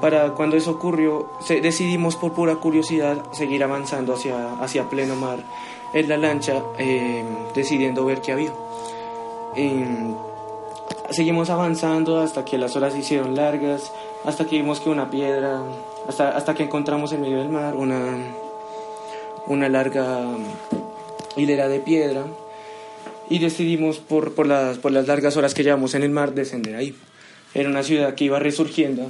Para 0.00 0.30
cuando 0.34 0.56
eso 0.56 0.70
ocurrió, 0.70 1.30
decidimos 1.48 2.14
por 2.14 2.32
pura 2.32 2.54
curiosidad 2.56 3.24
seguir 3.32 3.64
avanzando 3.64 4.14
hacia, 4.14 4.54
hacia 4.60 4.88
pleno 4.88 5.16
mar 5.16 5.40
en 5.92 6.08
la 6.08 6.16
lancha, 6.16 6.62
eh, 6.78 7.24
decidiendo 7.54 8.04
ver 8.04 8.20
qué 8.20 8.32
había. 8.32 8.52
Em, 9.56 10.14
seguimos 11.10 11.50
avanzando 11.50 12.18
hasta 12.20 12.44
que 12.44 12.58
las 12.58 12.76
horas 12.76 12.92
se 12.92 13.00
hicieron 13.00 13.34
largas, 13.34 13.92
hasta 14.24 14.46
que 14.46 14.56
vimos 14.56 14.80
que 14.80 14.90
una 14.90 15.10
piedra, 15.10 15.62
hasta, 16.08 16.36
hasta 16.36 16.54
que 16.54 16.62
encontramos 16.64 17.12
en 17.12 17.20
medio 17.22 17.38
del 17.38 17.48
mar 17.48 17.74
una, 17.76 18.16
una 19.46 19.68
larga 19.68 20.24
hilera 21.36 21.68
de 21.68 21.80
piedra 21.80 22.24
y 23.28 23.38
decidimos 23.38 23.98
por, 23.98 24.34
por, 24.34 24.46
las, 24.46 24.78
por 24.78 24.92
las 24.92 25.06
largas 25.06 25.36
horas 25.36 25.54
que 25.54 25.62
llevamos 25.62 25.94
en 25.94 26.02
el 26.02 26.10
mar 26.10 26.32
descender 26.34 26.76
ahí. 26.76 26.94
Era 27.54 27.68
una 27.68 27.82
ciudad 27.82 28.14
que 28.14 28.24
iba 28.24 28.38
resurgiendo, 28.38 29.04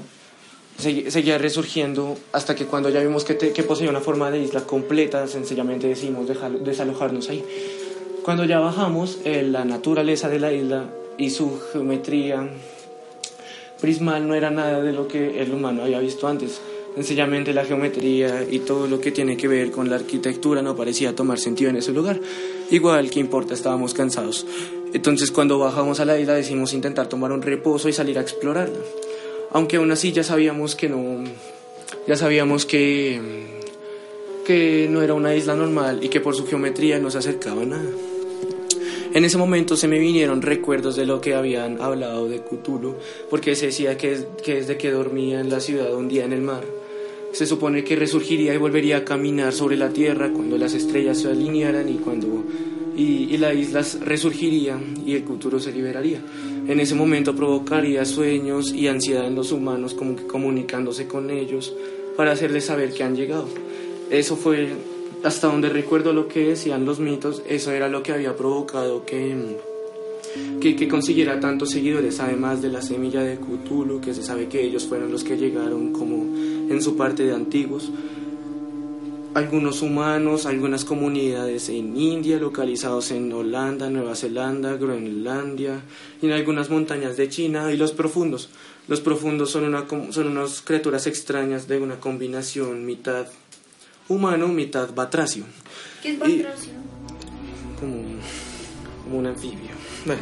seguía 0.78 1.38
resurgiendo 1.38 2.16
hasta 2.32 2.54
que 2.54 2.66
cuando 2.66 2.90
ya 2.90 3.00
vimos 3.00 3.24
que, 3.24 3.34
te- 3.34 3.52
que 3.52 3.62
poseía 3.62 3.90
una 3.90 4.00
forma 4.00 4.30
de 4.30 4.40
isla 4.40 4.60
completa, 4.62 5.26
sencillamente 5.28 5.86
decidimos 5.88 6.26
desalojarnos 6.64 7.28
ahí. 7.30 7.44
Cuando 8.22 8.44
ya 8.44 8.58
bajamos, 8.58 9.18
eh, 9.24 9.42
la 9.42 9.64
naturaleza 9.64 10.28
de 10.28 10.40
la 10.40 10.52
isla 10.52 10.84
y 11.18 11.30
su 11.30 11.60
geometría 11.72 12.48
prismal 13.80 14.26
no 14.26 14.34
era 14.34 14.50
nada 14.50 14.82
de 14.82 14.92
lo 14.92 15.06
que 15.06 15.42
el 15.42 15.52
humano 15.52 15.82
había 15.82 16.00
visto 16.00 16.26
antes. 16.26 16.60
Sencillamente 16.94 17.52
la 17.52 17.64
geometría 17.64 18.46
y 18.48 18.60
todo 18.60 18.86
lo 18.86 19.00
que 19.00 19.10
tiene 19.10 19.36
que 19.36 19.48
ver 19.48 19.70
con 19.70 19.90
la 19.90 19.96
arquitectura 19.96 20.62
no 20.62 20.76
parecía 20.76 21.14
tomar 21.14 21.38
sentido 21.38 21.70
en 21.70 21.76
ese 21.76 21.92
lugar. 21.92 22.20
Igual, 22.70 23.10
que 23.10 23.18
importa? 23.18 23.52
Estábamos 23.52 23.92
cansados. 23.92 24.46
Entonces 24.92 25.32
cuando 25.32 25.58
bajamos 25.58 25.98
a 25.98 26.04
la 26.04 26.18
isla 26.18 26.34
decidimos 26.34 26.72
intentar 26.72 27.08
tomar 27.08 27.32
un 27.32 27.42
reposo 27.42 27.88
y 27.88 27.92
salir 27.92 28.16
a 28.16 28.22
explorarla. 28.22 28.78
Aunque 29.50 29.76
aún 29.76 29.90
así 29.90 30.12
ya 30.12 30.22
sabíamos 30.22 30.76
que 30.76 30.88
no... 30.88 31.24
Ya 32.06 32.16
sabíamos 32.16 32.64
que... 32.64 33.20
que 34.46 34.86
no 34.88 35.02
era 35.02 35.14
una 35.14 35.34
isla 35.34 35.56
normal 35.56 36.02
y 36.02 36.08
que 36.08 36.20
por 36.20 36.34
su 36.34 36.46
geometría 36.46 36.98
no 37.00 37.10
se 37.10 37.18
acercaba 37.18 37.62
a 37.62 37.66
nada. 37.66 38.13
En 39.14 39.24
ese 39.24 39.38
momento 39.38 39.76
se 39.76 39.86
me 39.86 40.00
vinieron 40.00 40.42
recuerdos 40.42 40.96
de 40.96 41.06
lo 41.06 41.20
que 41.20 41.34
habían 41.34 41.80
hablado 41.80 42.28
de 42.28 42.40
Cthulhu, 42.40 42.96
porque 43.30 43.54
se 43.54 43.66
decía 43.66 43.96
que, 43.96 44.26
que 44.42 44.56
desde 44.56 44.76
que 44.76 44.90
dormía 44.90 45.38
en 45.38 45.50
la 45.50 45.60
ciudad 45.60 45.94
un 45.94 46.08
día 46.08 46.24
en 46.24 46.32
el 46.32 46.42
mar, 46.42 46.64
se 47.30 47.46
supone 47.46 47.84
que 47.84 47.94
resurgiría 47.94 48.52
y 48.52 48.56
volvería 48.56 48.98
a 48.98 49.04
caminar 49.04 49.52
sobre 49.52 49.76
la 49.76 49.90
tierra 49.90 50.32
cuando 50.32 50.58
las 50.58 50.74
estrellas 50.74 51.20
se 51.20 51.28
alinearan 51.28 51.88
y 51.88 51.94
cuando 51.98 52.44
y, 52.96 53.32
y 53.32 53.36
la 53.36 53.54
isla 53.54 53.84
resurgiría 54.00 54.80
y 55.06 55.14
el 55.14 55.22
Cthulhu 55.22 55.60
se 55.60 55.70
liberaría. 55.70 56.20
En 56.66 56.80
ese 56.80 56.96
momento 56.96 57.36
provocaría 57.36 58.04
sueños 58.04 58.72
y 58.72 58.88
ansiedad 58.88 59.28
en 59.28 59.36
los 59.36 59.52
humanos, 59.52 59.94
comunicándose 59.94 61.06
con 61.06 61.30
ellos 61.30 61.72
para 62.16 62.32
hacerles 62.32 62.64
saber 62.64 62.92
que 62.92 63.04
han 63.04 63.14
llegado. 63.14 63.48
Eso 64.10 64.34
fue 64.34 64.70
hasta 65.24 65.46
donde 65.46 65.70
recuerdo 65.70 66.12
lo 66.12 66.28
que 66.28 66.48
decían 66.48 66.84
los 66.84 67.00
mitos, 67.00 67.42
eso 67.48 67.72
era 67.72 67.88
lo 67.88 68.02
que 68.02 68.12
había 68.12 68.36
provocado 68.36 69.06
que, 69.06 69.56
que, 70.60 70.88
consiguiera 70.88 71.40
tantos 71.40 71.70
seguidores, 71.70 72.20
además 72.20 72.60
de 72.60 72.68
la 72.68 72.82
semilla 72.82 73.22
de 73.22 73.38
Cthulhu, 73.38 74.02
que 74.02 74.12
se 74.12 74.22
sabe 74.22 74.48
que 74.48 74.62
ellos 74.62 74.84
fueron 74.84 75.10
los 75.10 75.24
que 75.24 75.38
llegaron 75.38 75.92
como 75.92 76.16
en 76.70 76.82
su 76.82 76.94
parte 76.96 77.24
de 77.24 77.34
antiguos. 77.34 77.90
Algunos 79.32 79.80
humanos, 79.82 80.44
algunas 80.44 80.84
comunidades 80.84 81.70
en 81.70 81.96
India, 81.96 82.38
localizados 82.38 83.10
en 83.10 83.32
Holanda, 83.32 83.88
Nueva 83.88 84.14
Zelanda, 84.14 84.76
Groenlandia, 84.76 85.80
y 86.20 86.26
en 86.26 86.32
algunas 86.32 86.68
montañas 86.68 87.16
de 87.16 87.30
China, 87.30 87.72
y 87.72 87.78
los 87.78 87.92
profundos. 87.92 88.50
Los 88.88 89.00
profundos 89.00 89.50
son, 89.50 89.64
una, 89.64 89.86
son 90.10 90.28
unas 90.28 90.60
criaturas 90.60 91.06
extrañas 91.06 91.66
de 91.66 91.78
una 91.78 91.98
combinación 91.98 92.84
mitad 92.84 93.26
humano, 94.08 94.48
mitad 94.48 94.94
batracio, 94.94 95.44
¿Qué 96.02 96.10
es 96.10 96.14
Y- 96.16 96.42
Batracio? 96.42 96.72
como, 97.80 98.02
como 99.04 99.18
un 99.18 99.26
anfibio. 99.26 99.70
Bueno, 100.06 100.20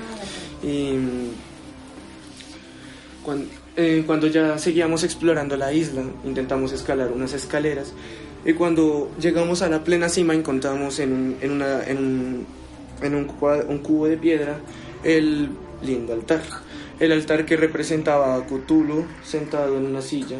y 0.62 0.94
cuando, 3.24 3.46
cuando 4.06 4.26
ya 4.26 4.58
seguíamos 4.58 5.02
explorando 5.04 5.56
la 5.56 5.72
isla, 5.72 6.02
intentamos 6.24 6.72
escalar 6.72 7.12
unas 7.12 7.32
escaleras, 7.32 7.92
y 8.44 8.52
cuando 8.54 9.10
llegamos 9.20 9.62
a 9.62 9.68
la 9.68 9.84
plena 9.84 10.08
cima 10.08 10.34
encontramos 10.34 10.98
en 10.98 11.12
un, 11.12 11.36
en 11.40 11.50
una, 11.52 11.84
en 11.84 11.98
un, 11.98 12.46
en 13.02 13.14
un, 13.14 13.28
cua- 13.28 13.64
un 13.68 13.78
cubo 13.78 14.06
de 14.06 14.16
piedra 14.16 14.58
el 15.04 15.50
lindo 15.82 16.12
altar. 16.12 16.42
El 17.00 17.10
altar 17.12 17.44
que 17.46 17.56
representaba 17.56 18.36
a 18.36 18.46
Cthulhu 18.46 19.04
sentado 19.24 19.76
en 19.78 19.86
una 19.86 20.02
silla 20.02 20.38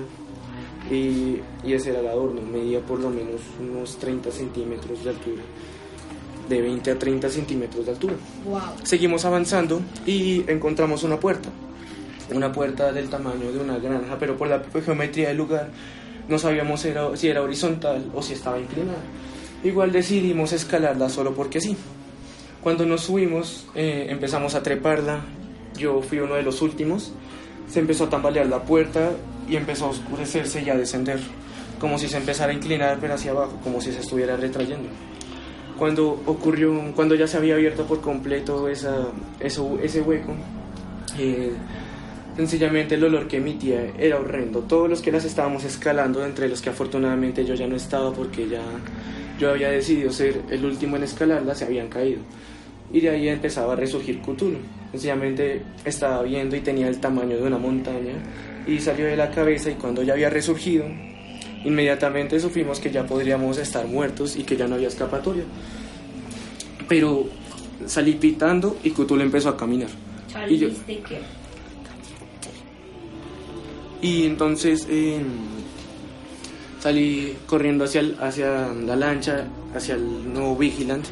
y, 0.93 1.41
y 1.65 1.73
ese 1.73 1.91
era 1.91 2.01
el 2.01 2.09
adorno, 2.09 2.41
medía 2.43 2.81
por 2.81 3.01
lo 3.01 3.09
menos 3.11 3.41
unos 3.61 3.97
30 3.99 4.31
centímetros 4.31 5.03
de 5.05 5.11
altura, 5.11 5.43
de 6.49 6.61
20 6.61 6.91
a 6.91 6.99
30 6.99 7.29
centímetros 7.29 7.87
de 7.87 7.93
altura. 7.93 8.15
Wow. 8.45 8.61
Seguimos 8.83 9.25
avanzando 9.25 9.81
y 10.07 10.45
encontramos 10.51 11.03
una 11.03 11.19
puerta, 11.19 11.49
una 12.35 12.53
puerta 12.53 12.93
del 12.93 13.09
tamaño 13.09 13.53
de 13.53 13.59
una 13.59 13.79
granja, 13.79 14.17
pero 14.19 14.37
por 14.37 14.49
la 14.49 14.63
geometría 14.85 15.29
del 15.29 15.37
lugar 15.39 15.71
no 16.29 16.39
sabíamos 16.39 16.85
era- 16.85 17.17
si 17.17 17.29
era 17.29 17.43
horizontal 17.43 18.05
o 18.15 18.23
si 18.23 18.33
estaba 18.35 18.59
inclinada. 18.59 18.99
Igual 19.65 19.93
decidimos 19.93 20.53
escalarla 20.53 21.09
solo 21.09 21.35
porque 21.35 21.61
sí. 21.61 21.77
Cuando 22.63 22.85
nos 22.87 23.03
subimos 23.03 23.67
eh, 23.75 24.07
empezamos 24.11 24.55
a 24.55 24.63
treparla, 24.63 25.21
yo 25.77 26.01
fui 26.03 26.19
uno 26.21 26.35
de 26.35 26.43
los 26.43 26.63
últimos, 26.63 27.13
se 27.73 27.81
empezó 27.81 28.05
a 28.05 28.11
tambalear 28.11 28.47
la 28.47 28.63
puerta 28.63 29.13
y 29.49 29.57
empezó 29.57 29.87
a 29.87 29.89
oscurecerse 29.89 30.61
y 30.61 30.69
a 30.69 30.77
descender, 30.77 31.19
como 31.81 31.99
si 31.99 32.07
se 32.07 32.19
empezara 32.19 32.53
a 32.53 32.55
inclinar 32.55 32.99
pero 33.01 33.15
hacia 33.15 33.31
abajo, 33.31 33.59
como 33.65 33.81
si 33.81 33.93
se 33.93 34.01
estuviera 34.01 34.37
retrayendo. 34.37 34.91
Cuando 35.79 36.23
ocurrió, 36.27 36.71
cuando 36.95 37.15
ya 37.15 37.27
se 37.27 37.39
había 37.39 37.55
abierto 37.55 37.87
por 37.87 38.03
completo 38.03 38.69
esa, 38.69 39.07
eso, 39.41 39.79
ese 39.83 40.03
hueco, 40.03 40.35
eh, 41.19 41.53
sencillamente 42.37 42.97
el 42.97 43.05
olor 43.05 43.27
que 43.27 43.39
emitía 43.39 43.91
era 43.99 44.21
horrendo. 44.21 44.61
Todos 44.61 44.91
los 44.91 45.01
que 45.01 45.11
las 45.11 45.25
estábamos 45.25 45.65
escalando, 45.65 46.27
entre 46.27 46.51
los 46.51 46.61
que 46.61 46.69
afortunadamente 46.69 47.47
yo 47.47 47.55
ya 47.55 47.67
no 47.67 47.77
estaba 47.77 48.13
porque 48.13 48.51
ya 48.51 48.63
yo 49.39 49.49
había 49.49 49.71
decidido 49.71 50.11
ser 50.13 50.43
el 50.51 50.63
último 50.67 50.99
en 50.99 51.05
escalarla, 51.05 51.55
se 51.55 51.65
habían 51.65 51.89
caído. 51.89 52.21
Y 52.93 53.01
de 53.01 53.09
ahí 53.09 53.29
empezaba 53.29 53.73
a 53.73 53.77
resurgir 53.77 54.21
Cthulhu. 54.21 54.59
Sencillamente 54.93 55.63
estaba 55.85 56.23
viendo 56.23 56.55
y 56.55 56.61
tenía 56.61 56.87
el 56.87 56.99
tamaño 57.01 57.37
de 57.37 57.43
una 57.43 57.59
montaña 57.59 58.13
y 58.67 58.79
salió 58.79 59.07
de 59.07 59.17
la 59.17 59.31
cabeza 59.31 59.71
y 59.71 59.75
cuando 59.75 60.03
ya 60.03 60.13
había 60.13 60.29
resurgido, 60.31 60.85
inmediatamente 61.65 62.39
supimos 62.39 62.79
que 62.79 62.91
ya 62.91 63.05
podríamos 63.07 63.57
estar 63.59 63.87
muertos 63.87 64.37
y 64.37 64.45
que 64.45 64.57
ya 64.57 64.69
no 64.69 64.75
había 64.75 64.89
escapatoria. 64.89 65.45
Pero 66.89 67.27
salí 67.87 68.13
pitando 68.15 68.77
y 68.85 68.91
Cthulhu 68.91 69.23
empezó 69.23 69.49
a 69.49 69.57
caminar. 69.57 69.89
Y 70.49 70.59
yo- 70.59 70.69
¿Saliste 70.69 71.03
qué? 71.09 71.19
Y 74.07 74.27
entonces 74.27 74.87
eh, 74.91 75.21
salí 76.81 77.37
corriendo 77.47 77.85
hacia, 77.85 78.01
el- 78.01 78.17
hacia 78.21 78.69
la 78.69 78.97
lancha, 78.97 79.47
hacia 79.75 79.95
el 79.95 80.33
nuevo 80.33 80.57
Vigilant. 80.57 81.07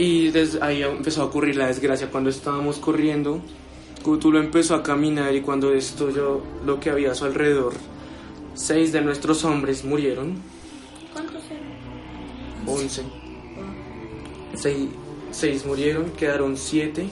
Y 0.00 0.30
desde 0.30 0.62
ahí 0.62 0.82
empezó 0.82 1.20
a 1.20 1.24
ocurrir 1.26 1.56
la 1.56 1.66
desgracia. 1.66 2.10
Cuando 2.10 2.30
estábamos 2.30 2.78
corriendo, 2.78 3.42
Cthulhu 4.02 4.38
empezó 4.38 4.74
a 4.74 4.82
caminar 4.82 5.34
y 5.34 5.42
cuando 5.42 5.72
destruyó 5.72 6.40
lo 6.64 6.80
que 6.80 6.88
había 6.88 7.12
a 7.12 7.14
su 7.14 7.26
alrededor, 7.26 7.74
seis 8.54 8.92
de 8.92 9.02
nuestros 9.02 9.44
hombres 9.44 9.84
murieron. 9.84 10.36
¿Cuántos 11.12 11.42
eran? 11.50 12.66
Once. 12.66 13.02
Seis, 14.54 14.88
seis 15.32 15.66
murieron, 15.66 16.12
quedaron 16.12 16.56
siete 16.56 17.06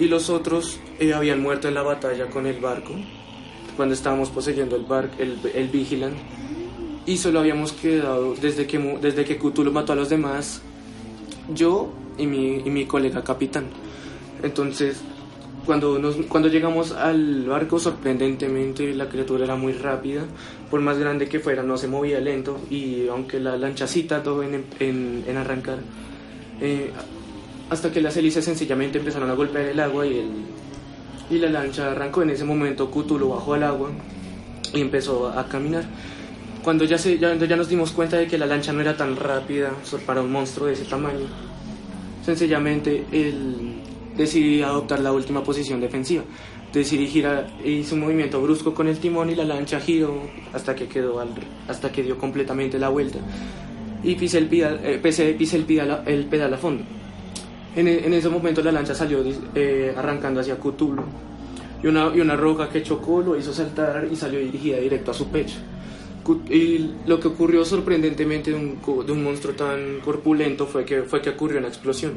y 0.00 0.06
los 0.06 0.28
otros 0.28 0.80
eh, 0.98 1.14
habían 1.14 1.40
muerto 1.40 1.68
en 1.68 1.74
la 1.74 1.82
batalla 1.82 2.30
con 2.30 2.46
el 2.46 2.58
barco 2.58 2.94
cuando 3.76 3.94
estábamos 3.94 4.30
poseyendo 4.30 4.74
el 4.74 4.86
barco, 4.86 5.14
el, 5.20 5.38
el 5.54 5.68
Vigilant 5.68 6.16
y 7.06 7.16
solo 7.16 7.38
habíamos 7.38 7.70
quedado 7.70 8.34
desde 8.34 8.66
que 8.66 8.78
desde 9.00 9.24
que 9.24 9.38
Cthulhu 9.38 9.70
mató 9.70 9.92
a 9.92 9.96
los 9.96 10.08
demás 10.08 10.62
yo 11.54 11.92
y 12.18 12.26
mi, 12.26 12.56
y 12.64 12.70
mi 12.70 12.86
colega 12.86 13.22
capitán. 13.22 13.64
Entonces, 14.42 15.00
cuando, 15.64 15.98
nos, 15.98 16.16
cuando 16.28 16.48
llegamos 16.48 16.92
al 16.92 17.46
barco, 17.46 17.78
sorprendentemente 17.78 18.94
la 18.94 19.08
criatura 19.08 19.44
era 19.44 19.56
muy 19.56 19.72
rápida. 19.72 20.22
Por 20.70 20.80
más 20.80 20.98
grande 20.98 21.28
que 21.28 21.40
fuera, 21.40 21.62
no 21.62 21.78
se 21.78 21.88
movía 21.88 22.20
lento. 22.20 22.58
Y 22.70 23.08
aunque 23.08 23.40
la 23.40 23.56
lancha 23.56 23.86
sí 23.86 24.02
tardó 24.02 24.42
en, 24.42 24.64
en, 24.80 25.24
en 25.26 25.36
arrancar, 25.36 25.78
eh, 26.60 26.90
hasta 27.70 27.90
que 27.90 28.00
las 28.00 28.16
hélices 28.16 28.44
sencillamente 28.44 28.98
empezaron 28.98 29.30
a 29.30 29.34
golpear 29.34 29.66
el 29.66 29.80
agua 29.80 30.06
y, 30.06 30.18
el, 30.18 30.30
y 31.30 31.38
la 31.38 31.48
lancha 31.48 31.92
arrancó. 31.92 32.22
En 32.22 32.30
ese 32.30 32.44
momento, 32.44 32.90
Cthulhu 32.90 33.30
bajó 33.30 33.54
al 33.54 33.62
agua 33.62 33.90
y 34.74 34.80
empezó 34.80 35.28
a 35.28 35.46
caminar. 35.48 35.84
Cuando 36.62 36.84
ya, 36.84 36.98
se, 36.98 37.18
ya, 37.18 37.34
ya 37.34 37.56
nos 37.56 37.68
dimos 37.68 37.92
cuenta 37.92 38.16
de 38.16 38.26
que 38.26 38.38
la 38.38 38.46
lancha 38.46 38.72
no 38.72 38.80
era 38.80 38.96
tan 38.96 39.16
rápida 39.16 39.70
para 40.06 40.22
un 40.22 40.32
monstruo 40.32 40.66
de 40.66 40.72
ese 40.72 40.84
tamaño, 40.84 41.26
sencillamente 42.24 43.04
él 43.12 43.74
decidió 44.16 44.66
adoptar 44.66 45.00
la 45.00 45.12
última 45.12 45.42
posición 45.42 45.80
defensiva. 45.80 46.22
Decidí 46.72 47.06
girar, 47.06 47.48
hizo 47.64 47.94
un 47.94 48.00
movimiento 48.00 48.40
brusco 48.42 48.74
con 48.74 48.88
el 48.88 48.98
timón 48.98 49.30
y 49.30 49.34
la 49.36 49.44
lancha 49.44 49.78
giró 49.78 50.22
hasta 50.52 50.74
que, 50.74 50.86
quedó 50.88 51.20
al- 51.20 51.28
hasta 51.68 51.92
que 51.92 52.02
dio 52.02 52.18
completamente 52.18 52.78
la 52.78 52.88
vuelta. 52.88 53.18
Y 54.02 54.16
pisé 54.16 54.38
el 54.38 54.46
pedal, 54.48 54.80
eh, 54.82 54.98
pisé, 55.02 55.32
pisé 55.34 55.56
el 55.56 55.64
pedal, 55.64 56.02
el 56.06 56.24
pedal 56.26 56.52
a 56.52 56.58
fondo. 56.58 56.82
En, 57.76 57.86
e- 57.88 58.04
en 58.06 58.12
ese 58.14 58.28
momento 58.28 58.60
la 58.62 58.72
lancha 58.72 58.94
salió 58.94 59.18
eh, 59.54 59.94
arrancando 59.96 60.40
hacia 60.40 60.56
Cthulhu 60.56 61.02
y 61.82 61.86
una, 61.86 62.10
y 62.14 62.20
una 62.20 62.34
roca 62.36 62.68
que 62.68 62.82
chocó 62.82 63.20
lo 63.22 63.36
hizo 63.38 63.52
saltar 63.52 64.08
y 64.10 64.16
salió 64.16 64.40
dirigida 64.40 64.78
directo 64.78 65.10
a 65.12 65.14
su 65.14 65.28
pecho. 65.28 65.56
Y 66.48 66.90
lo 67.06 67.20
que 67.20 67.28
ocurrió 67.28 67.64
sorprendentemente 67.64 68.50
de 68.50 68.56
un, 68.56 68.78
de 69.06 69.12
un 69.12 69.22
monstruo 69.22 69.54
tan 69.54 70.00
corpulento 70.04 70.66
fue 70.66 70.84
que, 70.84 71.02
fue 71.02 71.20
que 71.20 71.30
ocurrió 71.30 71.58
una 71.58 71.68
explosión. 71.68 72.14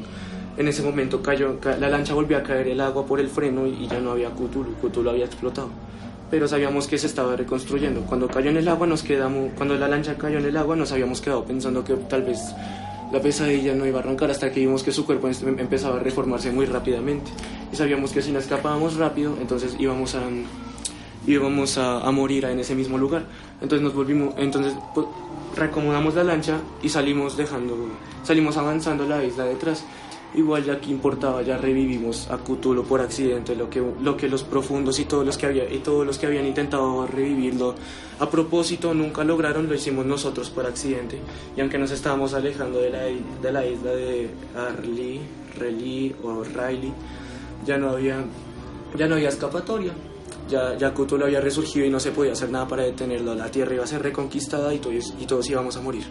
En 0.58 0.68
ese 0.68 0.82
momento 0.82 1.22
cayó, 1.22 1.60
ca- 1.60 1.78
la 1.78 1.90
lancha 1.90 2.14
volvió 2.14 2.38
a 2.38 2.44
caer 2.44 2.70
el 2.70 2.82
agua 2.82 3.06
por 3.06 3.20
el 3.20 3.28
freno 3.28 3.68
y, 3.68 3.84
y 3.84 3.88
ya 3.88 4.00
no 4.00 4.12
había 4.12 4.30
Cthulhu, 4.32 4.76
Cthulhu 4.82 5.10
había 5.10 5.26
explotado. 5.26 5.70
Pero 6.32 6.48
sabíamos 6.48 6.88
que 6.88 6.98
se 6.98 7.08
estaba 7.08 7.36
reconstruyendo. 7.36 8.02
Cuando 8.02 8.28
cayó 8.28 8.50
en 8.50 8.58
el 8.58 8.68
agua 8.68 8.88
nos 8.88 9.04
quedamos, 9.04 9.52
cuando 9.56 9.76
la 9.76 9.88
lancha 9.88 10.18
cayó 10.18 10.40
en 10.40 10.46
el 10.46 10.58
agua 10.58 10.76
nos 10.76 10.92
habíamos 10.92 11.22
quedado 11.22 11.44
pensando 11.46 11.84
que 11.84 11.94
tal 11.94 12.24
vez 12.24 12.40
la 13.14 13.22
pesadilla 13.22 13.74
no 13.76 13.86
iba 13.86 14.00
a 14.00 14.02
arrancar 14.04 14.32
hasta 14.32 14.52
que 14.52 14.60
vimos 14.62 14.84
que 14.84 14.92
su 14.92 15.06
cuerpo 15.06 15.28
em- 15.30 15.60
empezaba 15.60 15.98
a 15.98 16.00
reformarse 16.00 16.52
muy 16.52 16.66
rápidamente. 16.66 17.30
Y 17.72 17.76
sabíamos 17.76 18.12
que 18.12 18.22
si 18.22 18.32
no 18.32 18.40
escapábamos 18.40 18.96
rápido, 18.96 19.36
entonces 19.40 19.76
íbamos 19.80 20.16
a, 20.16 20.22
íbamos 21.28 21.78
a, 21.78 22.00
a 22.00 22.12
morir 22.12 22.46
en 22.46 22.60
ese 22.60 22.74
mismo 22.74 22.98
lugar. 22.98 23.26
Entonces 23.62 23.82
nos 23.82 23.94
volvimos, 23.94 24.34
entonces 24.38 24.74
pues, 24.96 25.06
reacomodamos 25.56 26.16
la 26.16 26.24
lancha 26.24 26.60
y 26.82 26.90
salimos 26.90 27.36
dejando, 27.38 27.76
salimos 28.24 28.58
avanzando 28.58 29.06
la 29.06 29.24
isla 29.24 29.46
detrás. 29.46 29.84
Igual 30.36 30.66
ya 30.66 30.80
que 30.80 30.92
importaba, 30.92 31.42
ya 31.42 31.58
revivimos 31.58 32.30
a 32.30 32.38
Cthulhu 32.38 32.84
por 32.84 33.00
accidente, 33.00 33.56
lo 33.56 33.70
que, 33.70 33.82
lo 34.02 34.18
que 34.18 34.28
los 34.28 34.44
profundos 34.44 35.00
y 35.00 35.06
todos 35.06 35.26
los 35.26 35.38
que 35.38 35.46
había, 35.46 35.74
y 35.74 35.80
todos 35.80 36.06
los 36.06 36.18
que 36.18 36.28
habían 36.28 36.46
intentado 36.46 37.08
revivirlo 37.08 37.76
a 38.20 38.30
propósito 38.30 38.94
nunca 38.94 39.24
lograron, 39.24 39.68
lo 39.68 39.74
hicimos 39.74 40.06
nosotros 40.06 40.50
por 40.50 40.66
accidente. 40.66 41.18
Y 41.56 41.62
aunque 41.62 41.78
nos 41.78 41.92
estábamos 41.92 42.34
alejando 42.34 42.80
de 42.80 42.90
la, 42.90 43.04
de 43.04 43.52
la 43.52 43.66
isla 43.66 43.92
de 43.92 44.30
Arlie, 44.56 45.22
Reli 45.58 46.14
o 46.22 46.44
Riley, 46.44 46.94
ya 47.66 47.78
no 47.78 47.92
había, 47.92 48.24
ya 48.98 49.08
no 49.08 49.16
había 49.16 49.30
escapatoria. 49.30 49.94
Ya, 50.50 50.78
ya 50.78 50.94
Cthulhu 50.94 51.26
había 51.26 51.42
resurgido 51.42 51.86
y 51.86 51.90
no 51.90 52.00
se 52.00 52.12
podía 52.12 52.32
hacer 52.32 52.50
nada 52.50 52.68
para 52.68 52.84
detenerlo. 52.84 53.36
La 53.36 53.50
tierra 53.52 53.74
iba 53.76 53.84
a 53.84 53.88
ser 53.88 54.02
reconquistada 54.02 54.74
y 54.74 54.80
todos, 54.80 55.14
y 55.20 55.26
todos 55.26 55.50
íbamos 55.50 55.76
a 55.76 55.82
morir. 55.82 56.04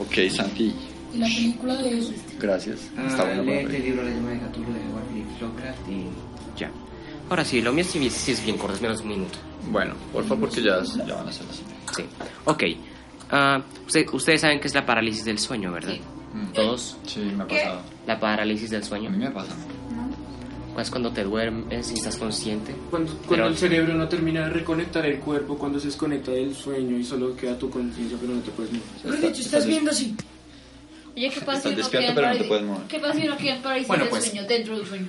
Ok, 0.00 0.30
Santi, 0.30 0.74
Y 1.14 1.18
la 1.18 1.26
película 1.26 1.76
de 1.76 1.98
eso. 1.98 2.12
gracias. 2.40 2.80
Está 3.06 3.22
Ah, 3.22 3.24
bueno 3.42 3.62
para 3.62 3.76
el 3.76 3.82
libro 3.82 4.02
La 4.02 4.10
llama 4.10 4.30
de 4.30 4.38
Cthulhu 4.40 4.72
de 4.72 4.80
Phillips 5.12 5.40
Lovecraft 5.40 5.88
y 5.88 6.58
Ya. 6.58 6.70
Ahora 7.30 7.44
sí, 7.44 7.62
lo 7.62 7.72
mío 7.72 7.84
sí, 7.84 8.10
sí 8.10 8.32
es 8.32 8.44
bien 8.44 8.58
corto, 8.58 8.74
es 8.76 8.82
menos 8.82 8.98
de 8.98 9.04
un 9.04 9.10
minuto. 9.10 9.38
Bueno, 9.70 9.94
por 10.12 10.24
favor, 10.24 10.48
porque 10.48 10.62
ya, 10.62 10.82
ya 10.82 11.14
van 11.14 11.28
a 11.28 11.32
ser 11.32 11.46
así. 11.48 11.62
Sí. 11.96 12.04
Ok. 12.44 12.62
Ah, 13.30 13.62
usted- 13.86 14.06
ustedes 14.12 14.40
saben 14.40 14.60
que 14.60 14.66
es 14.68 14.74
la 14.74 14.84
parálisis 14.84 15.24
del 15.24 15.38
sueño, 15.38 15.72
¿verdad? 15.72 15.94
Mm. 16.34 16.52
Todos. 16.52 16.96
Sí, 17.06 17.20
me 17.20 17.44
ha 17.44 17.46
pasado. 17.46 17.80
La 18.06 18.18
parálisis 18.20 18.70
del 18.70 18.82
A 18.82 18.84
sueño. 18.84 19.08
mí 19.10 19.18
me 19.18 19.30
pasa. 19.30 19.54
Es 20.78 20.90
cuando 20.90 21.12
te 21.12 21.22
duermes 21.22 21.90
y 21.90 21.94
estás 21.94 22.16
consciente. 22.16 22.74
Cuando, 22.90 23.12
cuando 23.12 23.28
Pero- 23.28 23.46
el 23.48 23.56
cerebro 23.56 23.94
no 23.94 24.08
termina 24.08 24.44
de 24.46 24.50
reconectar 24.50 25.04
el 25.06 25.18
cuerpo, 25.20 25.56
cuando 25.58 25.78
se 25.78 25.86
desconecta 25.88 26.30
del 26.32 26.54
sueño 26.54 26.96
y 26.98 27.04
solo 27.04 27.36
queda 27.36 27.58
tu 27.58 27.68
conciencia, 27.70 28.16
pero 28.20 28.32
no 28.34 28.40
te 28.40 28.50
puedes 28.52 28.72
mover. 28.72 28.86
Mejor 29.04 29.20
dicho, 29.32 29.42
estás 29.42 29.66
viendo 29.66 29.90
así. 29.90 30.14
Oye, 31.14 31.28
¿qué 31.30 31.40
pasa 31.42 31.68
Estás 31.68 31.88
si 31.90 31.96
uno 31.96 32.00
queda 32.06 32.14
pero 32.14 32.28
no 32.28 32.36
te 32.38 32.44
puedes 32.44 32.64
mover. 32.64 32.82
¿Qué 32.88 32.98
pasa 32.98 33.14
si 33.20 33.26
uno 33.26 33.36
queda 33.36 33.56
en 33.56 33.62
parálisis 33.62 33.88
Bueno, 33.88 34.04
del 34.04 34.10
pues. 34.10 34.24
sueño, 34.24 34.42
dentro 34.48 34.76
del 34.78 34.86
sueño? 34.86 35.08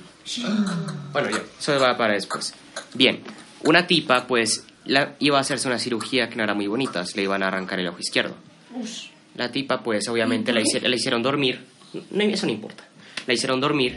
Bueno, 1.12 1.30
ya, 1.30 1.42
eso 1.58 1.80
va 1.80 1.96
para 1.96 2.12
después. 2.14 2.54
Bien, 2.92 3.20
una 3.64 3.86
tipa, 3.86 4.26
pues, 4.26 4.66
la, 4.84 5.14
iba 5.18 5.38
a 5.38 5.40
hacerse 5.40 5.66
una 5.66 5.78
cirugía 5.78 6.28
que 6.28 6.36
no 6.36 6.44
era 6.44 6.52
muy 6.54 6.66
bonita, 6.66 7.02
le 7.14 7.22
iban 7.22 7.42
a 7.42 7.48
arrancar 7.48 7.80
el 7.80 7.88
ojo 7.88 7.98
izquierdo. 8.00 8.34
La 9.34 9.50
tipa, 9.50 9.82
pues, 9.82 10.06
obviamente 10.08 10.52
la, 10.52 10.60
hici- 10.60 10.82
la 10.82 10.94
hicieron 10.94 11.22
dormir, 11.22 11.64
no, 12.10 12.22
eso 12.22 12.44
no 12.46 12.52
importa, 12.52 12.84
la 13.26 13.32
hicieron 13.32 13.60
dormir 13.60 13.96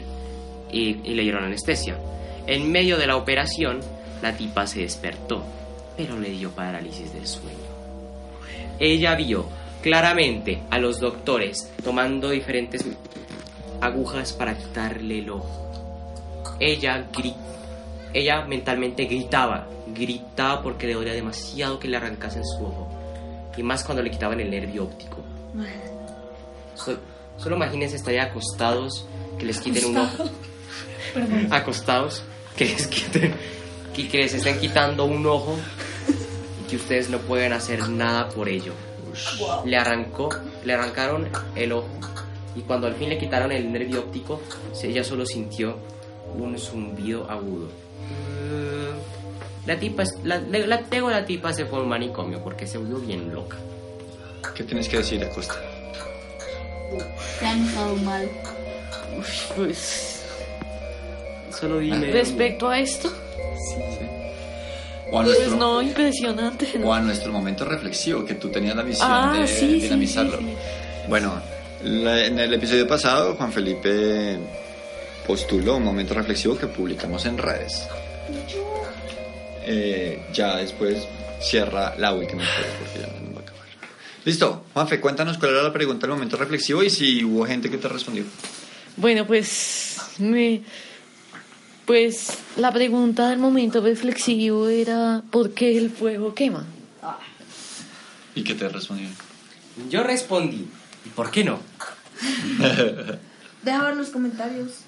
y, 0.70 1.00
y 1.08 1.14
le 1.14 1.22
dieron 1.22 1.44
anestesia. 1.44 1.98
En 2.46 2.70
medio 2.70 2.96
de 2.96 3.06
la 3.06 3.16
operación, 3.16 3.80
la 4.22 4.36
tipa 4.36 4.66
se 4.66 4.80
despertó, 4.80 5.42
pero 5.96 6.18
le 6.18 6.30
dio 6.30 6.50
parálisis 6.50 7.12
del 7.12 7.26
sueño. 7.26 7.56
Ella 8.78 9.14
vio 9.14 9.46
claramente 9.82 10.60
a 10.70 10.78
los 10.78 11.00
doctores 11.00 11.70
tomando 11.84 12.30
diferentes 12.30 12.84
agujas 13.80 14.32
para 14.32 14.56
quitarle 14.56 15.18
el 15.20 15.30
ojo. 15.30 15.64
Ella, 16.60 17.06
gri- 17.12 17.36
ella 18.12 18.44
mentalmente 18.46 19.04
gritaba, 19.04 19.66
gritaba 19.94 20.62
porque 20.62 20.86
le 20.86 20.94
dolía 20.94 21.12
demasiado 21.12 21.78
que 21.78 21.88
le 21.88 21.96
arrancasen 21.96 22.44
su 22.44 22.64
ojo. 22.64 22.88
Y 23.56 23.62
más 23.62 23.82
cuando 23.84 24.02
le 24.02 24.10
quitaban 24.10 24.40
el 24.40 24.50
nervio 24.50 24.84
óptico. 24.84 25.18
So- 26.74 26.98
solo 27.38 27.56
imagínense 27.56 27.96
estar 27.96 28.12
ahí 28.14 28.20
acostados, 28.20 29.04
que 29.38 29.44
les 29.46 29.58
quiten 29.60 29.84
un 29.86 29.96
ojo. 29.98 30.24
Acostados, 31.50 32.22
que 32.56 32.64
les 32.66 32.86
quiten, 32.86 33.34
que, 33.94 34.08
que 34.08 34.18
les 34.18 34.34
estén 34.34 34.58
quitando 34.60 35.04
un 35.04 35.24
ojo 35.26 35.56
y 36.64 36.68
que 36.70 36.76
ustedes 36.76 37.08
no 37.10 37.18
pueden 37.18 37.52
hacer 37.52 37.88
nada 37.88 38.28
por 38.28 38.48
ello. 38.48 38.72
Le 39.64 39.76
arrancó, 39.76 40.28
le 40.64 40.74
arrancaron 40.74 41.28
el 41.56 41.72
ojo 41.72 41.88
y 42.54 42.60
cuando 42.62 42.86
al 42.86 42.94
fin 42.94 43.08
le 43.08 43.18
quitaron 43.18 43.50
el 43.52 43.72
nervio 43.72 44.00
óptico, 44.00 44.40
ella 44.82 45.02
solo 45.04 45.24
sintió 45.26 45.76
un 46.34 46.58
zumbido 46.58 47.28
agudo. 47.30 47.68
La 49.66 49.78
tipa, 49.78 50.02
es- 50.02 50.14
la, 50.24 50.38
la, 50.40 50.58
la- 50.60 50.80
luego 50.90 51.10
la 51.10 51.24
tipa 51.26 51.52
se 51.52 51.66
fue 51.66 51.78
a 51.78 51.82
un 51.82 51.88
manicomio 51.88 52.42
porque 52.42 52.66
se 52.66 52.78
volvió 52.78 52.98
bien 52.98 53.32
loca. 53.34 53.56
¿Qué 54.54 54.64
tienes 54.64 54.88
que 54.88 54.98
decir, 54.98 55.22
Acosta? 55.24 55.54
Se 57.38 57.46
han 57.46 57.66
estado 57.66 57.96
mal. 57.96 58.28
Pues. 59.56 60.17
Solo 61.58 61.78
dime. 61.78 62.10
Respecto 62.12 62.68
a 62.68 62.78
esto, 62.78 63.12
O 65.10 65.18
a 65.20 65.24
pues 65.24 65.38
nuestro, 65.38 65.56
no, 65.56 65.82
impresionante. 65.82 66.68
¿no? 66.78 66.88
o 66.88 66.92
a 66.94 67.00
nuestro 67.00 67.32
momento 67.32 67.64
reflexivo, 67.64 68.24
que 68.24 68.34
tú 68.34 68.48
tenías 68.50 68.76
la 68.76 68.82
misión 68.82 69.08
Ah, 69.10 69.36
de 69.38 69.46
sí, 69.48 69.60
sí, 69.60 69.80
dinamizarlo. 69.80 70.38
sí, 70.38 70.44
sí. 70.44 70.54
Bueno, 71.08 71.40
la- 71.82 72.26
en 72.26 72.38
el 72.38 72.52
episodio 72.54 72.86
pasado, 72.86 73.34
Juan 73.36 73.52
Felipe 73.52 74.38
postuló 75.26 75.76
un 75.76 75.84
momento 75.84 76.14
reflexivo 76.14 76.56
que 76.58 76.66
publicamos 76.66 77.24
en 77.26 77.38
redes. 77.38 77.86
Eh, 79.66 80.22
ya 80.32 80.56
después 80.56 81.06
cierra 81.40 81.94
la 81.98 82.12
última 82.14 82.42
historia 82.42 82.70
porque 82.78 83.00
ya 83.00 83.06
no 83.20 83.34
va 83.34 83.40
a 83.40 83.42
acabar. 83.42 83.66
Listo, 84.24 84.64
Juanfe, 84.74 85.00
cuéntanos 85.00 85.38
cuál 85.38 85.52
era 85.52 85.62
la 85.62 85.72
pregunta 85.72 86.06
del 86.06 86.14
momento 86.14 86.36
reflexivo 86.36 86.82
y 86.82 86.90
si 86.90 87.24
hubo 87.24 87.44
gente 87.46 87.70
que 87.70 87.76
te 87.78 87.88
respondió. 87.88 88.24
Bueno, 88.96 89.26
pues 89.26 89.96
me 90.18 90.62
pues 91.88 92.28
la 92.58 92.70
pregunta 92.70 93.30
del 93.30 93.38
momento 93.38 93.80
reflexivo 93.80 94.68
era 94.68 95.22
¿por 95.30 95.52
qué 95.54 95.78
el 95.78 95.88
fuego 95.88 96.34
quema? 96.34 96.66
¿Y 98.34 98.44
qué 98.44 98.54
te 98.54 98.68
respondió? 98.68 99.08
Yo 99.88 100.02
respondí. 100.02 100.68
¿Y 101.06 101.08
por 101.08 101.30
qué 101.30 101.44
no? 101.44 101.60
Deja 103.62 103.82
ver 103.84 103.96
los 103.96 104.10
comentarios. 104.10 104.80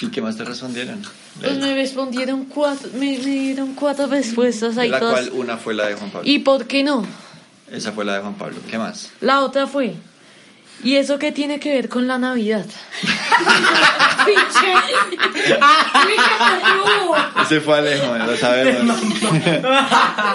¿Y 0.00 0.06
qué 0.08 0.22
más 0.22 0.38
te 0.38 0.44
respondieron? 0.44 1.02
Pues 1.40 1.58
me 1.58 1.74
respondieron 1.74 2.46
cuatro, 2.46 2.88
me, 2.94 3.18
me 3.18 3.18
dieron 3.18 3.74
cuatro 3.74 4.06
respuestas 4.06 4.78
ahí 4.78 4.88
la 4.88 4.98
todas. 4.98 5.28
cual 5.28 5.38
una 5.38 5.58
fue 5.58 5.74
la 5.74 5.88
de 5.88 5.94
Juan 5.96 6.10
Pablo. 6.10 6.26
¿Y 6.26 6.38
por 6.38 6.66
qué 6.66 6.82
no? 6.82 7.04
Esa 7.70 7.92
fue 7.92 8.06
la 8.06 8.14
de 8.14 8.20
Juan 8.20 8.34
Pablo. 8.34 8.56
¿Qué 8.70 8.78
más? 8.78 9.10
La 9.20 9.42
otra 9.42 9.66
fue. 9.66 9.94
¿Y 10.86 10.98
eso 10.98 11.18
qué 11.18 11.32
tiene 11.32 11.58
que 11.58 11.72
ver 11.72 11.88
con 11.88 12.06
la 12.06 12.16
Navidad? 12.16 12.64
Ese 17.42 17.60
fue 17.60 17.78
Alejo, 17.78 18.16
lo 18.16 18.36
sabemos. 18.36 18.96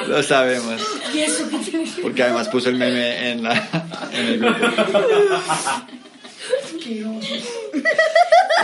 lo 0.08 0.22
sabemos. 0.24 0.82
¿Y 1.14 1.20
eso 1.20 1.50
qué 1.50 1.58
tiene 1.60 1.86
que 1.86 1.92
ver? 1.92 2.02
Porque 2.02 2.24
además 2.24 2.50
puso 2.50 2.68
el 2.68 2.76
meme 2.76 3.32
en, 3.32 3.44
la, 3.44 3.54
en 4.12 4.26
el 4.26 4.40
grupo. 4.40 4.60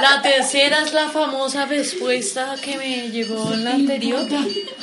La 0.01 0.21
tercera 0.21 0.83
es 0.83 0.91
la 0.91 1.07
famosa 1.07 1.67
respuesta 1.67 2.57
que 2.61 2.77
me 2.77 3.09
llegó 3.11 3.53
en 3.53 3.63
la 3.63 3.75
anterior. 3.75 4.27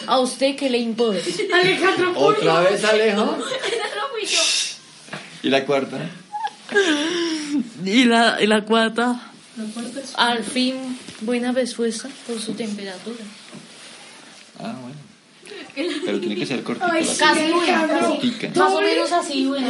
¿A 0.06 0.20
usted 0.20 0.56
qué 0.56 0.70
le 0.70 0.78
importa? 0.78 1.20
Alejandro, 1.52 2.12
¿Otra 2.16 2.60
vez 2.60 2.82
Alejo? 2.82 3.36
¿Y 5.42 5.50
la 5.50 5.66
cuarta? 5.66 5.98
Y 7.84 8.04
la, 8.04 8.38
y 8.40 8.46
la 8.46 8.64
cuarta, 8.64 9.20
al 10.16 10.42
fin, 10.42 10.98
buena 11.20 11.52
respuesta 11.52 12.08
por 12.26 12.40
su 12.40 12.54
temperatura. 12.54 13.24
Ah, 14.58 14.74
bueno. 14.82 15.04
Pero 15.74 16.20
tiene 16.20 16.36
que 16.36 16.46
ser 16.46 16.62
cortita. 16.62 16.88
Ay, 16.92 17.04
Casi 17.18 17.50
cortica. 17.50 18.50
Más 18.56 18.72
o 18.72 18.80
menos 18.80 19.12
así, 19.12 19.46
bueno. 19.46 19.68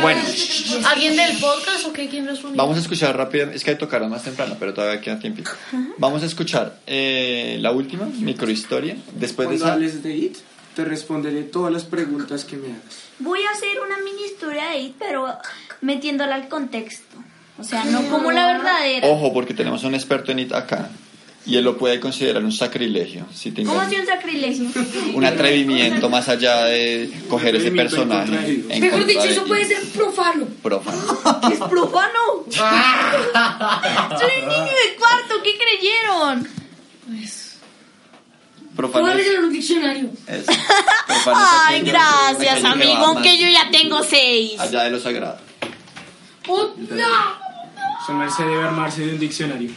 Bueno, 0.00 0.22
¿Alguien 0.86 1.16
del 1.16 1.38
podcast 1.38 1.86
o 1.86 1.92
qué? 1.92 2.08
¿Quién 2.08 2.26
respondió? 2.26 2.56
vamos 2.56 2.76
a 2.76 2.80
escuchar 2.80 3.16
rápido. 3.16 3.50
Es 3.50 3.64
que 3.64 3.70
hay 3.70 3.76
que 3.76 3.80
tocarla 3.80 4.08
más 4.08 4.22
temprano, 4.22 4.56
pero 4.58 4.72
todavía 4.74 5.00
queda 5.00 5.18
tiempo. 5.18 5.42
Vamos 5.98 6.22
a 6.22 6.26
escuchar 6.26 6.80
eh, 6.86 7.58
la 7.60 7.72
última, 7.72 8.06
microhistoria. 8.06 8.96
Después 9.14 9.48
de 9.48 9.56
esa. 9.56 9.72
hables 9.72 10.02
de 10.02 10.16
IT, 10.16 10.36
te 10.76 10.84
responderé 10.84 11.42
todas 11.42 11.72
las 11.72 11.84
preguntas 11.84 12.44
que 12.44 12.56
me 12.56 12.68
hagas. 12.68 13.08
Voy 13.18 13.40
a 13.42 13.50
hacer 13.50 13.80
una 13.84 13.98
mini 13.98 14.24
historia 14.24 14.68
de 14.70 14.78
IT, 14.78 14.94
pero 14.98 15.26
metiéndola 15.80 16.34
al 16.34 16.48
contexto. 16.48 17.16
O 17.58 17.64
sea, 17.64 17.84
no 17.84 18.02
como 18.08 18.30
la 18.30 18.46
verdadera. 18.46 19.08
Ojo, 19.08 19.32
porque 19.32 19.52
tenemos 19.54 19.82
un 19.84 19.94
experto 19.94 20.30
en 20.32 20.38
IT 20.40 20.52
acá. 20.52 20.90
Y 21.46 21.56
él 21.56 21.64
lo 21.64 21.78
puede 21.78 21.98
considerar 21.98 22.44
un 22.44 22.52
sacrilegio. 22.52 23.26
Si 23.34 23.50
te 23.52 23.64
¿Cómo 23.64 23.80
hacía 23.80 24.00
un 24.00 24.06
sacrilegio? 24.06 24.66
un 25.14 25.24
atrevimiento 25.24 26.10
más 26.10 26.28
allá 26.28 26.64
de 26.66 27.10
coger 27.28 27.56
ese 27.56 27.68
en 27.68 27.76
personaje. 27.76 28.64
en 28.68 28.80
Mejor 28.80 29.06
dicho, 29.06 29.22
eso 29.24 29.44
puede 29.44 29.64
ser 29.64 29.82
profano. 29.94 30.46
Profano. 30.62 30.98
¡Es 31.52 31.58
profano! 31.58 32.18
Soy 34.20 34.42
un 34.42 34.48
niño 34.48 34.64
de 34.64 34.96
cuarto, 34.98 35.42
¿qué 35.42 35.56
creyeron? 35.56 36.46
Profano 38.76 39.06
Puedo 39.06 39.18
es, 39.18 39.26
leer 39.26 39.40
un 39.40 39.52
diccionario. 39.52 40.10
es- 40.28 40.44
profano 41.06 41.40
es 41.40 41.48
Ay, 41.66 41.82
gracias, 41.82 42.64
amigo, 42.64 42.92
aunque 43.06 43.36
yo 43.38 43.48
ya 43.48 43.68
tengo 43.72 44.04
seis. 44.04 44.60
Allá 44.60 44.84
de 44.84 44.90
lo 44.90 45.00
sagrado. 45.00 45.47
Su 48.06 48.12
merced 48.14 48.44
debe 48.44 48.62
armarse 48.62 49.04
de 49.06 49.12
un 49.14 49.20
diccionario. 49.20 49.70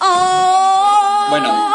Oh. 0.00 1.26
Bueno. 1.30 1.72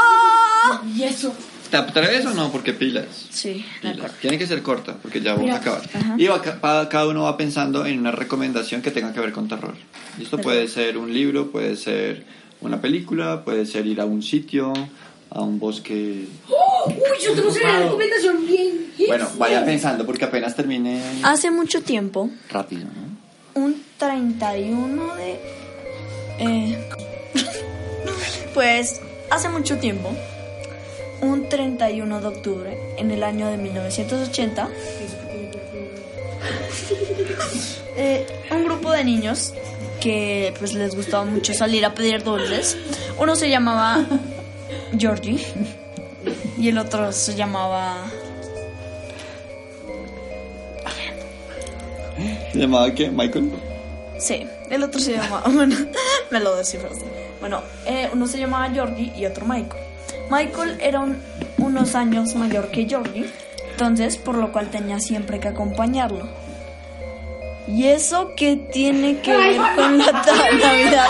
Y 0.96 1.04
eso. 1.04 1.34
¿Te 1.70 1.78
atreves 1.78 2.26
o 2.26 2.34
no? 2.34 2.52
Porque 2.52 2.74
pilas. 2.74 3.06
Sí, 3.30 3.54
de 3.54 3.64
Pilas. 3.82 3.96
acuerdo. 3.98 4.16
Tiene 4.20 4.38
que 4.38 4.46
ser 4.46 4.62
corta, 4.62 4.98
porque 5.02 5.22
ya 5.22 5.32
vamos 5.32 5.46
Mira. 5.46 5.56
a 5.56 5.60
acabar. 5.60 5.82
Y 6.18 6.28
va 6.28 6.42
cada 6.90 7.08
uno 7.08 7.24
va 7.24 7.38
pensando 7.38 7.86
en 7.86 8.00
una 8.00 8.12
recomendación 8.12 8.82
que 8.82 8.92
tenga 8.92 9.14
que 9.14 9.22
ver 9.22 9.32
con 9.32 9.48
terror. 9.48 9.76
Esto 10.22 10.38
puede 10.38 10.68
ser 10.68 10.98
un 10.98 11.14
libro, 11.14 11.50
puede 11.50 11.78
ser 11.78 12.26
una 12.60 12.82
película, 12.82 13.46
puede 13.46 13.66
ser 13.66 13.88
ir 13.88 14.02
a 14.02 14.06
un 14.06 14.22
sitio, 14.22 14.74
a 15.30 15.42
un 15.42 15.60
bosque. 15.60 16.28
¡Oh! 16.50 16.90
Uy, 16.90 16.96
yo 17.24 17.34
tengo 17.36 17.50
una 17.50 17.80
recomendación 17.80 18.46
bien. 18.46 18.92
Bueno, 19.08 19.30
vaya 19.38 19.64
pensando 19.64 20.06
porque 20.06 20.26
apenas 20.26 20.56
termine 20.56 21.02
Hace 21.24 21.52
mucho 21.52 21.82
tiempo, 21.82 22.30
rápido, 22.50 22.84
¿no? 22.84 23.11
Un 23.54 23.84
31 23.98 25.16
de... 25.16 25.40
eh, 26.40 26.78
pues, 28.54 29.02
hace 29.30 29.50
mucho 29.50 29.78
tiempo, 29.78 30.10
un 31.22 31.50
31 31.50 32.22
de 32.22 32.28
octubre, 32.28 32.78
en 32.98 33.12
el 33.12 33.24
año 33.24 33.48
de 33.48 33.58
1980, 33.58 34.70
eh, 37.98 38.26
un 38.52 38.66
grupo 38.66 38.92
de 38.92 39.04
niños 39.04 39.54
que 40.02 40.54
pues 40.58 40.74
les 40.74 40.96
gustaba 40.96 41.26
mucho 41.26 41.54
salir 41.54 41.86
a 41.86 41.94
pedir 41.94 42.24
dulces. 42.24 42.78
Uno 43.20 43.36
se 43.36 43.50
llamaba 43.50 44.04
Georgie 44.98 45.40
y 46.58 46.70
el 46.70 46.78
otro 46.78 47.12
se 47.12 47.36
llamaba 47.36 47.98
¿Se 52.52 52.60
llamaba 52.60 52.92
qué? 52.94 53.10
¿Michael? 53.10 53.52
Sí, 54.20 54.46
el 54.70 54.84
otro 54.84 55.00
se 55.00 55.14
llamaba. 55.14 55.44
Bueno, 55.52 55.76
me 56.30 56.40
lo 56.40 56.56
descifraste. 56.56 57.06
Bueno, 57.40 57.62
eh, 57.86 58.10
uno 58.14 58.28
se 58.28 58.38
llamaba 58.40 58.70
Georgie 58.70 59.12
y 59.16 59.26
otro 59.26 59.46
Michael. 59.46 59.82
Michael 60.30 60.78
era 60.82 61.00
un- 61.00 61.18
unos 61.58 61.96
años 61.96 62.36
mayor 62.36 62.70
que 62.70 62.86
Georgie, 62.88 63.26
entonces 63.72 64.18
por 64.18 64.36
lo 64.38 64.52
cual 64.52 64.70
tenía 64.70 65.00
siempre 65.00 65.40
que 65.40 65.48
acompañarlo. 65.50 66.28
¿Y 67.68 67.86
eso 67.86 68.32
qué 68.36 68.58
tiene 68.58 69.20
que 69.22 69.36
ver 69.36 69.58
con 69.76 69.98
la 69.98 70.12
Navidad? 70.62 71.08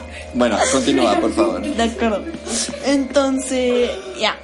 Bueno, 0.34 0.56
continúa, 0.70 1.16
por 1.16 1.32
favor. 1.34 1.60
De 1.60 1.82
acuerdo. 1.82 2.22
Entonces, 2.84 3.90
ya. 4.20 4.36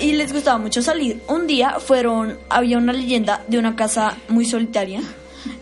Y 0.00 0.12
les 0.12 0.32
gustaba 0.32 0.58
mucho 0.58 0.82
salir. 0.82 1.22
Un 1.28 1.46
día 1.46 1.78
fueron, 1.78 2.38
había 2.48 2.78
una 2.78 2.92
leyenda 2.92 3.42
de 3.48 3.58
una 3.58 3.76
casa 3.76 4.16
muy 4.28 4.44
solitaria 4.44 5.00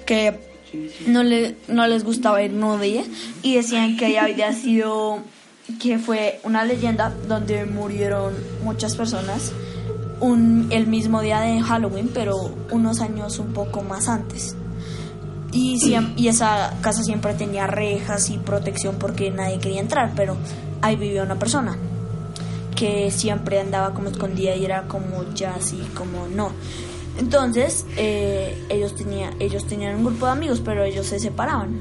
que 0.07 0.39
no, 1.07 1.23
le, 1.23 1.57
no 1.69 1.87
les 1.87 2.05
gustaba 2.05 2.43
ir 2.43 2.53
no 2.53 2.81
ella 2.81 3.03
y 3.43 3.57
decían 3.57 3.97
que 3.97 4.19
había 4.19 4.53
sido, 4.53 5.19
que 5.81 5.99
fue 5.99 6.41
una 6.45 6.65
leyenda 6.65 7.13
donde 7.29 7.65
murieron 7.65 8.35
muchas 8.63 8.97
personas 8.97 9.53
un, 10.21 10.69
el 10.71 10.87
mismo 10.87 11.21
día 11.23 11.41
de 11.41 11.61
Halloween, 11.61 12.11
pero 12.13 12.37
unos 12.71 13.01
años 13.01 13.39
un 13.39 13.53
poco 13.53 13.83
más 13.83 14.09
antes. 14.09 14.55
Y, 15.53 15.79
y 16.17 16.29
esa 16.29 16.75
casa 16.81 17.03
siempre 17.03 17.35
tenía 17.35 17.67
rejas 17.67 18.31
y 18.31 18.39
protección 18.39 18.97
porque 18.99 19.31
nadie 19.31 19.59
quería 19.59 19.81
entrar, 19.81 20.13
pero 20.15 20.37
ahí 20.81 20.95
vivía 20.95 21.25
una 21.25 21.39
persona 21.39 21.77
que 22.81 23.11
siempre 23.11 23.61
andaba 23.61 23.93
como 23.93 24.09
escondida 24.09 24.57
y 24.57 24.65
era 24.65 24.89
como 24.89 25.23
ya 25.35 25.55
así, 25.55 25.87
como 25.95 26.29
no. 26.29 26.51
Entonces, 27.19 27.85
eh, 27.99 28.57
ellos, 28.71 28.95
tenía, 28.95 29.35
ellos 29.39 29.67
tenían 29.67 29.97
un 29.97 30.05
grupo 30.07 30.25
de 30.25 30.33
amigos, 30.33 30.63
pero 30.65 30.83
ellos 30.83 31.07
se 31.07 31.21
separaban. 31.21 31.77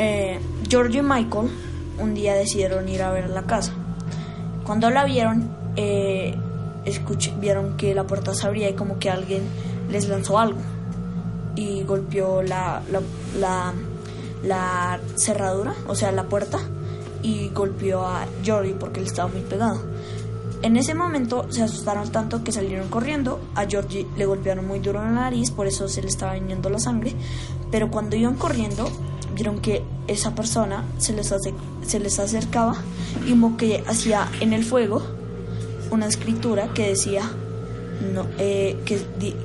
Eh, 0.00 0.40
George 0.68 0.98
y 0.98 1.02
Michael 1.02 1.48
un 2.00 2.14
día 2.14 2.34
decidieron 2.34 2.88
ir 2.88 3.04
a 3.04 3.12
ver 3.12 3.30
la 3.30 3.42
casa. 3.42 3.72
Cuando 4.64 4.90
la 4.90 5.04
vieron, 5.04 5.48
eh, 5.76 6.34
vieron 7.38 7.76
que 7.76 7.94
la 7.94 8.04
puerta 8.04 8.34
se 8.34 8.48
abría 8.48 8.68
y 8.68 8.74
como 8.74 8.98
que 8.98 9.10
alguien 9.10 9.42
les 9.92 10.08
lanzó 10.08 10.40
algo 10.40 10.58
y 11.54 11.84
golpeó 11.84 12.42
la, 12.42 12.82
la, 12.90 13.00
la, 13.38 13.72
la 14.42 15.00
cerradura, 15.14 15.72
o 15.86 15.94
sea, 15.94 16.10
la 16.10 16.24
puerta, 16.24 16.58
y 17.22 17.50
golpeó 17.50 18.04
a 18.04 18.26
Jordi 18.44 18.72
porque 18.72 18.98
él 18.98 19.06
estaba 19.06 19.28
muy 19.28 19.42
pegado. 19.42 19.89
En 20.62 20.76
ese 20.76 20.94
momento 20.94 21.46
se 21.50 21.62
asustaron 21.62 22.10
tanto 22.12 22.44
que 22.44 22.52
salieron 22.52 22.88
corriendo. 22.88 23.40
A 23.54 23.66
Georgie 23.66 24.06
le 24.16 24.26
golpearon 24.26 24.66
muy 24.66 24.78
duro 24.78 25.00
en 25.00 25.14
la 25.14 25.22
nariz, 25.22 25.50
por 25.50 25.66
eso 25.66 25.88
se 25.88 26.02
le 26.02 26.08
estaba 26.08 26.34
viniendo 26.34 26.68
la 26.68 26.78
sangre. 26.78 27.14
Pero 27.70 27.90
cuando 27.90 28.16
iban 28.16 28.36
corriendo, 28.36 28.90
vieron 29.34 29.60
que 29.60 29.82
esa 30.06 30.34
persona 30.34 30.84
se 30.98 31.14
les, 31.14 32.18
acercaba 32.18 32.76
y 33.26 33.30
como 33.30 33.56
que 33.56 33.82
hacía 33.86 34.28
en 34.40 34.52
el 34.52 34.64
fuego 34.64 35.02
una 35.90 36.06
escritura 36.06 36.68
que 36.74 36.88
decía 36.88 37.22
eh, 38.38 38.78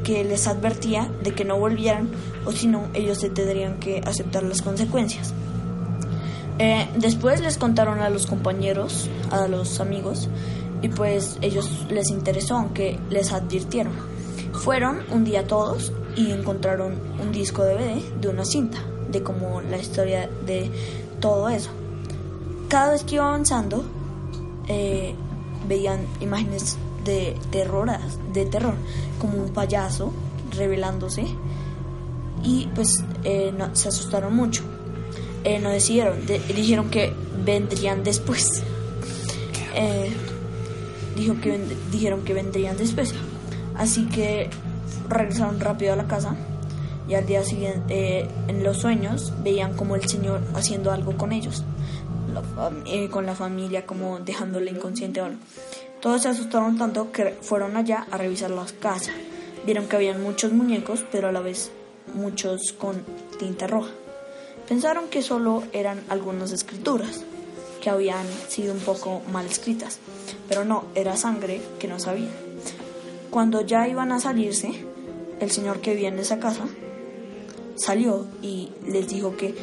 que 0.04 0.24
les 0.24 0.48
advertía 0.48 1.10
de 1.24 1.34
que 1.34 1.46
no 1.46 1.58
volvieran 1.58 2.10
o 2.46 2.52
si 2.52 2.68
no 2.68 2.84
ellos 2.94 3.20
se 3.20 3.30
tendrían 3.30 3.80
que 3.80 4.02
aceptar 4.06 4.44
las 4.44 4.62
consecuencias. 4.62 5.34
Eh, 6.58 6.88
después 6.98 7.42
les 7.42 7.58
contaron 7.58 8.00
a 8.00 8.10
los 8.10 8.28
compañeros, 8.28 9.10
a 9.30 9.48
los 9.48 9.82
amigos, 9.82 10.30
y 10.86 10.90
pues 10.90 11.38
ellos 11.42 11.68
les 11.90 12.10
interesó, 12.12 12.58
aunque 12.58 13.00
les 13.10 13.32
advirtieron. 13.34 13.94
Fueron 14.54 15.00
un 15.12 15.24
día 15.24 15.48
todos 15.48 15.92
y 16.16 16.30
encontraron 16.32 16.94
un 17.20 17.32
disco 17.32 17.64
DVD 17.64 18.00
de 18.22 18.28
una 18.30 18.46
cinta, 18.46 18.78
de 19.12 19.24
como 19.24 19.62
la 19.62 19.78
historia 19.78 20.30
de 20.46 20.70
todo 21.20 21.50
eso. 21.50 21.72
Cada 22.70 22.92
vez 22.92 23.04
que 23.04 23.16
iba 23.16 23.28
avanzando, 23.28 23.84
eh, 24.68 25.16
veían 25.68 26.02
imágenes 26.22 26.78
de 27.04 27.36
terror, 27.52 27.90
de 28.32 28.46
terror, 28.46 28.76
como 29.20 29.38
un 29.44 29.50
payaso 29.50 30.12
revelándose, 30.56 31.26
y 32.44 32.68
pues 32.76 33.04
eh, 33.24 33.52
no- 33.58 33.76
se 33.76 33.88
asustaron 33.90 34.36
mucho. 34.36 34.62
Eh, 35.44 35.58
no 35.60 35.70
decidieron, 35.72 36.26
de- 36.28 36.40
dijeron 36.40 36.90
que 36.92 37.12
vendrían 37.44 38.04
después. 38.04 38.62
Eh, 39.76 40.12
dijeron 41.16 42.24
que 42.24 42.34
vendrían 42.34 42.78
después. 42.78 43.14
Así 43.76 44.06
que 44.08 44.50
regresaron 45.10 45.60
rápido 45.60 45.94
a 45.94 45.96
la 45.96 46.08
casa 46.08 46.36
y 47.08 47.14
al 47.14 47.26
día 47.26 47.44
siguiente 47.44 48.20
eh, 48.20 48.30
en 48.48 48.64
los 48.64 48.78
sueños 48.78 49.34
veían 49.44 49.76
como 49.76 49.96
el 49.96 50.08
Señor 50.08 50.42
haciendo 50.56 50.92
algo 50.92 51.18
con 51.18 51.32
ellos, 51.32 51.64
la 52.34 52.72
eh, 52.86 53.10
con 53.10 53.26
la 53.26 53.36
familia, 53.36 53.86
como 53.86 54.20
dejándole 54.20 54.72
inconsciente 54.72 55.22
o 55.22 55.26
algo. 55.26 55.40
Todos 56.02 56.24
se 56.24 56.30
asustaron 56.30 56.78
tanto 56.78 57.12
que 57.12 57.36
fueron 57.42 57.78
allá 57.78 58.06
a 58.12 58.18
revisar 58.18 58.52
la 58.52 58.66
casa. 58.80 59.12
Vieron 59.66 59.88
que 59.88 59.96
habían 59.96 60.22
muchos 60.22 60.52
muñecos, 60.52 61.04
pero 61.12 61.28
a 61.28 61.32
la 61.32 61.40
vez 61.40 61.72
muchos 62.14 62.74
con 62.74 63.04
tinta 63.40 63.68
roja. 63.68 63.90
Pensaron 64.68 65.10
que 65.10 65.22
solo 65.22 65.64
eran 65.74 66.02
algunas 66.10 66.52
escrituras 66.52 67.24
que 67.86 67.92
habían 67.92 68.26
sido 68.48 68.74
un 68.74 68.80
poco 68.80 69.22
mal 69.32 69.46
escritas, 69.46 70.00
pero 70.50 70.66
no, 70.66 70.86
era 70.96 71.16
sangre 71.18 71.62
que 71.78 71.88
no 71.88 72.00
sabían. 72.00 72.32
Cuando 73.30 73.62
ya 73.62 73.88
iban 73.88 74.12
a 74.12 74.20
salirse, 74.20 74.72
el 75.40 75.52
señor 75.52 75.82
que 75.82 75.92
vivía 75.92 76.10
en 76.10 76.18
esa 76.18 76.40
casa 76.40 76.66
salió 77.76 78.26
y 78.42 78.72
les 78.88 79.08
dijo 79.08 79.38
que, 79.38 79.54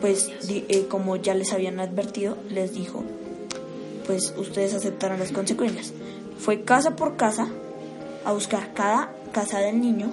pues, 0.00 0.28
eh, 0.48 0.86
como 0.90 1.14
ya 1.14 1.34
les 1.34 1.52
habían 1.52 1.78
advertido, 1.78 2.36
les 2.50 2.72
dijo, 2.72 3.04
pues 4.06 4.34
ustedes 4.36 4.74
aceptaron 4.74 5.20
las 5.20 5.30
consecuencias. 5.30 5.92
Fue 6.36 6.62
casa 6.62 6.96
por 6.96 7.16
casa 7.16 7.46
a 8.24 8.32
buscar 8.32 8.74
cada 8.74 9.14
casa 9.30 9.60
del 9.60 9.80
niño 9.80 10.10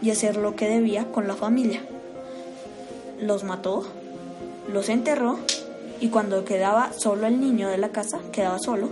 y 0.00 0.12
hacer 0.12 0.36
lo 0.36 0.54
que 0.54 0.68
debía 0.68 1.10
con 1.10 1.26
la 1.26 1.34
familia. 1.34 1.82
Los 3.20 3.42
mató, 3.42 3.84
los 4.72 4.88
enterró 4.88 5.40
y 6.00 6.08
cuando 6.08 6.44
quedaba 6.44 6.92
solo 6.92 7.26
el 7.26 7.40
niño 7.40 7.68
de 7.68 7.78
la 7.78 7.88
casa, 7.90 8.18
quedaba 8.32 8.58
solo 8.58 8.88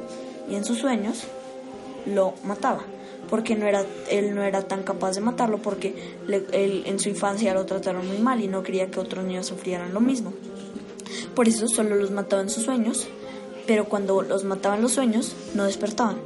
y 0.50 0.54
en 0.54 0.64
sus 0.64 0.78
sueños 0.78 1.24
lo 2.06 2.34
mataba 2.44 2.80
porque 3.30 3.56
no 3.56 3.66
era 3.66 3.84
él 4.08 4.34
no 4.36 4.42
era 4.44 4.62
tan 4.62 4.84
capaz 4.84 5.12
de 5.16 5.20
matarlo 5.20 5.58
porque 5.58 5.94
le- 6.28 6.46
él 6.52 6.84
en 6.86 7.00
su 7.00 7.08
infancia 7.08 7.52
lo 7.54 7.66
trataron 7.66 8.06
muy 8.06 8.18
mal 8.18 8.40
y 8.40 8.46
no 8.46 8.62
quería 8.62 8.88
que 8.88 9.00
otros 9.00 9.24
niños 9.24 9.46
sufrieran 9.46 9.92
lo 9.92 10.00
mismo. 10.00 10.32
Por 11.34 11.48
eso 11.48 11.66
solo 11.66 11.96
los 11.96 12.10
mataba 12.12 12.42
en 12.42 12.50
sus 12.50 12.62
sueños, 12.64 13.08
pero 13.66 13.86
cuando 13.86 14.22
los 14.22 14.44
mataba 14.44 14.76
en 14.76 14.82
los 14.82 14.92
sueños 14.92 15.34
no 15.54 15.64
despertaban. 15.64 16.16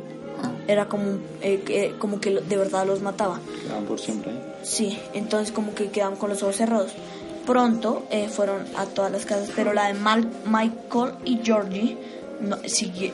Era 0.69 0.89
como, 0.89 1.19
eh, 1.41 1.63
que- 1.65 1.95
como 1.99 2.21
que 2.21 2.31
de 2.41 2.57
verdad 2.57 2.87
los 2.87 3.01
mataba. 3.01 3.41
Quedan 3.67 3.85
por 3.87 3.99
siempre. 3.99 4.33
Sí, 4.63 4.99
entonces 5.15 5.53
como 5.53 5.75
que 5.75 5.89
quedaban 5.91 6.17
con 6.17 6.29
los 6.31 6.43
ojos 6.43 6.57
cerrados. 6.57 6.93
Pronto 7.51 8.07
eh, 8.13 8.29
fueron 8.29 8.59
a 8.77 8.87
todas 8.87 9.11
las 9.11 9.27
casas, 9.27 9.51
pero 9.57 9.73
la 9.73 9.89
de 9.89 9.95
Mal- 9.95 10.31
Michael 10.47 11.15
y 11.25 11.41
Georgie 11.43 11.99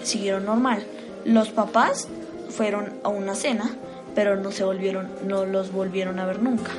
siguieron 0.02 0.44
normal. 0.44 0.84
Los 1.24 1.48
papás 1.48 2.06
fueron 2.50 2.92
a 3.02 3.08
una 3.08 3.34
cena, 3.34 3.74
pero 4.14 4.36
no 4.36 4.52
se 4.52 4.62
volvieron, 4.62 5.08
no 5.26 5.46
los 5.46 5.72
volvieron 5.72 6.18
a 6.18 6.26
ver 6.26 6.42
nunca. 6.42 6.70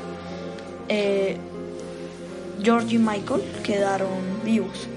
Eh, 0.87 1.37
George 2.61 2.93
y 2.93 2.99
Michael 2.99 3.41
quedaron 3.63 4.07
vivos, 4.45 4.87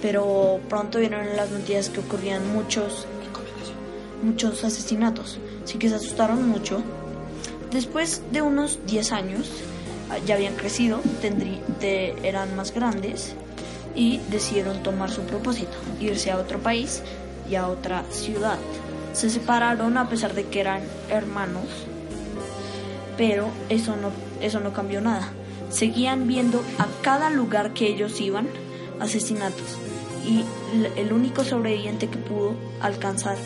pero 0.00 0.60
pronto 0.68 1.00
vieron 1.00 1.34
las 1.34 1.50
noticias 1.50 1.88
que 1.88 1.98
ocurrían 1.98 2.48
muchos, 2.52 3.08
muchos 4.22 4.62
asesinatos, 4.62 5.40
así 5.64 5.78
que 5.78 5.88
se 5.88 5.96
asustaron 5.96 6.48
mucho. 6.48 6.80
Después 7.72 8.22
de 8.30 8.40
unos 8.40 8.78
10 8.86 9.10
años, 9.10 9.50
ya 10.26 10.34
habían 10.34 10.54
crecido, 10.54 11.00
eran 12.22 12.56
más 12.56 12.72
grandes 12.72 13.34
y 13.94 14.20
decidieron 14.30 14.82
tomar 14.82 15.10
su 15.10 15.22
propósito, 15.22 15.76
irse 16.00 16.30
a 16.30 16.38
otro 16.38 16.58
país 16.58 17.02
y 17.48 17.54
a 17.54 17.68
otra 17.68 18.04
ciudad. 18.10 18.58
Se 19.12 19.30
separaron 19.30 19.96
a 19.96 20.08
pesar 20.08 20.34
de 20.34 20.44
que 20.44 20.60
eran 20.60 20.82
hermanos, 21.08 21.64
pero 23.16 23.48
eso 23.68 23.96
no, 23.96 24.10
eso 24.40 24.60
no 24.60 24.72
cambió 24.72 25.00
nada. 25.00 25.28
Seguían 25.70 26.26
viendo 26.26 26.62
a 26.78 26.86
cada 27.02 27.30
lugar 27.30 27.72
que 27.74 27.86
ellos 27.86 28.20
iban 28.20 28.48
asesinatos 29.00 29.78
y 30.26 30.44
el 30.96 31.12
único 31.12 31.44
sobreviviente 31.44 32.08
que 32.08 32.18
pudo 32.18 32.54
alcanzar 32.80 33.36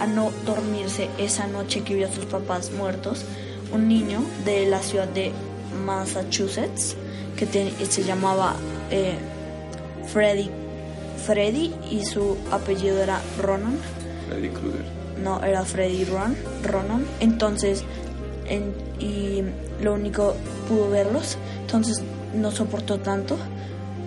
a 0.00 0.06
no 0.06 0.30
dormirse 0.44 1.08
esa 1.18 1.46
noche 1.46 1.82
que 1.82 1.94
vio 1.94 2.08
a 2.08 2.12
sus 2.12 2.24
papás 2.24 2.72
muertos, 2.72 3.24
un 3.72 3.88
niño 3.88 4.20
de 4.44 4.66
la 4.66 4.80
ciudad 4.80 5.08
de 5.08 5.32
Massachusetts 5.84 6.96
que 7.36 7.46
te- 7.46 7.72
se 7.86 8.04
llamaba 8.04 8.54
eh, 8.90 9.14
Freddy, 10.12 10.50
Freddy 11.26 11.72
y 11.90 12.04
su 12.04 12.36
apellido 12.50 13.02
era 13.02 13.20
Ronan 13.40 13.78
Freddy 14.28 14.48
Krueger. 14.50 14.84
no 15.22 15.42
era 15.42 15.64
Freddy 15.64 16.04
Ron, 16.04 16.36
Ronan. 16.62 17.04
Entonces, 17.20 17.82
en- 18.46 18.74
y 19.00 19.42
lo 19.82 19.94
único 19.94 20.34
pudo 20.68 20.90
verlos. 20.90 21.36
Entonces 21.62 22.02
no 22.34 22.50
soportó 22.50 22.98
tanto 23.00 23.36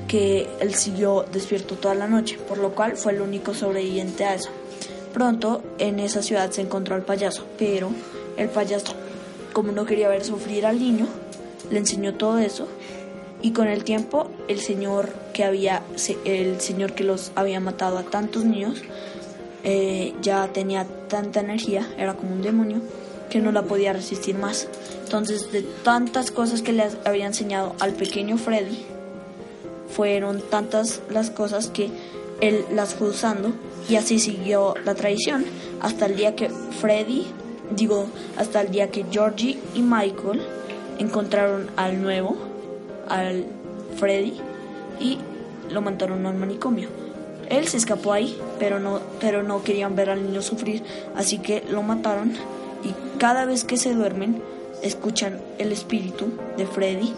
que 0.08 0.48
él 0.62 0.74
siguió 0.76 1.26
despierto 1.34 1.76
toda 1.76 1.96
la 1.96 2.08
noche, 2.08 2.38
por 2.48 2.58
lo 2.60 2.74
cual 2.74 2.96
fue 2.96 3.12
el 3.14 3.22
único 3.22 3.54
sobreviviente 3.54 4.24
a 4.26 4.36
eso. 4.36 4.50
Pronto 5.14 5.64
en 5.80 6.00
esa 6.00 6.22
ciudad 6.22 6.52
se 6.52 6.62
encontró 6.62 6.96
al 6.96 7.02
payaso, 7.04 7.46
pero 7.58 7.90
el 8.38 8.50
payaso, 8.50 8.94
como 9.54 9.72
no 9.72 9.86
quería 9.86 10.08
ver 10.10 10.24
sufrir 10.24 10.66
al 10.66 10.80
niño, 10.80 11.08
le 11.70 11.80
enseñó 11.80 12.16
todo 12.16 12.38
eso 12.40 12.68
y 13.42 13.52
con 13.52 13.68
el 13.68 13.84
tiempo 13.84 14.30
el 14.48 14.60
señor 14.60 15.14
que 15.34 15.44
había 15.44 15.84
el 16.26 16.60
señor 16.60 16.94
que 16.94 17.04
los 17.04 17.32
había 17.36 17.60
matado 17.60 17.98
a 17.98 18.04
tantos 18.04 18.46
niños 18.46 18.84
eh, 19.70 20.14
ya 20.22 20.48
tenía 20.48 20.86
tanta 21.10 21.42
energía, 21.42 21.86
era 21.98 22.14
como 22.14 22.34
un 22.34 22.42
demonio, 22.42 22.80
que 23.30 23.40
no 23.40 23.52
la 23.52 23.64
podía 23.64 23.92
resistir 23.92 24.38
más. 24.38 24.70
Entonces, 25.04 25.52
de 25.52 25.62
tantas 25.62 26.32
cosas 26.32 26.62
que 26.62 26.72
le 26.72 26.86
había 27.04 27.26
enseñado 27.26 27.76
al 27.82 27.92
pequeño 27.92 28.38
Freddy, 28.38 28.86
fueron 29.94 30.42
tantas 30.42 31.02
las 31.10 31.32
cosas 31.32 31.68
que 31.68 31.90
él 32.40 32.64
las 32.74 32.94
fue 32.94 33.10
usando 33.10 33.52
y 33.90 33.96
así 33.96 34.20
siguió 34.20 34.76
la 34.86 34.96
tradición 34.96 35.44
hasta 35.82 36.06
el 36.06 36.16
día 36.16 36.34
que 36.34 36.50
Freddy, 36.50 37.26
digo, 37.76 38.08
hasta 38.38 38.62
el 38.62 38.72
día 38.72 38.90
que 38.90 39.06
Georgie 39.12 39.60
y 39.76 39.82
Michael 39.82 40.42
encontraron 41.00 41.70
al 41.76 42.02
nuevo, 42.02 42.38
al 43.10 43.46
Freddy, 43.98 44.34
y 45.00 45.20
lo 45.72 45.82
mandaron 45.82 46.26
al 46.26 46.36
manicomio. 46.36 46.90
Él 47.50 47.68
se 47.68 47.78
escapó 47.78 48.14
ahí, 48.14 48.38
pero 48.60 48.80
no, 48.80 49.00
pero 49.20 49.44
no 49.44 49.64
querían 49.64 49.96
ver 49.96 50.10
al 50.10 50.24
niño 50.24 50.42
sufrir, 50.42 50.84
así 51.16 51.40
que 51.40 51.64
lo 51.70 51.82
mataron 51.82 52.34
y 52.84 52.94
cada 53.20 53.46
vez 53.46 53.64
que 53.64 53.78
se 53.78 53.94
duermen 53.94 54.42
escuchan 54.84 55.40
el 55.58 55.72
espíritu 55.72 56.28
de 56.58 56.66
Freddy 56.68 57.14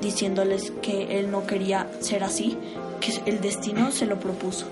diciéndoles 0.00 0.72
que 0.82 1.18
él 1.18 1.30
no 1.30 1.46
quería 1.46 1.86
ser 2.00 2.24
así, 2.24 2.56
que 3.00 3.30
el 3.30 3.40
destino 3.40 3.92
se 3.92 4.06
lo 4.06 4.18
propuso. 4.18 4.66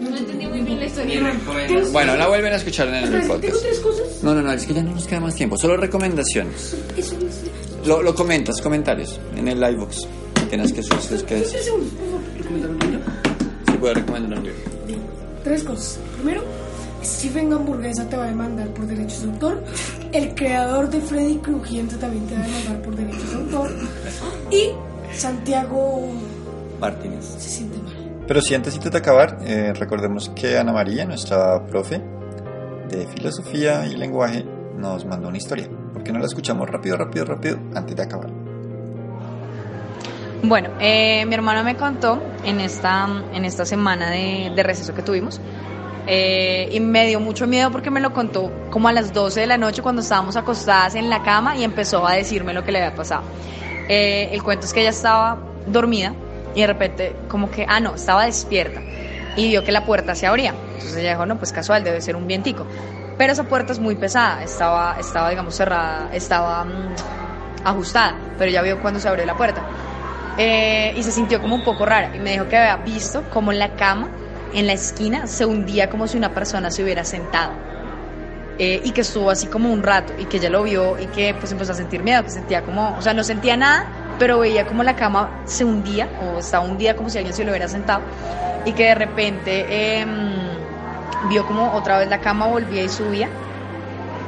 No 0.00 0.16
entendí 0.16 0.46
muy 0.46 0.60
bien 0.62 0.78
la 0.80 0.86
historia. 0.86 1.22
Bueno, 1.92 2.16
la 2.16 2.28
vuelven 2.28 2.52
a 2.52 2.56
escuchar 2.56 2.88
en 2.88 2.94
el 2.94 3.10
Tengo 3.10 3.34
podcast. 3.34 3.60
tres 3.62 3.78
cosas. 3.80 4.06
No, 4.22 4.34
no, 4.34 4.42
no, 4.42 4.52
es 4.52 4.66
que 4.66 4.74
ya 4.74 4.82
no 4.82 4.92
nos 4.92 5.06
queda 5.06 5.20
más 5.20 5.34
tiempo. 5.34 5.56
Solo 5.56 5.76
recomendaciones. 5.76 6.76
Eso 6.96 7.14
es. 7.16 7.86
Lo, 7.86 8.02
lo 8.02 8.14
comentas, 8.14 8.60
comentarios 8.60 9.20
en 9.36 9.48
el 9.48 9.60
livebox. 9.60 10.06
Tienes 10.48 10.72
que 10.72 10.82
subir 10.82 11.24
que 11.24 11.36
Tres 11.36 11.64
segundos, 11.64 11.92
por 11.92 12.06
favor. 12.06 13.00
Si 13.70 13.72
puede 13.78 13.94
recomendar 13.94 14.38
un 14.38 14.44
libro. 14.44 14.58
Tres 15.42 15.62
cosas. 15.62 15.98
Primero, 16.16 16.42
Stephen 17.04 17.52
Hamburguesa 17.52 18.08
te 18.08 18.16
va 18.16 18.24
a 18.24 18.28
demandar 18.28 18.68
por 18.68 18.86
derechos 18.86 19.22
de 19.22 19.30
autor. 19.30 19.62
El 20.12 20.34
creador 20.34 20.88
de 20.90 21.00
Freddy 21.00 21.36
Crujiente 21.36 21.96
también 21.96 22.26
te 22.26 22.34
va 22.34 22.40
a 22.40 22.46
demandar 22.46 22.82
por 22.82 22.96
derechos 22.96 23.30
de 23.30 23.36
autor. 23.36 23.70
Y 24.50 24.70
Santiago 25.14 26.12
Martínez. 26.80 27.24
se 27.38 27.48
siente. 27.50 27.76
Pero 28.26 28.40
si 28.40 28.54
antes 28.54 28.78
de 28.80 28.98
acabar, 28.98 29.38
eh, 29.42 29.72
recordemos 29.74 30.30
que 30.30 30.56
Ana 30.56 30.72
María, 30.72 31.04
nuestra 31.04 31.64
profe 31.66 32.00
de 32.88 33.06
filosofía 33.06 33.86
y 33.86 33.96
lenguaje, 33.96 34.44
nos 34.76 35.04
mandó 35.04 35.28
una 35.28 35.36
historia. 35.36 35.68
¿Por 35.92 36.02
qué 36.02 36.12
no 36.12 36.18
la 36.18 36.26
escuchamos 36.26 36.68
rápido, 36.68 36.96
rápido, 36.96 37.24
rápido 37.26 37.58
antes 37.74 37.94
de 37.94 38.02
acabar? 38.02 38.30
Bueno, 40.42 40.70
eh, 40.80 41.24
mi 41.26 41.34
hermana 41.34 41.62
me 41.62 41.76
contó 41.76 42.22
en 42.44 42.60
esta, 42.60 43.08
en 43.32 43.44
esta 43.44 43.64
semana 43.64 44.10
de, 44.10 44.52
de 44.54 44.62
receso 44.62 44.94
que 44.94 45.02
tuvimos 45.02 45.40
eh, 46.06 46.68
y 46.70 46.80
me 46.80 47.06
dio 47.06 47.18
mucho 47.18 47.46
miedo 47.46 47.70
porque 47.70 47.90
me 47.90 48.00
lo 48.00 48.12
contó 48.12 48.52
como 48.70 48.88
a 48.88 48.92
las 48.92 49.14
12 49.14 49.40
de 49.40 49.46
la 49.46 49.56
noche 49.56 49.80
cuando 49.80 50.02
estábamos 50.02 50.36
acostadas 50.36 50.94
en 50.96 51.08
la 51.08 51.22
cama 51.22 51.56
y 51.56 51.64
empezó 51.64 52.06
a 52.06 52.12
decirme 52.12 52.52
lo 52.52 52.62
que 52.62 52.72
le 52.72 52.82
había 52.82 52.94
pasado. 52.94 53.22
Eh, 53.88 54.28
el 54.32 54.42
cuento 54.42 54.66
es 54.66 54.74
que 54.74 54.80
ella 54.80 54.90
estaba 54.90 55.38
dormida 55.66 56.14
y 56.54 56.60
de 56.60 56.66
repente 56.66 57.16
como 57.28 57.50
que, 57.50 57.66
ah, 57.68 57.80
no, 57.80 57.94
estaba 57.94 58.26
despierta 58.26 58.80
y 59.36 59.48
vio 59.48 59.64
que 59.64 59.72
la 59.72 59.84
puerta 59.84 60.14
se 60.14 60.26
abría. 60.26 60.54
Entonces 60.74 60.96
ella 60.96 61.10
dijo, 61.10 61.26
no, 61.26 61.38
pues 61.38 61.52
casual, 61.52 61.82
debe 61.84 62.00
ser 62.00 62.16
un 62.16 62.26
vientico. 62.26 62.66
Pero 63.18 63.32
esa 63.32 63.44
puerta 63.44 63.72
es 63.72 63.78
muy 63.78 63.94
pesada, 63.96 64.42
estaba, 64.42 64.96
estaba 64.98 65.30
digamos, 65.30 65.54
cerrada, 65.54 66.08
estaba 66.12 66.64
mm, 66.64 66.94
ajustada, 67.64 68.16
pero 68.38 68.50
ella 68.50 68.62
vio 68.62 68.80
cuando 68.80 69.00
se 69.00 69.08
abrió 69.08 69.24
la 69.24 69.36
puerta. 69.36 69.62
Eh, 70.36 70.92
y 70.96 71.02
se 71.02 71.12
sintió 71.12 71.40
como 71.40 71.54
un 71.54 71.62
poco 71.62 71.86
rara 71.86 72.14
y 72.14 72.18
me 72.18 72.32
dijo 72.32 72.48
que 72.48 72.56
había 72.56 72.76
visto 72.84 73.22
como 73.30 73.52
en 73.52 73.60
la 73.60 73.76
cama 73.76 74.08
en 74.54 74.66
la 74.66 74.72
esquina 74.72 75.26
se 75.26 75.44
hundía 75.44 75.90
como 75.90 76.06
si 76.06 76.16
una 76.16 76.32
persona 76.32 76.70
se 76.70 76.82
hubiera 76.82 77.04
sentado. 77.04 77.52
Eh, 78.56 78.80
y 78.84 78.92
que 78.92 79.00
estuvo 79.00 79.30
así 79.30 79.48
como 79.48 79.72
un 79.72 79.82
rato 79.82 80.12
y 80.16 80.26
que 80.26 80.36
ella 80.36 80.48
lo 80.48 80.62
vio 80.62 80.96
y 80.98 81.06
que 81.06 81.34
pues 81.34 81.50
empezó 81.50 81.72
a 81.72 81.74
sentir 81.74 82.04
miedo, 82.04 82.22
que 82.22 82.30
sentía 82.30 82.62
como, 82.62 82.96
o 82.96 83.02
sea, 83.02 83.12
no 83.12 83.24
sentía 83.24 83.56
nada, 83.56 83.88
pero 84.18 84.38
veía 84.38 84.66
como 84.66 84.82
la 84.82 84.96
cama 84.96 85.42
se 85.44 85.64
hundía 85.64 86.08
o 86.22 86.38
estaba 86.38 86.64
hundida 86.64 86.94
como 86.94 87.10
si 87.10 87.18
alguien 87.18 87.34
se 87.34 87.44
lo 87.44 87.50
hubiera 87.50 87.68
sentado 87.68 88.02
y 88.64 88.72
que 88.72 88.84
de 88.84 88.94
repente 88.94 90.00
em, 90.00 90.08
vio 91.28 91.46
como 91.46 91.72
otra 91.72 91.98
vez 91.98 92.08
la 92.08 92.20
cama 92.20 92.46
volvía 92.46 92.82
y 92.82 92.88
subía 92.88 93.28